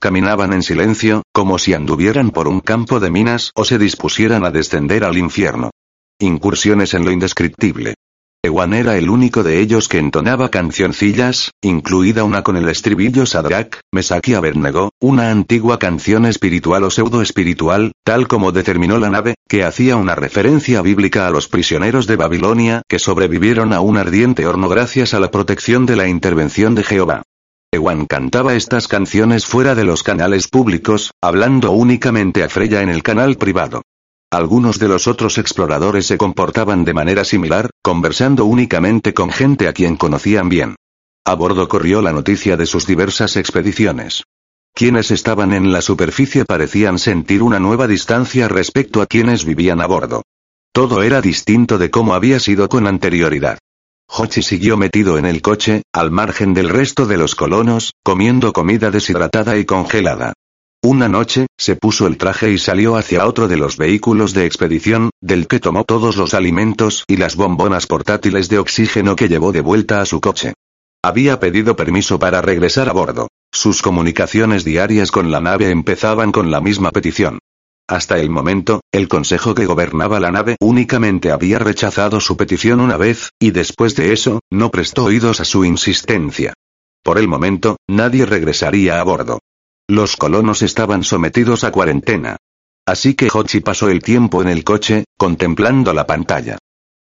[0.00, 4.50] Caminaban en silencio, como si anduvieran por un campo de minas o se dispusieran a
[4.50, 5.70] descender al infierno.
[6.18, 7.94] Incursiones en lo indescriptible.
[8.44, 13.80] Ewan era el único de ellos que entonaba cancioncillas, incluida una con el estribillo Sadrak,
[13.92, 19.96] Mesaki Abednego, una antigua canción espiritual o pseudo-espiritual, tal como determinó la nave, que hacía
[19.96, 25.14] una referencia bíblica a los prisioneros de Babilonia que sobrevivieron a un ardiente horno gracias
[25.14, 27.22] a la protección de la intervención de Jehová.
[27.72, 33.02] Ewan cantaba estas canciones fuera de los canales públicos, hablando únicamente a Freya en el
[33.02, 33.82] canal privado.
[34.30, 39.72] Algunos de los otros exploradores se comportaban de manera similar, conversando únicamente con gente a
[39.72, 40.76] quien conocían bien.
[41.24, 44.24] A bordo corrió la noticia de sus diversas expediciones.
[44.74, 49.86] Quienes estaban en la superficie parecían sentir una nueva distancia respecto a quienes vivían a
[49.86, 50.22] bordo.
[50.72, 53.58] Todo era distinto de cómo había sido con anterioridad.
[54.10, 58.90] Hochi siguió metido en el coche, al margen del resto de los colonos, comiendo comida
[58.90, 60.34] deshidratada y congelada.
[60.90, 65.10] Una noche, se puso el traje y salió hacia otro de los vehículos de expedición,
[65.20, 69.60] del que tomó todos los alimentos y las bombonas portátiles de oxígeno que llevó de
[69.60, 70.54] vuelta a su coche.
[71.04, 73.28] Había pedido permiso para regresar a bordo.
[73.52, 77.38] Sus comunicaciones diarias con la nave empezaban con la misma petición.
[77.86, 82.96] Hasta el momento, el consejo que gobernaba la nave únicamente había rechazado su petición una
[82.96, 86.54] vez, y después de eso, no prestó oídos a su insistencia.
[87.02, 89.40] Por el momento, nadie regresaría a bordo.
[89.90, 92.36] Los colonos estaban sometidos a cuarentena.
[92.86, 96.58] Así que Hochi pasó el tiempo en el coche, contemplando la pantalla.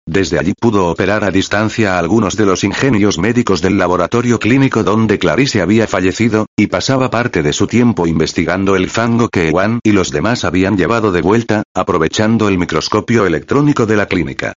[0.07, 4.85] Desde allí pudo operar a distancia a algunos de los ingenios médicos del laboratorio clínico
[4.85, 9.81] donde Clarice había fallecido, y pasaba parte de su tiempo investigando el fango que Ewan
[9.83, 14.53] y los demás habían llevado de vuelta, aprovechando el microscopio electrónico de la clínica.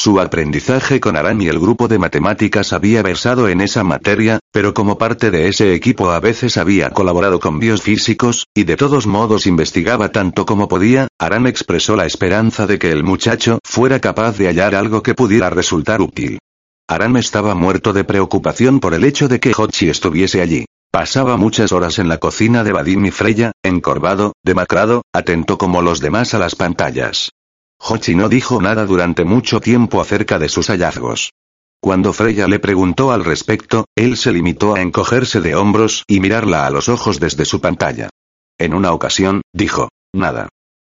[0.00, 4.72] Su aprendizaje con Aran y el grupo de matemáticas había versado en esa materia, pero
[4.72, 9.48] como parte de ese equipo a veces había colaborado con biofísicos, y de todos modos
[9.48, 14.46] investigaba tanto como podía, Aran expresó la esperanza de que el muchacho fuera capaz de
[14.46, 16.38] hallar algo que pudiera resultar útil.
[16.86, 20.64] Aran estaba muerto de preocupación por el hecho de que Hochi estuviese allí.
[20.92, 25.98] Pasaba muchas horas en la cocina de Vadim y Freya, encorvado, demacrado, atento como los
[25.98, 27.32] demás a las pantallas.
[27.78, 31.32] Hochi no dijo nada durante mucho tiempo acerca de sus hallazgos.
[31.80, 36.66] Cuando Freya le preguntó al respecto, él se limitó a encogerse de hombros y mirarla
[36.66, 38.10] a los ojos desde su pantalla.
[38.58, 40.48] En una ocasión, dijo, nada.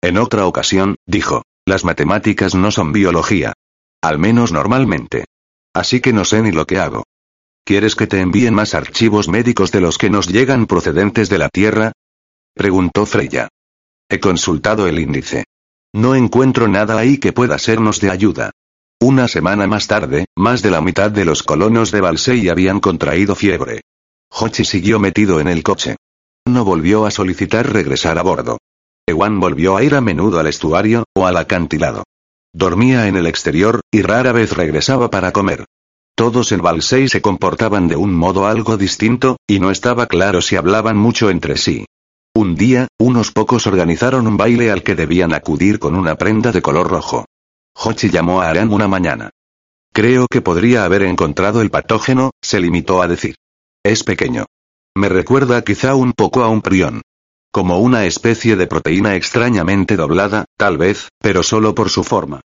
[0.03, 3.53] En otra ocasión, dijo, las matemáticas no son biología.
[4.03, 5.27] Al menos normalmente.
[5.73, 7.05] Así que no sé ni lo que hago.
[7.65, 11.49] ¿Quieres que te envíen más archivos médicos de los que nos llegan procedentes de la
[11.49, 11.93] Tierra?
[12.55, 13.49] Preguntó Freya.
[14.09, 15.45] He consultado el índice.
[15.95, 18.51] No encuentro nada ahí que pueda sernos de ayuda.
[19.01, 23.35] Una semana más tarde, más de la mitad de los colonos de Balsei habían contraído
[23.35, 23.83] fiebre.
[24.31, 25.97] Hochi siguió metido en el coche.
[26.47, 28.59] No volvió a solicitar regresar a bordo.
[29.07, 32.05] Ewan volvió a ir a menudo al estuario, o al acantilado.
[32.55, 35.67] Dormía en el exterior, y rara vez regresaba para comer.
[36.15, 40.57] Todos en Valsei se comportaban de un modo algo distinto, y no estaba claro si
[40.57, 41.85] hablaban mucho entre sí.
[42.35, 46.63] Un día, unos pocos organizaron un baile al que debían acudir con una prenda de
[46.63, 47.27] color rojo.
[47.75, 49.31] Hochi llamó a Aran una mañana.
[49.93, 53.35] Creo que podría haber encontrado el patógeno, se limitó a decir.
[53.85, 54.47] Es pequeño.
[54.97, 57.03] Me recuerda quizá un poco a un prión.
[57.51, 62.41] Como una especie de proteína extrañamente doblada, tal vez, pero solo por su forma.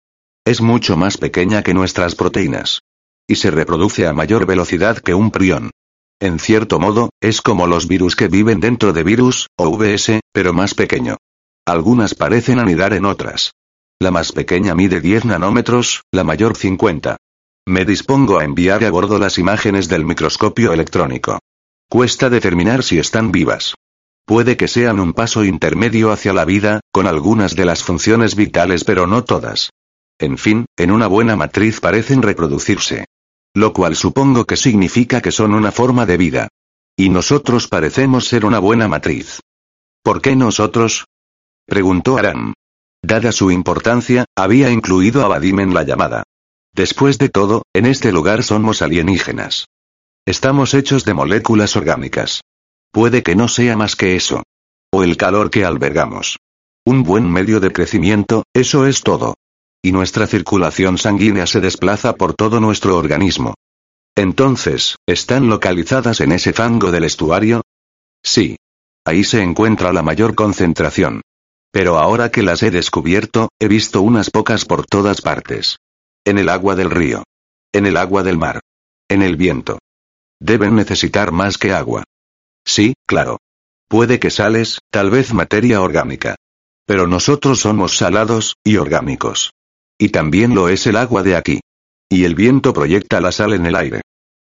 [0.45, 2.81] Es mucho más pequeña que nuestras proteínas.
[3.25, 5.71] Y se reproduce a mayor velocidad que un prión.
[6.19, 10.51] En cierto modo, es como los virus que viven dentro de virus, o VS, pero
[10.51, 11.17] más pequeño.
[11.65, 13.51] Algunas parecen anidar en otras.
[13.99, 17.17] La más pequeña mide 10 nanómetros, la mayor 50.
[17.67, 21.39] Me dispongo a enviar a bordo las imágenes del microscopio electrónico.
[21.89, 23.75] Cuesta determinar si están vivas.
[24.25, 28.83] Puede que sean un paso intermedio hacia la vida, con algunas de las funciones vitales
[28.83, 29.69] pero no todas.
[30.19, 33.05] En fin, en una buena matriz parecen reproducirse.
[33.53, 36.47] Lo cual supongo que significa que son una forma de vida.
[36.95, 39.39] Y nosotros parecemos ser una buena matriz.
[40.03, 41.05] ¿Por qué nosotros?
[41.65, 42.53] preguntó Aram.
[43.03, 46.23] Dada su importancia, había incluido a Vadim en la llamada.
[46.73, 49.67] Después de todo, en este lugar somos alienígenas.
[50.25, 52.41] Estamos hechos de moléculas orgánicas.
[52.91, 54.43] Puede que no sea más que eso.
[54.91, 56.37] O el calor que albergamos.
[56.85, 59.35] Un buen medio de crecimiento, eso es todo.
[59.87, 63.53] Y nuestra circulación sanguínea se desplaza por todo nuestro organismo.
[64.17, 67.61] Entonces, ¿están localizadas en ese fango del estuario?
[68.21, 68.57] Sí.
[69.05, 71.21] Ahí se encuentra la mayor concentración.
[71.71, 75.77] Pero ahora que las he descubierto, he visto unas pocas por todas partes.
[76.25, 77.23] En el agua del río.
[77.71, 78.59] En el agua del mar.
[79.07, 79.79] En el viento.
[80.37, 82.03] Deben necesitar más que agua.
[82.65, 83.37] Sí, claro.
[83.87, 86.35] Puede que sales, tal vez materia orgánica.
[86.85, 89.53] Pero nosotros somos salados, y orgánicos.
[89.99, 91.59] Y también lo es el agua de aquí.
[92.09, 94.01] Y el viento proyecta la sal en el aire.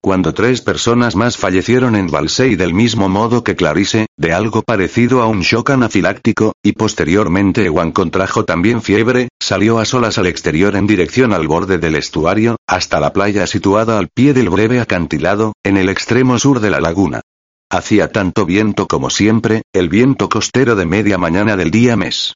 [0.07, 5.21] Cuando tres personas más fallecieron en Valsei del mismo modo que Clarice, de algo parecido
[5.21, 10.77] a un shock anafiláctico, y posteriormente Ewan contrajo también fiebre, salió a solas al exterior
[10.77, 15.55] en dirección al borde del estuario, hasta la playa situada al pie del breve acantilado,
[15.65, 17.23] en el extremo sur de la laguna.
[17.69, 22.35] Hacía tanto viento como siempre, el viento costero de media mañana del día mes.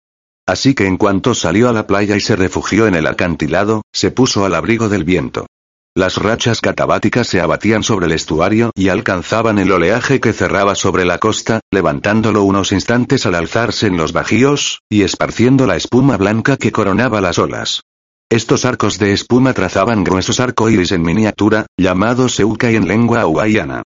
[0.51, 4.11] Así que en cuanto salió a la playa y se refugió en el acantilado, se
[4.11, 5.47] puso al abrigo del viento.
[5.95, 11.05] Las rachas catabáticas se abatían sobre el estuario y alcanzaban el oleaje que cerraba sobre
[11.05, 16.57] la costa, levantándolo unos instantes al alzarse en los bajíos, y esparciendo la espuma blanca
[16.57, 17.83] que coronaba las olas.
[18.29, 23.85] Estos arcos de espuma trazaban gruesos arcoíris en miniatura, llamados Seukai en lengua hawaiana.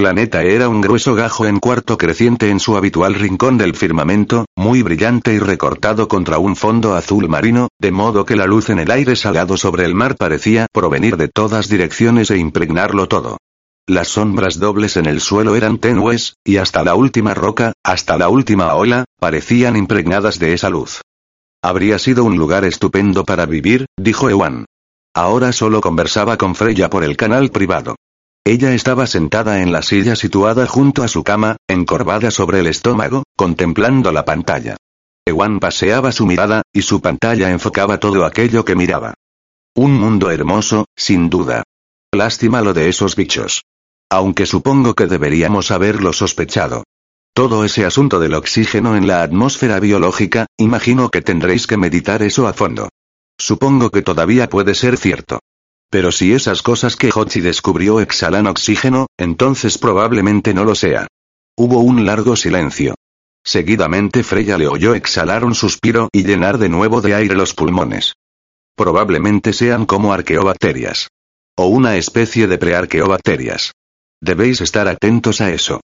[0.00, 4.82] Planeta era un grueso gajo en cuarto creciente en su habitual rincón del firmamento, muy
[4.82, 8.90] brillante y recortado contra un fondo azul marino, de modo que la luz en el
[8.90, 13.36] aire salado sobre el mar parecía provenir de todas direcciones e impregnarlo todo.
[13.86, 18.30] Las sombras dobles en el suelo eran tenues, y hasta la última roca, hasta la
[18.30, 21.02] última ola, parecían impregnadas de esa luz.
[21.62, 24.64] Habría sido un lugar estupendo para vivir, dijo Ewan.
[25.12, 27.96] Ahora solo conversaba con Freya por el canal privado.
[28.44, 33.24] Ella estaba sentada en la silla situada junto a su cama, encorvada sobre el estómago,
[33.36, 34.76] contemplando la pantalla.
[35.26, 39.14] Ewan paseaba su mirada, y su pantalla enfocaba todo aquello que miraba.
[39.74, 41.62] Un mundo hermoso, sin duda.
[42.12, 43.62] Lástima lo de esos bichos.
[44.10, 46.84] Aunque supongo que deberíamos haberlo sospechado.
[47.32, 52.48] Todo ese asunto del oxígeno en la atmósfera biológica, imagino que tendréis que meditar eso
[52.48, 52.88] a fondo.
[53.38, 55.38] Supongo que todavía puede ser cierto.
[55.90, 61.08] Pero si esas cosas que Hochi descubrió exhalan oxígeno, entonces probablemente no lo sea.
[61.56, 62.94] Hubo un largo silencio.
[63.44, 68.14] Seguidamente Freya le oyó exhalar un suspiro y llenar de nuevo de aire los pulmones.
[68.76, 71.08] Probablemente sean como arqueobacterias.
[71.56, 73.72] O una especie de prearqueobacterias.
[74.20, 75.80] Debéis estar atentos a eso.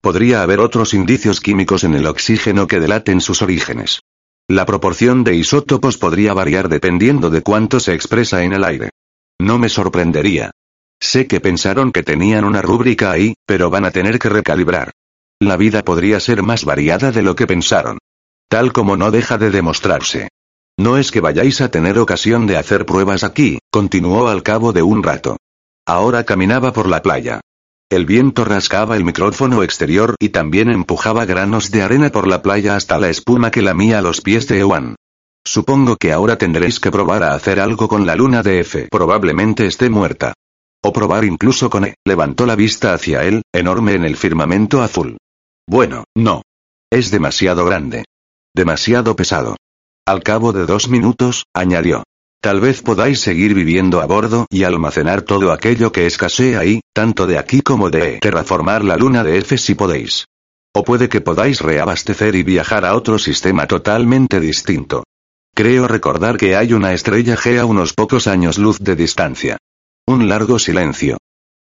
[0.00, 4.00] Podría haber otros indicios químicos en el oxígeno que delaten sus orígenes.
[4.48, 8.90] La proporción de isótopos podría variar dependiendo de cuánto se expresa en el aire.
[9.40, 10.50] No me sorprendería.
[11.00, 14.90] Sé que pensaron que tenían una rúbrica ahí, pero van a tener que recalibrar.
[15.40, 17.96] La vida podría ser más variada de lo que pensaron.
[18.50, 20.28] Tal como no deja de demostrarse.
[20.78, 24.82] No es que vayáis a tener ocasión de hacer pruebas aquí, continuó al cabo de
[24.82, 25.38] un rato.
[25.86, 27.40] Ahora caminaba por la playa.
[27.88, 32.76] El viento rascaba el micrófono exterior y también empujaba granos de arena por la playa
[32.76, 34.96] hasta la espuma que lamía los pies de Ewan.
[35.44, 38.88] Supongo que ahora tendréis que probar a hacer algo con la luna de F.
[38.90, 40.34] Probablemente esté muerta.
[40.82, 41.94] O probar incluso con E.
[42.06, 45.18] Levantó la vista hacia él, enorme en el firmamento azul.
[45.66, 46.42] Bueno, no.
[46.90, 48.04] Es demasiado grande.
[48.54, 49.56] Demasiado pesado.
[50.06, 52.02] Al cabo de dos minutos, añadió.
[52.42, 57.26] Tal vez podáis seguir viviendo a bordo y almacenar todo aquello que escasea ahí, tanto
[57.26, 60.24] de aquí como de terraformar la luna de F si podéis.
[60.74, 65.04] O puede que podáis reabastecer y viajar a otro sistema totalmente distinto.
[65.54, 69.58] Creo recordar que hay una estrella G a unos pocos años luz de distancia.
[70.06, 71.18] Un largo silencio.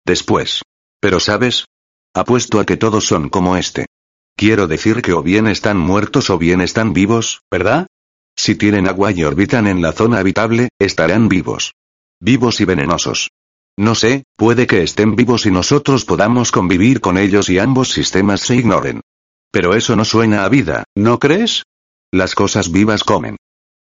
[0.06, 0.62] Después.
[1.00, 1.66] Pero sabes,
[2.18, 3.86] Apuesto a que todos son como este.
[4.36, 7.86] Quiero decir que o bien están muertos o bien están vivos, ¿verdad?
[8.36, 11.74] Si tienen agua y orbitan en la zona habitable, estarán vivos.
[12.20, 13.30] Vivos y venenosos.
[13.78, 18.42] No sé, puede que estén vivos y nosotros podamos convivir con ellos y ambos sistemas
[18.42, 19.02] se ignoren.
[19.52, 21.66] Pero eso no suena a vida, ¿no crees?
[22.12, 23.38] Las cosas vivas comen.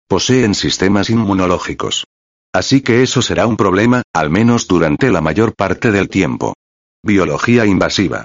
[0.09, 2.05] Poseen sistemas inmunológicos.
[2.53, 6.53] Así que eso será un problema, al menos durante la mayor parte del tiempo.
[7.03, 8.23] Biología invasiva.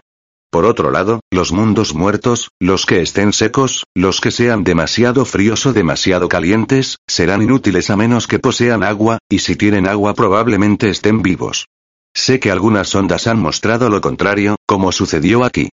[0.48, 5.66] Por otro lado, los mundos muertos, los que estén secos, los que sean demasiado fríos
[5.66, 10.88] o demasiado calientes, serán inútiles a menos que posean agua, y si tienen agua probablemente
[10.88, 11.66] estén vivos.
[12.14, 15.70] Sé que algunas sondas han mostrado lo contrario, como sucedió aquí.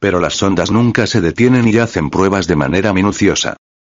[0.00, 3.56] Pero las sondas nunca se detienen y hacen pruebas de manera minuciosa.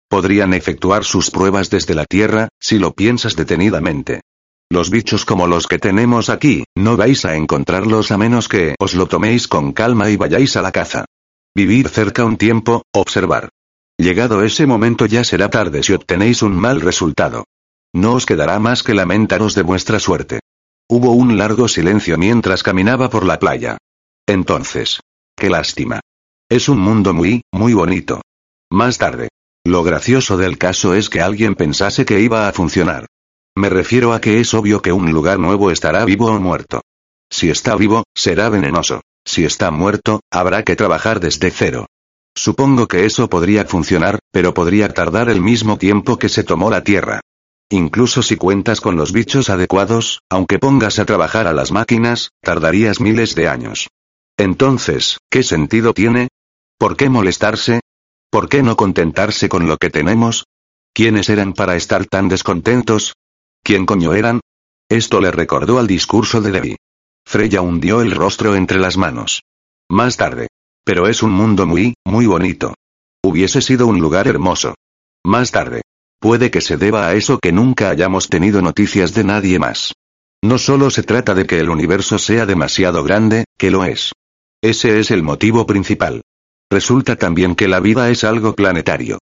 [0.08, 4.20] Podrían efectuar sus pruebas desde la Tierra, si lo piensas detenidamente.
[4.70, 8.94] Los bichos como los que tenemos aquí, no vais a encontrarlos a menos que os
[8.94, 11.04] lo toméis con calma y vayáis a la caza.
[11.54, 13.50] Vivir cerca un tiempo, observar.
[13.96, 17.44] Llegado ese momento ya será tarde si obtenéis un mal resultado.
[17.94, 20.40] No os quedará más que lamentaros de vuestra suerte.
[20.88, 23.78] Hubo un largo silencio mientras caminaba por la playa.
[24.26, 25.00] Entonces.
[25.36, 26.00] Qué lástima.
[26.48, 28.20] Es un mundo muy, muy bonito.
[28.70, 29.28] Más tarde.
[29.66, 33.06] Lo gracioso del caso es que alguien pensase que iba a funcionar.
[33.56, 36.82] Me refiero a que es obvio que un lugar nuevo estará vivo o muerto.
[37.30, 39.00] Si está vivo, será venenoso.
[39.24, 41.86] Si está muerto, habrá que trabajar desde cero.
[42.36, 46.84] Supongo que eso podría funcionar, pero podría tardar el mismo tiempo que se tomó la
[46.84, 47.20] Tierra.
[47.70, 53.00] Incluso si cuentas con los bichos adecuados, aunque pongas a trabajar a las máquinas, tardarías
[53.00, 53.88] miles de años.
[54.36, 56.28] Entonces, ¿qué sentido tiene?
[56.76, 57.80] ¿Por qué molestarse?
[58.34, 60.46] ¿Por qué no contentarse con lo que tenemos?
[60.92, 63.14] ¿Quiénes eran para estar tan descontentos?
[63.62, 64.40] ¿Quién coño eran?
[64.88, 66.76] Esto le recordó al discurso de Debbie.
[67.24, 69.42] Freya hundió el rostro entre las manos.
[69.88, 70.48] Más tarde.
[70.84, 72.74] Pero es un mundo muy, muy bonito.
[73.22, 74.74] Hubiese sido un lugar hermoso.
[75.24, 75.82] Más tarde.
[76.18, 79.92] Puede que se deba a eso que nunca hayamos tenido noticias de nadie más.
[80.42, 84.10] No solo se trata de que el universo sea demasiado grande, que lo es.
[84.60, 86.22] Ese es el motivo principal.
[86.70, 89.18] Resulta también que la vida es algo planetario.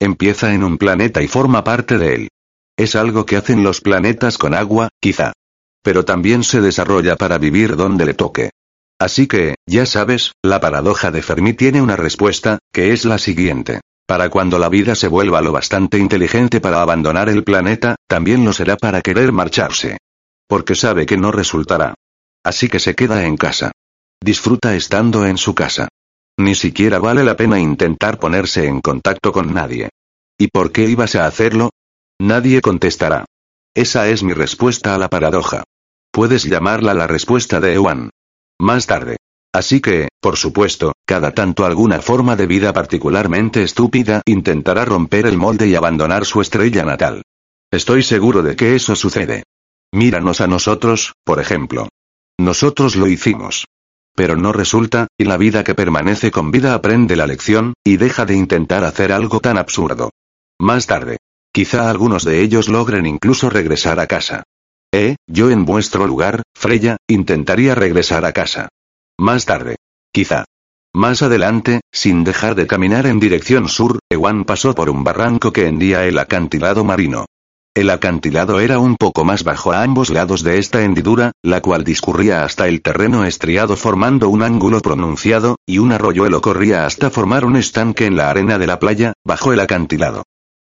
[0.00, 2.28] Empieza en un planeta y forma parte de él.
[2.76, 5.32] Es algo que hacen los planetas con agua, quizá.
[5.82, 8.50] Pero también se desarrolla para vivir donde le toque.
[8.98, 13.80] Así que, ya sabes, la paradoja de Fermi tiene una respuesta, que es la siguiente.
[14.06, 18.52] Para cuando la vida se vuelva lo bastante inteligente para abandonar el planeta, también lo
[18.52, 19.98] será para querer marcharse.
[20.46, 21.94] Porque sabe que no resultará.
[22.44, 23.72] Así que se queda en casa.
[24.20, 25.88] Disfruta estando en su casa.
[26.38, 29.88] Ni siquiera vale la pena intentar ponerse en contacto con nadie.
[30.38, 31.70] ¿Y por qué ibas a hacerlo?
[32.18, 33.24] Nadie contestará.
[33.74, 35.64] Esa es mi respuesta a la paradoja.
[36.10, 38.10] Puedes llamarla la respuesta de Ewan.
[38.58, 39.16] Más tarde.
[39.52, 45.38] Así que, por supuesto, cada tanto alguna forma de vida particularmente estúpida intentará romper el
[45.38, 47.22] molde y abandonar su estrella natal.
[47.70, 49.44] Estoy seguro de que eso sucede.
[49.92, 51.88] Míranos a nosotros, por ejemplo.
[52.38, 53.66] Nosotros lo hicimos.
[54.16, 58.24] Pero no resulta, y la vida que permanece con vida aprende la lección, y deja
[58.24, 60.10] de intentar hacer algo tan absurdo.
[60.58, 61.18] Más tarde.
[61.52, 64.42] Quizá algunos de ellos logren incluso regresar a casa.
[64.92, 68.68] Eh, yo en vuestro lugar, Freya, intentaría regresar a casa.
[69.18, 69.76] Más tarde.
[70.12, 70.44] Quizá.
[70.94, 75.66] Más adelante, sin dejar de caminar en dirección sur, Ewan pasó por un barranco que
[75.66, 77.26] hendía el acantilado marino.
[77.76, 81.84] El acantilado era un poco más bajo a ambos lados de esta hendidura, la cual
[81.84, 87.44] discurría hasta el terreno estriado formando un ángulo pronunciado, y un arroyuelo corría hasta formar
[87.44, 90.22] un estanque en la arena de la playa, bajo el acantilado.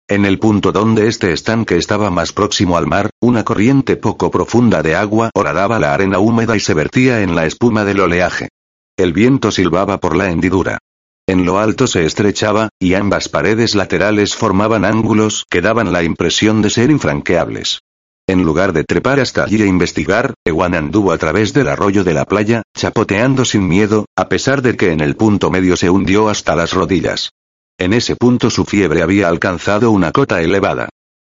[0.08, 4.82] En el punto donde este estanque estaba más próximo al mar, una corriente poco profunda
[4.82, 8.48] de agua horadaba la arena húmeda y se vertía en la espuma del oleaje.
[8.96, 10.78] El viento silbaba por la hendidura.
[11.26, 16.62] En lo alto se estrechaba, y ambas paredes laterales formaban ángulos que daban la impresión
[16.62, 17.80] de ser infranqueables.
[18.28, 22.14] En lugar de trepar hasta allí e investigar, Ewan anduvo a través del arroyo de
[22.14, 26.28] la playa, chapoteando sin miedo, a pesar de que en el punto medio se hundió
[26.28, 27.30] hasta las rodillas.
[27.78, 30.88] En ese punto su fiebre había alcanzado una cota elevada.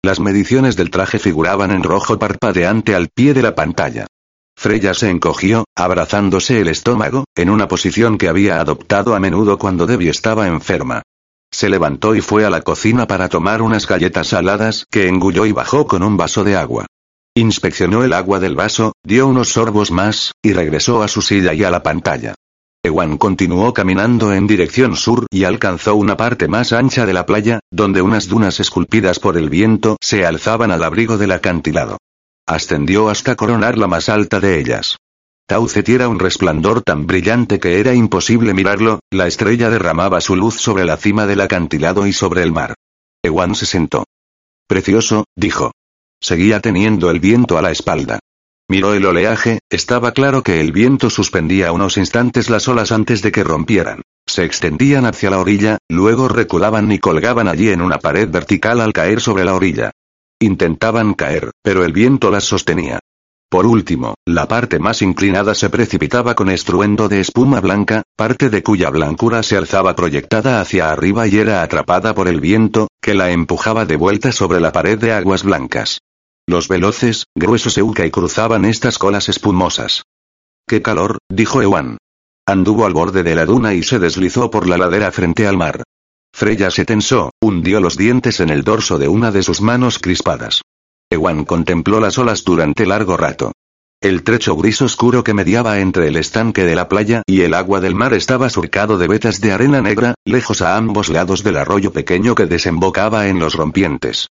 [0.02, 4.06] Las mediciones del traje figuraban en rojo parpadeante al pie de la pantalla.
[4.56, 9.86] Freya se encogió, abrazándose el estómago, en una posición que había adoptado a menudo cuando
[9.86, 11.02] Debbie estaba enferma.
[11.52, 15.52] Se levantó y fue a la cocina para tomar unas galletas saladas que engulló y
[15.52, 16.86] bajó con un vaso de agua.
[17.34, 21.62] Inspeccionó el agua del vaso, dio unos sorbos más, y regresó a su silla y
[21.62, 22.34] a la pantalla.
[22.82, 27.60] Ewan continuó caminando en dirección sur y alcanzó una parte más ancha de la playa,
[27.70, 31.98] donde unas dunas esculpidas por el viento se alzaban al abrigo del acantilado.
[32.48, 34.98] Ascendió hasta coronar la más alta de ellas.
[35.48, 40.54] Taucet era un resplandor tan brillante que era imposible mirarlo, la estrella derramaba su luz
[40.54, 42.74] sobre la cima del acantilado y sobre el mar.
[43.24, 44.04] Ewan se sentó.
[44.68, 45.72] Precioso, dijo.
[46.20, 48.20] Seguía teniendo el viento a la espalda.
[48.68, 53.32] Miró el oleaje, estaba claro que el viento suspendía unos instantes las olas antes de
[53.32, 54.02] que rompieran.
[54.26, 58.92] Se extendían hacia la orilla, luego reculaban y colgaban allí en una pared vertical al
[58.92, 59.92] caer sobre la orilla.
[60.40, 62.98] Intentaban caer, pero el viento las sostenía.
[63.48, 68.62] Por último, la parte más inclinada se precipitaba con estruendo de espuma blanca, parte de
[68.62, 73.30] cuya blancura se alzaba proyectada hacia arriba y era atrapada por el viento, que la
[73.30, 76.00] empujaba de vuelta sobre la pared de aguas blancas.
[76.46, 80.02] Los veloces, gruesos y cruzaban estas colas espumosas.
[80.66, 81.18] ¡Qué calor!
[81.30, 81.98] dijo Ewan.
[82.46, 85.82] Anduvo al borde de la duna y se deslizó por la ladera frente al mar.
[86.32, 90.62] Freya se tensó, hundió los dientes en el dorso de una de sus manos crispadas.
[91.10, 93.52] Ewan contempló las olas durante largo rato.
[94.00, 97.80] El trecho gris oscuro que mediaba entre el estanque de la playa y el agua
[97.80, 101.92] del mar estaba surcado de vetas de arena negra, lejos a ambos lados del arroyo
[101.92, 104.26] pequeño que desembocaba en los rompientes.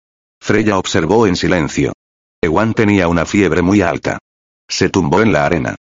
[0.40, 1.92] Freya observó en silencio.
[2.40, 4.18] Ewan tenía una fiebre muy alta.
[4.68, 5.74] Se tumbó en la arena.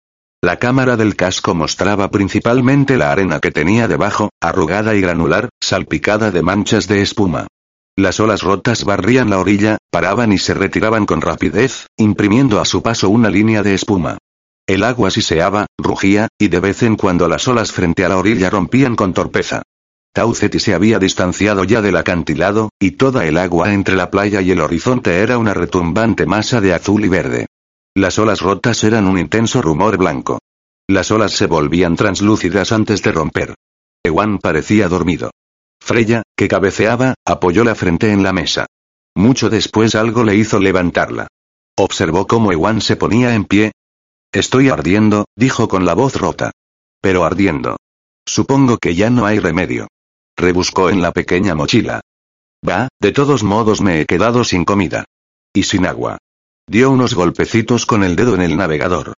[0.43, 6.30] La cámara del casco mostraba principalmente la arena que tenía debajo, arrugada y granular, salpicada
[6.30, 7.47] de manchas de espuma.
[7.97, 12.84] Las olas rotas barrían la orilla, paraban y se retiraban con rapidez, imprimiendo a su
[12.84, 14.19] paso una línea de espuma.
[14.68, 18.51] El agua siseaba, rugía, y de vez en cuando las olas frente a la orilla
[18.51, 19.64] rompían con torpeza.
[20.14, 24.51] Tauceti se había distanciado ya del acantilado, y toda el agua entre la playa y
[24.51, 27.47] el horizonte era una retumbante masa de azul y verde.
[27.98, 30.38] Las olas rotas eran un intenso rumor blanco.
[30.88, 33.56] Las olas se volvían translúcidas antes de romper.
[34.06, 35.32] Ewan parecía dormido.
[35.82, 38.68] Freya, que cabeceaba, apoyó la frente en la mesa.
[39.15, 41.26] Mucho después algo le hizo levantarla.
[41.76, 43.72] Observó cómo Ewan se ponía en pie.
[44.32, 46.52] Estoy ardiendo, dijo con la voz rota.
[47.02, 47.78] Pero ardiendo.
[48.28, 49.88] Supongo que ya no hay remedio.
[50.38, 52.02] Rebuscó en la pequeña mochila.
[52.61, 55.06] Va, de todos modos me he quedado sin comida.
[55.52, 56.19] Y sin agua.
[56.68, 59.14] Dio unos golpecitos con el dedo en el navegador.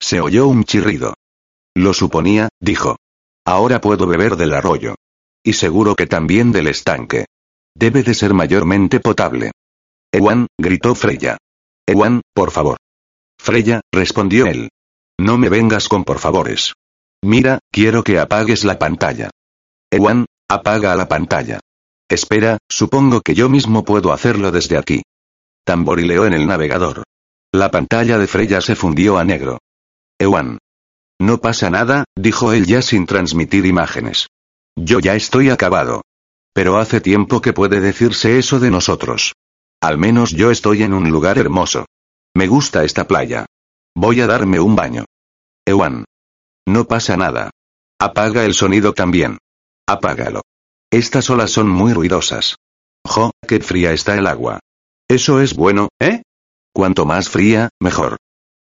[0.00, 1.14] Se oyó un chirrido.
[1.74, 2.96] Lo suponía, dijo.
[3.44, 4.94] Ahora puedo beber del arroyo.
[5.44, 7.26] Y seguro que también del estanque.
[7.74, 9.52] Debe de ser mayormente potable.
[10.12, 11.36] Ewan, gritó Freya.
[11.86, 12.78] Ewan, por favor.
[13.38, 14.70] Freya, respondió él.
[15.18, 16.72] No me vengas con por favores.
[17.22, 19.30] Mira, quiero que apagues la pantalla.
[19.90, 21.58] Ewan, Apaga la pantalla.
[22.08, 25.02] Espera, supongo que yo mismo puedo hacerlo desde aquí.
[25.64, 27.04] Tamborileó en el navegador.
[27.52, 29.58] La pantalla de Freya se fundió a negro.
[30.18, 30.58] Ewan.
[31.18, 34.28] No pasa nada, dijo él ya sin transmitir imágenes.
[34.76, 36.02] Yo ya estoy acabado.
[36.52, 39.34] Pero hace tiempo que puede decirse eso de nosotros.
[39.80, 41.86] Al menos yo estoy en un lugar hermoso.
[42.34, 43.46] Me gusta esta playa.
[43.94, 45.04] Voy a darme un baño.
[45.66, 46.04] Ewan.
[46.66, 47.50] No pasa nada.
[47.98, 49.38] Apaga el sonido también.
[49.86, 50.42] Apágalo.
[50.90, 52.56] Estas olas son muy ruidosas.
[53.06, 54.60] Jo, qué fría está el agua.
[55.14, 56.22] Eso es bueno, ¿eh?
[56.74, 58.16] Cuanto más fría, mejor.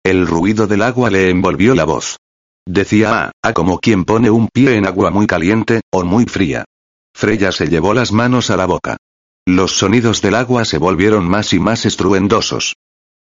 [0.04, 2.18] El ruido del agua le envolvió la voz.
[2.66, 6.66] Decía ah, ah como quien pone un pie en agua muy caliente, o muy fría.
[7.14, 8.98] Freya se llevó las manos a la boca.
[9.46, 12.74] Los sonidos del agua se volvieron más y más estruendosos.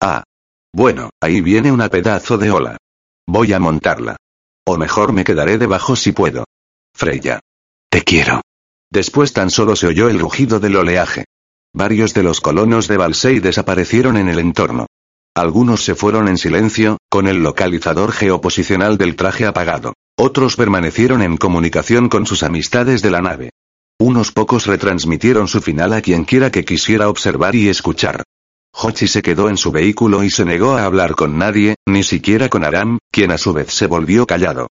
[0.00, 0.22] Ah.
[0.72, 2.76] Bueno, ahí viene una pedazo de ola.
[3.26, 4.16] Voy a montarla.
[4.64, 6.44] O mejor me quedaré debajo si puedo.
[6.94, 7.40] Freya.
[7.90, 8.42] Te quiero.
[8.92, 11.24] Después tan solo se oyó el rugido del oleaje.
[11.74, 14.86] Varios de los colonos de Balsei desaparecieron en el entorno.
[15.34, 19.94] Algunos se fueron en silencio, con el localizador geoposicional del traje apagado.
[20.16, 23.50] Otros permanecieron en comunicación con sus amistades de la nave.
[24.00, 28.24] Unos pocos retransmitieron su final a quien quiera que quisiera observar y escuchar.
[28.72, 32.48] Hochi se quedó en su vehículo y se negó a hablar con nadie, ni siquiera
[32.48, 34.68] con Aram, quien a su vez se volvió callado.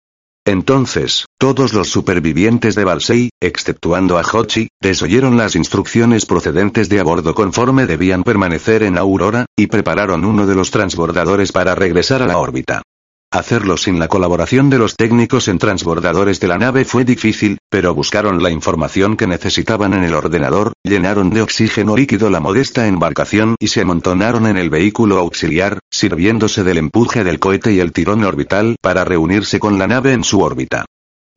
[0.47, 7.03] Entonces, todos los supervivientes de Balsei, exceptuando a Hochi, desoyeron las instrucciones procedentes de a
[7.03, 12.27] bordo conforme debían permanecer en Aurora, y prepararon uno de los transbordadores para regresar a
[12.27, 12.81] la órbita.
[13.31, 17.93] Hacerlo sin la colaboración de los técnicos en transbordadores de la nave fue difícil, pero
[17.93, 23.55] buscaron la información que necesitaban en el ordenador, llenaron de oxígeno líquido la modesta embarcación
[23.59, 28.23] y se amontonaron en el vehículo auxiliar, sirviéndose del empuje del cohete y el tirón
[28.23, 30.85] orbital para reunirse con la nave en su órbita.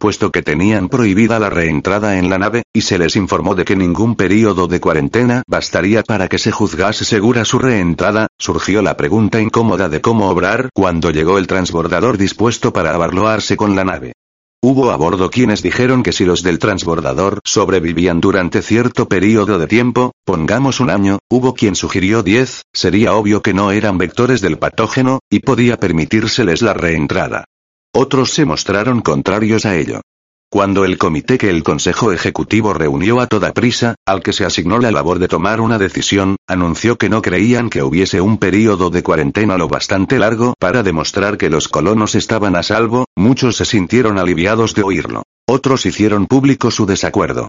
[0.01, 3.77] Puesto que tenían prohibida la reentrada en la nave, y se les informó de que
[3.77, 9.43] ningún período de cuarentena bastaría para que se juzgase segura su reentrada, surgió la pregunta
[9.43, 14.15] incómoda de cómo obrar cuando llegó el transbordador dispuesto para abarloarse con la nave.
[14.63, 19.67] Hubo a bordo quienes dijeron que si los del transbordador sobrevivían durante cierto periodo de
[19.67, 24.59] tiempo, pongamos un año, hubo quien sugirió 10, sería obvio que no eran vectores del
[24.59, 27.45] patógeno, y podía permitírseles la reentrada.
[27.93, 30.01] Otros se mostraron contrarios a ello.
[30.49, 34.79] Cuando el comité que el Consejo Ejecutivo reunió a toda prisa, al que se asignó
[34.79, 39.03] la labor de tomar una decisión, anunció que no creían que hubiese un período de
[39.03, 44.19] cuarentena lo bastante largo para demostrar que los colonos estaban a salvo, muchos se sintieron
[44.19, 45.23] aliviados de oírlo.
[45.49, 47.49] Otros hicieron público su desacuerdo.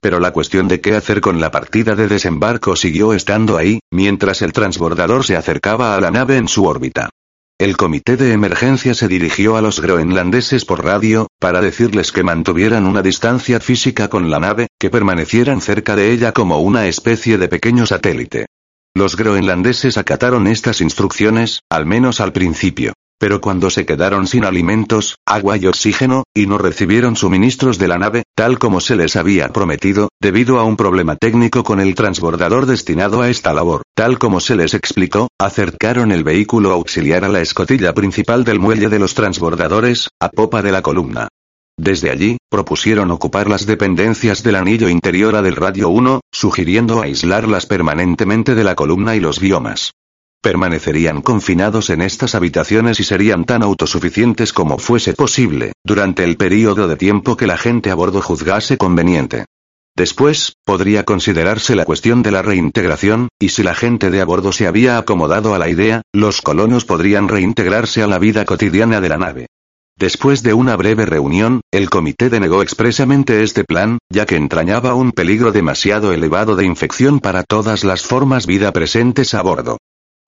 [0.00, 4.42] Pero la cuestión de qué hacer con la partida de desembarco siguió estando ahí, mientras
[4.42, 7.10] el transbordador se acercaba a la nave en su órbita.
[7.62, 12.86] El comité de emergencia se dirigió a los groenlandeses por radio, para decirles que mantuvieran
[12.86, 17.46] una distancia física con la nave, que permanecieran cerca de ella como una especie de
[17.46, 18.46] pequeño satélite.
[18.96, 22.94] Los groenlandeses acataron estas instrucciones, al menos al principio.
[23.22, 27.96] Pero cuando se quedaron sin alimentos, agua y oxígeno, y no recibieron suministros de la
[27.96, 32.66] nave, tal como se les había prometido, debido a un problema técnico con el transbordador
[32.66, 37.40] destinado a esta labor, tal como se les explicó, acercaron el vehículo auxiliar a la
[37.40, 41.28] escotilla principal del muelle de los transbordadores, a popa de la columna.
[41.78, 47.66] Desde allí, propusieron ocupar las dependencias del anillo interior a del radio 1, sugiriendo aislarlas
[47.66, 49.92] permanentemente de la columna y los biomas.
[50.42, 56.88] Permanecerían confinados en estas habitaciones y serían tan autosuficientes como fuese posible, durante el período
[56.88, 59.44] de tiempo que la gente a bordo juzgase conveniente.
[59.94, 64.50] Después, podría considerarse la cuestión de la reintegración, y si la gente de a bordo
[64.50, 69.08] se había acomodado a la idea, los colonos podrían reintegrarse a la vida cotidiana de
[69.08, 69.46] la nave.
[69.96, 75.12] Después de una breve reunión, el comité denegó expresamente este plan, ya que entrañaba un
[75.12, 79.78] peligro demasiado elevado de infección para todas las formas vida presentes a bordo.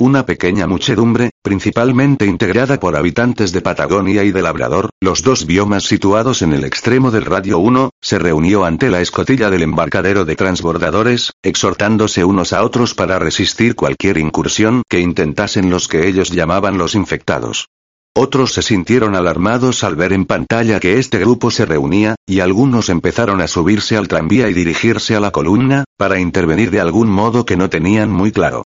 [0.01, 5.85] Una pequeña muchedumbre, principalmente integrada por habitantes de Patagonia y de Labrador, los dos biomas
[5.85, 10.35] situados en el extremo del radio 1, se reunió ante la escotilla del embarcadero de
[10.35, 16.77] transbordadores, exhortándose unos a otros para resistir cualquier incursión que intentasen los que ellos llamaban
[16.77, 17.69] los infectados.
[18.17, 22.89] Otros se sintieron alarmados al ver en pantalla que este grupo se reunía, y algunos
[22.89, 27.47] empezaron a subirse al tranvía y dirigirse a la columna, para intervenir de algún modo
[27.47, 28.65] que no tenían muy claro.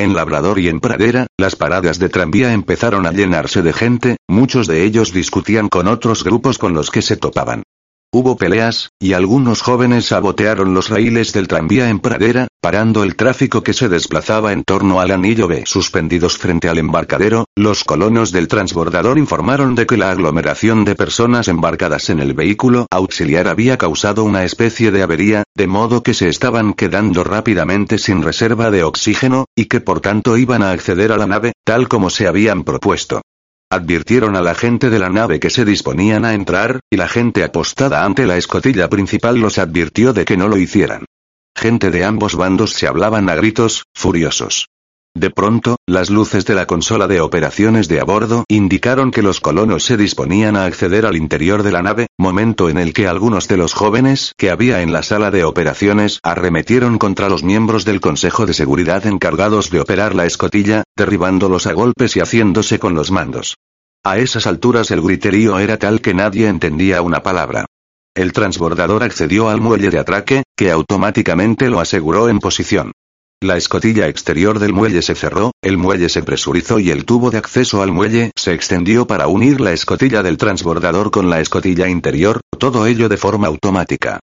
[0.00, 4.66] En Labrador y en Pradera, las paradas de tranvía empezaron a llenarse de gente, muchos
[4.66, 7.64] de ellos discutían con otros grupos con los que se topaban.
[8.12, 13.62] Hubo peleas, y algunos jóvenes sabotearon los raíles del tranvía en pradera, parando el tráfico
[13.62, 15.62] que se desplazaba en torno al anillo B.
[15.64, 21.46] Suspendidos frente al embarcadero, los colonos del transbordador informaron de que la aglomeración de personas
[21.46, 26.28] embarcadas en el vehículo auxiliar había causado una especie de avería, de modo que se
[26.28, 31.16] estaban quedando rápidamente sin reserva de oxígeno, y que por tanto iban a acceder a
[31.16, 33.20] la nave, tal como se habían propuesto.
[33.72, 37.44] Advirtieron a la gente de la nave que se disponían a entrar, y la gente
[37.44, 41.04] apostada ante la escotilla principal los advirtió de que no lo hicieran.
[41.56, 44.66] Gente de ambos bandos se hablaban a gritos, furiosos.
[45.14, 49.40] De pronto, las luces de la consola de operaciones de a bordo indicaron que los
[49.40, 53.48] colonos se disponían a acceder al interior de la nave, momento en el que algunos
[53.48, 58.00] de los jóvenes que había en la sala de operaciones arremetieron contra los miembros del
[58.00, 63.10] Consejo de Seguridad encargados de operar la escotilla, derribándolos a golpes y haciéndose con los
[63.10, 63.56] mandos.
[64.04, 67.66] A esas alturas el griterío era tal que nadie entendía una palabra.
[68.14, 72.92] El transbordador accedió al muelle de atraque, que automáticamente lo aseguró en posición.
[73.42, 77.38] La escotilla exterior del muelle se cerró, el muelle se presurizó y el tubo de
[77.38, 82.42] acceso al muelle se extendió para unir la escotilla del transbordador con la escotilla interior,
[82.58, 84.20] todo ello de forma automática.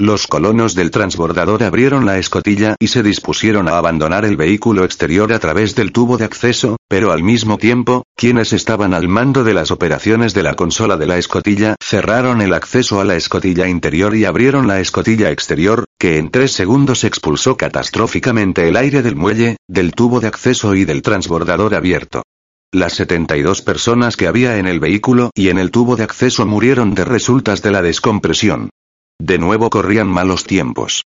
[0.00, 5.30] Los colonos del transbordador abrieron la escotilla y se dispusieron a abandonar el vehículo exterior
[5.30, 9.52] a través del tubo de acceso, pero al mismo tiempo, quienes estaban al mando de
[9.52, 14.16] las operaciones de la consola de la escotilla cerraron el acceso a la escotilla interior
[14.16, 19.58] y abrieron la escotilla exterior, que en tres segundos expulsó catastróficamente el aire del muelle,
[19.68, 22.22] del tubo de acceso y del transbordador abierto.
[22.72, 26.94] Las 72 personas que había en el vehículo y en el tubo de acceso murieron
[26.94, 28.70] de resultas de la descompresión.
[29.20, 31.04] De nuevo corrían malos tiempos.